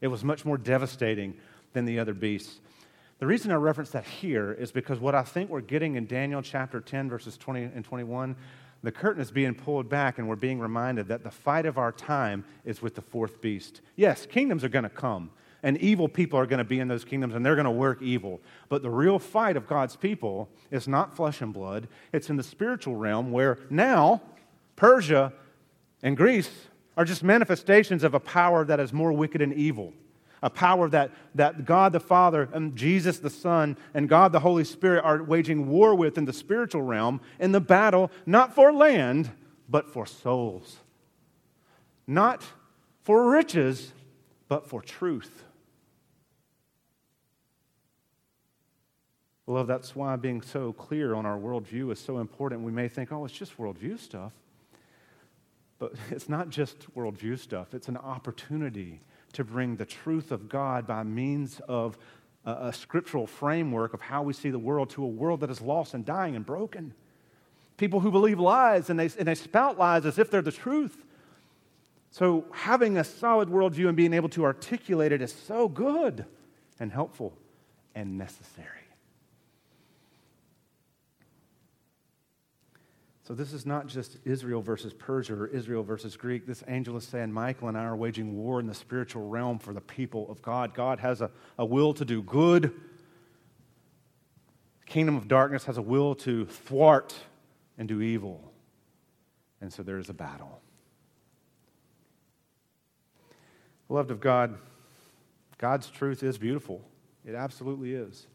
it 0.00 0.08
was 0.08 0.24
much 0.24 0.44
more 0.44 0.58
devastating 0.58 1.36
than 1.72 1.84
the 1.84 1.98
other 1.98 2.14
beasts. 2.14 2.60
The 3.18 3.26
reason 3.26 3.50
I 3.50 3.54
reference 3.54 3.90
that 3.90 4.04
here 4.04 4.52
is 4.52 4.72
because 4.72 5.00
what 5.00 5.14
I 5.14 5.22
think 5.22 5.48
we're 5.48 5.62
getting 5.62 5.96
in 5.96 6.06
Daniel 6.06 6.42
chapter 6.42 6.80
10, 6.80 7.08
verses 7.08 7.38
20 7.38 7.62
and 7.62 7.82
21, 7.82 8.36
the 8.82 8.92
curtain 8.92 9.22
is 9.22 9.30
being 9.30 9.54
pulled 9.54 9.88
back 9.88 10.18
and 10.18 10.28
we're 10.28 10.36
being 10.36 10.60
reminded 10.60 11.08
that 11.08 11.24
the 11.24 11.30
fight 11.30 11.64
of 11.64 11.78
our 11.78 11.92
time 11.92 12.44
is 12.66 12.82
with 12.82 12.94
the 12.94 13.00
fourth 13.00 13.40
beast. 13.40 13.80
Yes, 13.96 14.26
kingdoms 14.26 14.64
are 14.64 14.68
going 14.68 14.82
to 14.82 14.90
come 14.90 15.30
and 15.62 15.78
evil 15.78 16.08
people 16.08 16.38
are 16.38 16.46
going 16.46 16.58
to 16.58 16.64
be 16.64 16.78
in 16.78 16.88
those 16.88 17.06
kingdoms 17.06 17.34
and 17.34 17.44
they're 17.44 17.54
going 17.54 17.64
to 17.64 17.70
work 17.70 18.02
evil. 18.02 18.42
But 18.68 18.82
the 18.82 18.90
real 18.90 19.18
fight 19.18 19.56
of 19.56 19.66
God's 19.66 19.96
people 19.96 20.50
is 20.70 20.86
not 20.86 21.16
flesh 21.16 21.40
and 21.40 21.54
blood, 21.54 21.88
it's 22.12 22.28
in 22.28 22.36
the 22.36 22.42
spiritual 22.42 22.96
realm 22.96 23.32
where 23.32 23.58
now 23.70 24.20
Persia 24.76 25.32
and 26.02 26.18
Greece 26.18 26.50
are 26.98 27.06
just 27.06 27.24
manifestations 27.24 28.04
of 28.04 28.12
a 28.12 28.20
power 28.20 28.62
that 28.66 28.78
is 28.78 28.92
more 28.92 29.12
wicked 29.12 29.40
and 29.40 29.54
evil 29.54 29.94
a 30.42 30.50
power 30.50 30.88
that, 30.90 31.10
that 31.34 31.64
God 31.64 31.92
the 31.92 32.00
Father 32.00 32.48
and 32.52 32.76
Jesus 32.76 33.18
the 33.18 33.30
Son 33.30 33.76
and 33.94 34.08
God 34.08 34.32
the 34.32 34.40
Holy 34.40 34.64
Spirit 34.64 35.04
are 35.04 35.22
waging 35.22 35.68
war 35.68 35.94
with 35.94 36.18
in 36.18 36.24
the 36.24 36.32
spiritual 36.32 36.82
realm 36.82 37.20
in 37.38 37.52
the 37.52 37.60
battle, 37.60 38.10
not 38.26 38.54
for 38.54 38.72
land, 38.72 39.30
but 39.68 39.92
for 39.92 40.06
souls. 40.06 40.78
Not 42.06 42.44
for 43.02 43.30
riches, 43.30 43.92
but 44.48 44.68
for 44.68 44.82
truth. 44.82 45.44
Love, 49.48 49.68
that's 49.68 49.94
why 49.94 50.16
being 50.16 50.42
so 50.42 50.72
clear 50.72 51.14
on 51.14 51.24
our 51.24 51.38
worldview 51.38 51.92
is 51.92 52.00
so 52.00 52.18
important. 52.18 52.62
We 52.62 52.72
may 52.72 52.88
think, 52.88 53.12
oh, 53.12 53.24
it's 53.24 53.34
just 53.34 53.56
worldview 53.58 53.98
stuff. 53.98 54.32
But 55.78 55.92
it's 56.10 56.28
not 56.28 56.50
just 56.50 56.92
worldview 56.94 57.38
stuff, 57.38 57.74
it's 57.74 57.88
an 57.88 57.96
opportunity 57.96 59.00
to 59.36 59.44
bring 59.44 59.76
the 59.76 59.84
truth 59.84 60.32
of 60.32 60.48
God 60.48 60.86
by 60.86 61.02
means 61.02 61.60
of 61.68 61.98
a, 62.44 62.68
a 62.68 62.72
scriptural 62.72 63.26
framework 63.26 63.94
of 63.94 64.00
how 64.00 64.22
we 64.22 64.32
see 64.32 64.50
the 64.50 64.58
world 64.58 64.90
to 64.90 65.04
a 65.04 65.06
world 65.06 65.40
that 65.40 65.50
is 65.50 65.60
lost 65.60 65.94
and 65.94 66.04
dying 66.04 66.36
and 66.36 66.44
broken. 66.44 66.94
People 67.76 68.00
who 68.00 68.10
believe 68.10 68.40
lies 68.40 68.88
and 68.88 68.98
they, 68.98 69.10
and 69.18 69.28
they 69.28 69.34
spout 69.34 69.78
lies 69.78 70.06
as 70.06 70.18
if 70.18 70.30
they're 70.30 70.42
the 70.42 70.52
truth. 70.52 71.04
So, 72.10 72.46
having 72.50 72.96
a 72.96 73.04
solid 73.04 73.50
worldview 73.50 73.88
and 73.88 73.96
being 73.96 74.14
able 74.14 74.30
to 74.30 74.44
articulate 74.44 75.12
it 75.12 75.20
is 75.20 75.34
so 75.34 75.68
good 75.68 76.24
and 76.80 76.90
helpful 76.90 77.36
and 77.94 78.16
necessary. 78.16 78.85
So, 83.26 83.34
this 83.34 83.52
is 83.52 83.66
not 83.66 83.88
just 83.88 84.18
Israel 84.24 84.62
versus 84.62 84.92
Persia 84.92 85.34
or 85.34 85.46
Israel 85.48 85.82
versus 85.82 86.16
Greek. 86.16 86.46
This 86.46 86.62
angel 86.68 86.96
is 86.96 87.04
saying 87.04 87.32
Michael 87.32 87.68
and 87.68 87.76
I 87.76 87.82
are 87.82 87.96
waging 87.96 88.36
war 88.36 88.60
in 88.60 88.66
the 88.66 88.74
spiritual 88.74 89.28
realm 89.28 89.58
for 89.58 89.72
the 89.72 89.80
people 89.80 90.30
of 90.30 90.40
God. 90.42 90.74
God 90.74 91.00
has 91.00 91.20
a, 91.20 91.30
a 91.58 91.64
will 91.64 91.92
to 91.94 92.04
do 92.04 92.22
good 92.22 92.72
kingdom 94.86 95.16
of 95.16 95.28
darkness 95.28 95.64
has 95.64 95.76
a 95.76 95.82
will 95.82 96.14
to 96.14 96.46
thwart 96.46 97.14
and 97.76 97.86
do 97.88 98.00
evil. 98.00 98.52
And 99.60 99.72
so 99.72 99.82
there 99.82 99.98
is 99.98 100.08
a 100.08 100.14
battle. 100.14 100.60
Beloved 103.88 104.10
of 104.10 104.20
God, 104.20 104.56
God's 105.58 105.90
truth 105.90 106.22
is 106.22 106.38
beautiful. 106.38 106.82
It 107.24 107.34
absolutely 107.34 107.94
is. 107.94 108.26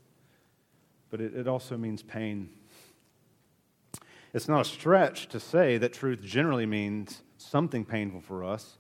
But 1.10 1.22
it, 1.22 1.34
it 1.36 1.48
also 1.48 1.78
means 1.78 2.04
pain. 2.04 2.50
It's 4.34 4.48
not 4.48 4.62
a 4.62 4.66
stretch 4.66 5.28
to 5.30 5.40
say 5.40 5.78
that 5.78 5.92
truth 5.92 6.22
generally 6.22 6.66
means 6.66 7.22
something 7.38 7.84
painful 7.84 8.22
for 8.22 8.44
us. 8.44 8.78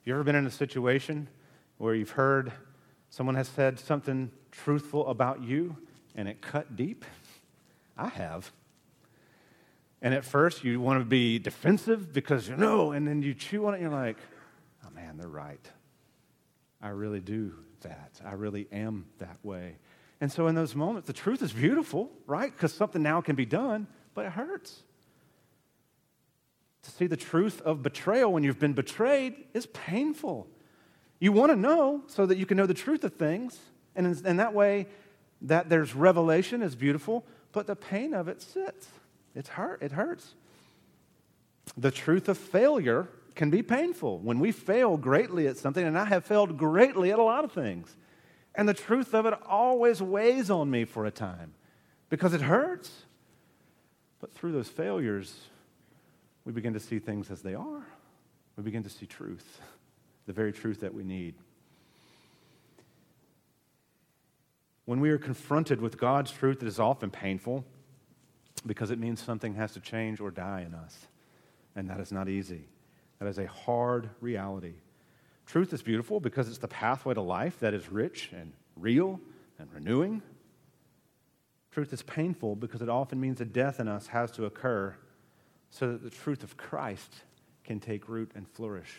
Have 0.00 0.06
you 0.06 0.14
ever 0.14 0.24
been 0.24 0.34
in 0.34 0.46
a 0.46 0.50
situation 0.50 1.28
where 1.76 1.94
you've 1.94 2.10
heard 2.10 2.52
someone 3.10 3.34
has 3.34 3.48
said 3.48 3.78
something 3.78 4.30
truthful 4.50 5.06
about 5.08 5.42
you 5.42 5.76
and 6.14 6.26
it 6.26 6.40
cut 6.40 6.74
deep? 6.74 7.04
I 7.98 8.08
have. 8.08 8.50
And 10.00 10.14
at 10.14 10.24
first 10.24 10.64
you 10.64 10.80
want 10.80 11.00
to 11.00 11.04
be 11.04 11.38
defensive 11.38 12.12
because 12.12 12.48
you 12.48 12.56
know, 12.56 12.92
and 12.92 13.06
then 13.06 13.22
you 13.22 13.34
chew 13.34 13.66
on 13.66 13.74
it 13.74 13.80
and 13.80 13.90
you're 13.90 14.00
like, 14.00 14.16
oh 14.86 14.90
man, 14.94 15.18
they're 15.18 15.28
right. 15.28 15.66
I 16.80 16.88
really 16.88 17.20
do 17.20 17.54
that. 17.82 18.20
I 18.24 18.32
really 18.32 18.68
am 18.72 19.06
that 19.18 19.36
way. 19.42 19.76
And 20.20 20.32
so 20.32 20.46
in 20.46 20.54
those 20.54 20.74
moments, 20.74 21.06
the 21.06 21.12
truth 21.12 21.42
is 21.42 21.52
beautiful, 21.52 22.10
right? 22.26 22.50
Because 22.50 22.72
something 22.72 23.02
now 23.02 23.20
can 23.20 23.36
be 23.36 23.46
done, 23.46 23.86
but 24.14 24.24
it 24.24 24.32
hurts. 24.32 24.82
To 26.84 26.90
see 26.90 27.06
the 27.06 27.16
truth 27.16 27.60
of 27.62 27.82
betrayal 27.82 28.32
when 28.32 28.44
you've 28.44 28.58
been 28.58 28.74
betrayed 28.74 29.34
is 29.54 29.66
painful. 29.66 30.46
You 31.18 31.32
want 31.32 31.50
to 31.50 31.56
know 31.56 32.02
so 32.06 32.26
that 32.26 32.36
you 32.36 32.46
can 32.46 32.56
know 32.56 32.66
the 32.66 32.74
truth 32.74 33.04
of 33.04 33.14
things. 33.14 33.58
And 33.96 34.06
in, 34.26 34.36
that 34.36 34.52
way, 34.52 34.86
that 35.42 35.68
there's 35.68 35.94
revelation 35.94 36.62
is 36.62 36.74
beautiful, 36.74 37.24
but 37.52 37.66
the 37.66 37.76
pain 37.76 38.12
of 38.12 38.28
it 38.28 38.42
sits. 38.42 38.88
It's 39.34 39.48
hurt. 39.48 39.82
It 39.82 39.92
hurts. 39.92 40.34
The 41.76 41.90
truth 41.90 42.28
of 42.28 42.36
failure 42.36 43.08
can 43.34 43.50
be 43.50 43.62
painful 43.62 44.18
when 44.18 44.38
we 44.38 44.52
fail 44.52 44.96
greatly 44.96 45.46
at 45.46 45.56
something, 45.56 45.84
and 45.84 45.98
I 45.98 46.04
have 46.04 46.24
failed 46.24 46.58
greatly 46.58 47.10
at 47.10 47.18
a 47.18 47.22
lot 47.22 47.44
of 47.44 47.52
things. 47.52 47.96
And 48.54 48.68
the 48.68 48.74
truth 48.74 49.14
of 49.14 49.26
it 49.26 49.34
always 49.46 50.02
weighs 50.02 50.50
on 50.50 50.70
me 50.70 50.84
for 50.84 51.06
a 51.06 51.10
time 51.10 51.54
because 52.10 52.34
it 52.34 52.42
hurts. 52.42 52.90
But 54.20 54.32
through 54.32 54.52
those 54.52 54.68
failures, 54.68 55.34
we 56.44 56.52
begin 56.52 56.74
to 56.74 56.80
see 56.80 56.98
things 56.98 57.30
as 57.30 57.42
they 57.42 57.54
are. 57.54 57.86
We 58.56 58.62
begin 58.62 58.82
to 58.82 58.90
see 58.90 59.06
truth, 59.06 59.60
the 60.26 60.32
very 60.32 60.52
truth 60.52 60.80
that 60.80 60.94
we 60.94 61.02
need. 61.02 61.34
When 64.84 65.00
we 65.00 65.10
are 65.10 65.18
confronted 65.18 65.80
with 65.80 65.98
God's 65.98 66.30
truth, 66.30 66.62
it 66.62 66.68
is 66.68 66.78
often 66.78 67.10
painful 67.10 67.64
because 68.66 68.90
it 68.90 68.98
means 68.98 69.20
something 69.20 69.54
has 69.54 69.72
to 69.72 69.80
change 69.80 70.20
or 70.20 70.30
die 70.30 70.64
in 70.66 70.74
us. 70.74 71.06
And 71.74 71.88
that 71.88 72.00
is 72.00 72.12
not 72.12 72.28
easy. 72.28 72.68
That 73.18 73.28
is 73.28 73.38
a 73.38 73.46
hard 73.46 74.10
reality. 74.20 74.74
Truth 75.46 75.72
is 75.72 75.82
beautiful 75.82 76.20
because 76.20 76.48
it's 76.48 76.58
the 76.58 76.68
pathway 76.68 77.14
to 77.14 77.20
life 77.20 77.58
that 77.60 77.74
is 77.74 77.90
rich 77.90 78.30
and 78.32 78.52
real 78.76 79.20
and 79.58 79.72
renewing. 79.72 80.22
Truth 81.70 81.92
is 81.92 82.02
painful 82.02 82.56
because 82.56 82.82
it 82.82 82.88
often 82.88 83.20
means 83.20 83.40
a 83.40 83.44
death 83.44 83.80
in 83.80 83.88
us 83.88 84.06
has 84.08 84.30
to 84.32 84.44
occur 84.44 84.94
so 85.74 85.90
that 85.90 86.04
the 86.04 86.10
truth 86.10 86.44
of 86.44 86.56
Christ 86.56 87.12
can 87.64 87.80
take 87.80 88.08
root 88.08 88.30
and 88.36 88.48
flourish. 88.48 88.94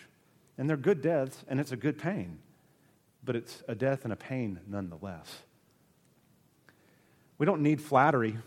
And 0.57 0.69
they're 0.69 0.75
good 0.75 1.01
deaths, 1.01 1.45
and 1.47 1.57
it's 1.57 1.71
a 1.71 1.77
good 1.77 1.97
pain, 1.97 2.39
but 3.23 3.37
it's 3.37 3.63
a 3.69 3.75
death 3.75 4.03
and 4.03 4.11
a 4.11 4.17
pain 4.17 4.59
nonetheless. 4.67 5.33
We 7.37 7.45
don't 7.45 7.61
need 7.61 7.81
flattery, 7.81 8.37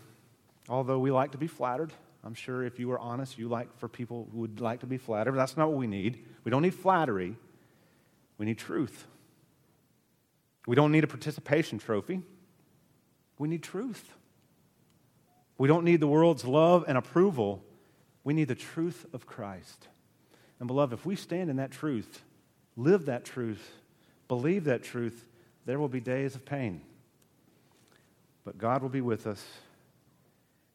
although 0.69 0.99
we 0.99 1.09
like 1.09 1.31
to 1.31 1.39
be 1.39 1.47
flattered. 1.47 1.91
I'm 2.23 2.35
sure 2.35 2.63
if 2.63 2.77
you 2.77 2.87
were 2.87 2.99
honest, 2.99 3.39
you 3.39 3.47
like 3.47 3.75
for 3.79 3.87
people 3.87 4.27
who 4.31 4.41
would 4.41 4.61
like 4.61 4.81
to 4.81 4.87
be 4.87 4.99
flattered. 4.99 5.31
That's 5.31 5.57
not 5.57 5.69
what 5.69 5.77
we 5.77 5.87
need. 5.87 6.23
We 6.43 6.51
don't 6.51 6.61
need 6.61 6.75
flattery. 6.75 7.35
We 8.37 8.45
need 8.45 8.59
truth. 8.59 9.07
We 10.67 10.75
don't 10.75 10.91
need 10.91 11.03
a 11.03 11.07
participation 11.07 11.79
trophy. 11.79 12.21
We 13.39 13.47
need 13.47 13.63
truth. 13.63 14.07
We 15.57 15.67
don't 15.67 15.83
need 15.83 15.99
the 15.99 16.07
world's 16.07 16.45
love 16.45 16.85
and 16.87 16.95
approval. 16.95 17.63
We 18.23 18.33
need 18.33 18.47
the 18.47 18.55
truth 18.55 19.05
of 19.13 19.25
Christ. 19.25 19.87
And 20.59 20.67
beloved, 20.67 20.93
if 20.93 21.05
we 21.05 21.15
stand 21.15 21.49
in 21.49 21.55
that 21.57 21.71
truth, 21.71 22.21
live 22.75 23.05
that 23.05 23.25
truth, 23.25 23.71
believe 24.27 24.65
that 24.65 24.83
truth, 24.83 25.25
there 25.65 25.79
will 25.79 25.87
be 25.87 25.99
days 25.99 26.35
of 26.35 26.45
pain. 26.45 26.81
But 28.43 28.57
God 28.57 28.81
will 28.81 28.89
be 28.89 29.01
with 29.01 29.27
us 29.27 29.45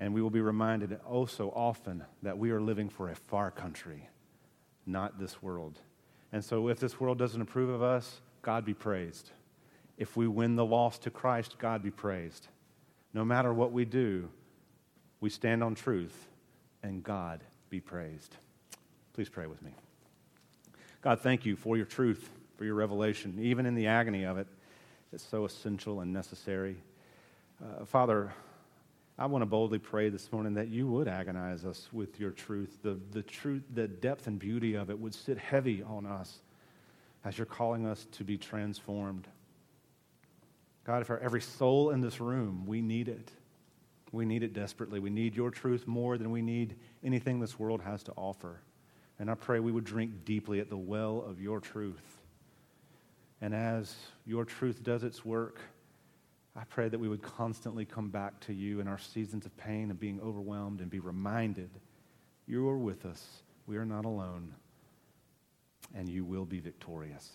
and 0.00 0.12
we 0.12 0.22
will 0.22 0.30
be 0.30 0.40
reminded 0.40 0.98
oh 1.08 1.24
so 1.26 1.50
often 1.50 2.04
that 2.22 2.36
we 2.36 2.50
are 2.50 2.60
living 2.60 2.88
for 2.88 3.10
a 3.10 3.14
far 3.14 3.50
country, 3.50 4.08
not 4.86 5.18
this 5.18 5.42
world. 5.42 5.78
And 6.32 6.44
so 6.44 6.68
if 6.68 6.80
this 6.80 6.98
world 6.98 7.18
doesn't 7.18 7.40
approve 7.40 7.70
of 7.70 7.82
us, 7.82 8.20
God 8.42 8.64
be 8.64 8.74
praised. 8.74 9.30
If 9.96 10.16
we 10.16 10.26
win 10.26 10.56
the 10.56 10.64
lost 10.64 11.02
to 11.02 11.10
Christ, 11.10 11.58
God 11.58 11.82
be 11.82 11.90
praised. 11.90 12.48
No 13.12 13.24
matter 13.24 13.54
what 13.54 13.72
we 13.72 13.84
do, 13.84 14.28
we 15.20 15.30
stand 15.30 15.62
on 15.62 15.74
truth, 15.74 16.28
and 16.84 17.02
God 17.02 17.40
be 17.70 17.80
praised. 17.80 18.36
Please 19.14 19.28
pray 19.28 19.46
with 19.46 19.62
me. 19.62 19.72
God, 21.00 21.20
thank 21.20 21.44
you 21.44 21.56
for 21.56 21.76
your 21.76 21.86
truth, 21.86 22.28
for 22.56 22.64
your 22.64 22.74
revelation, 22.74 23.38
even 23.40 23.66
in 23.66 23.74
the 23.74 23.86
agony 23.86 24.24
of 24.24 24.38
it. 24.38 24.46
It's 25.12 25.24
so 25.24 25.44
essential 25.44 26.00
and 26.00 26.12
necessary. 26.12 26.76
Uh, 27.62 27.84
Father, 27.84 28.32
I 29.18 29.26
want 29.26 29.42
to 29.42 29.46
boldly 29.46 29.78
pray 29.78 30.08
this 30.08 30.30
morning 30.30 30.54
that 30.54 30.68
you 30.68 30.86
would 30.88 31.08
agonize 31.08 31.64
us 31.64 31.88
with 31.92 32.20
your 32.20 32.30
truth. 32.30 32.78
The, 32.82 32.98
the 33.12 33.22
truth, 33.22 33.62
the 33.72 33.88
depth 33.88 34.26
and 34.26 34.38
beauty 34.38 34.74
of 34.74 34.90
it 34.90 34.98
would 34.98 35.14
sit 35.14 35.38
heavy 35.38 35.82
on 35.82 36.04
us 36.04 36.40
as 37.24 37.38
you're 37.38 37.46
calling 37.46 37.86
us 37.86 38.06
to 38.12 38.24
be 38.24 38.36
transformed. 38.36 39.26
God, 40.84 41.06
for 41.06 41.18
every 41.18 41.40
soul 41.40 41.90
in 41.90 42.02
this 42.02 42.20
room, 42.20 42.66
we 42.66 42.82
need 42.82 43.08
it. 43.08 43.30
We 44.14 44.24
need 44.24 44.42
it 44.42 44.52
desperately. 44.52 45.00
We 45.00 45.10
need 45.10 45.34
your 45.34 45.50
truth 45.50 45.86
more 45.86 46.16
than 46.16 46.30
we 46.30 46.40
need 46.40 46.76
anything 47.02 47.40
this 47.40 47.58
world 47.58 47.82
has 47.82 48.02
to 48.04 48.12
offer. 48.12 48.60
And 49.18 49.30
I 49.30 49.34
pray 49.34 49.60
we 49.60 49.72
would 49.72 49.84
drink 49.84 50.24
deeply 50.24 50.60
at 50.60 50.70
the 50.70 50.76
well 50.76 51.24
of 51.26 51.40
your 51.40 51.60
truth. 51.60 52.20
And 53.40 53.54
as 53.54 53.94
your 54.24 54.44
truth 54.44 54.82
does 54.82 55.02
its 55.02 55.24
work, 55.24 55.60
I 56.56 56.64
pray 56.64 56.88
that 56.88 56.98
we 56.98 57.08
would 57.08 57.22
constantly 57.22 57.84
come 57.84 58.10
back 58.10 58.38
to 58.40 58.52
you 58.52 58.80
in 58.80 58.86
our 58.86 58.98
seasons 58.98 59.44
of 59.44 59.56
pain 59.56 59.90
and 59.90 59.98
being 59.98 60.20
overwhelmed 60.20 60.80
and 60.80 60.88
be 60.88 61.00
reminded 61.00 61.70
you 62.46 62.68
are 62.68 62.78
with 62.78 63.06
us. 63.06 63.42
We 63.66 63.76
are 63.76 63.86
not 63.86 64.04
alone. 64.04 64.54
And 65.94 66.08
you 66.08 66.24
will 66.24 66.44
be 66.44 66.60
victorious. 66.60 67.30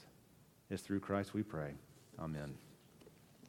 It's 0.69 0.81
through 0.81 0.99
Christ 0.99 1.33
we 1.33 1.43
pray. 1.43 1.73
Amen. 2.19 2.55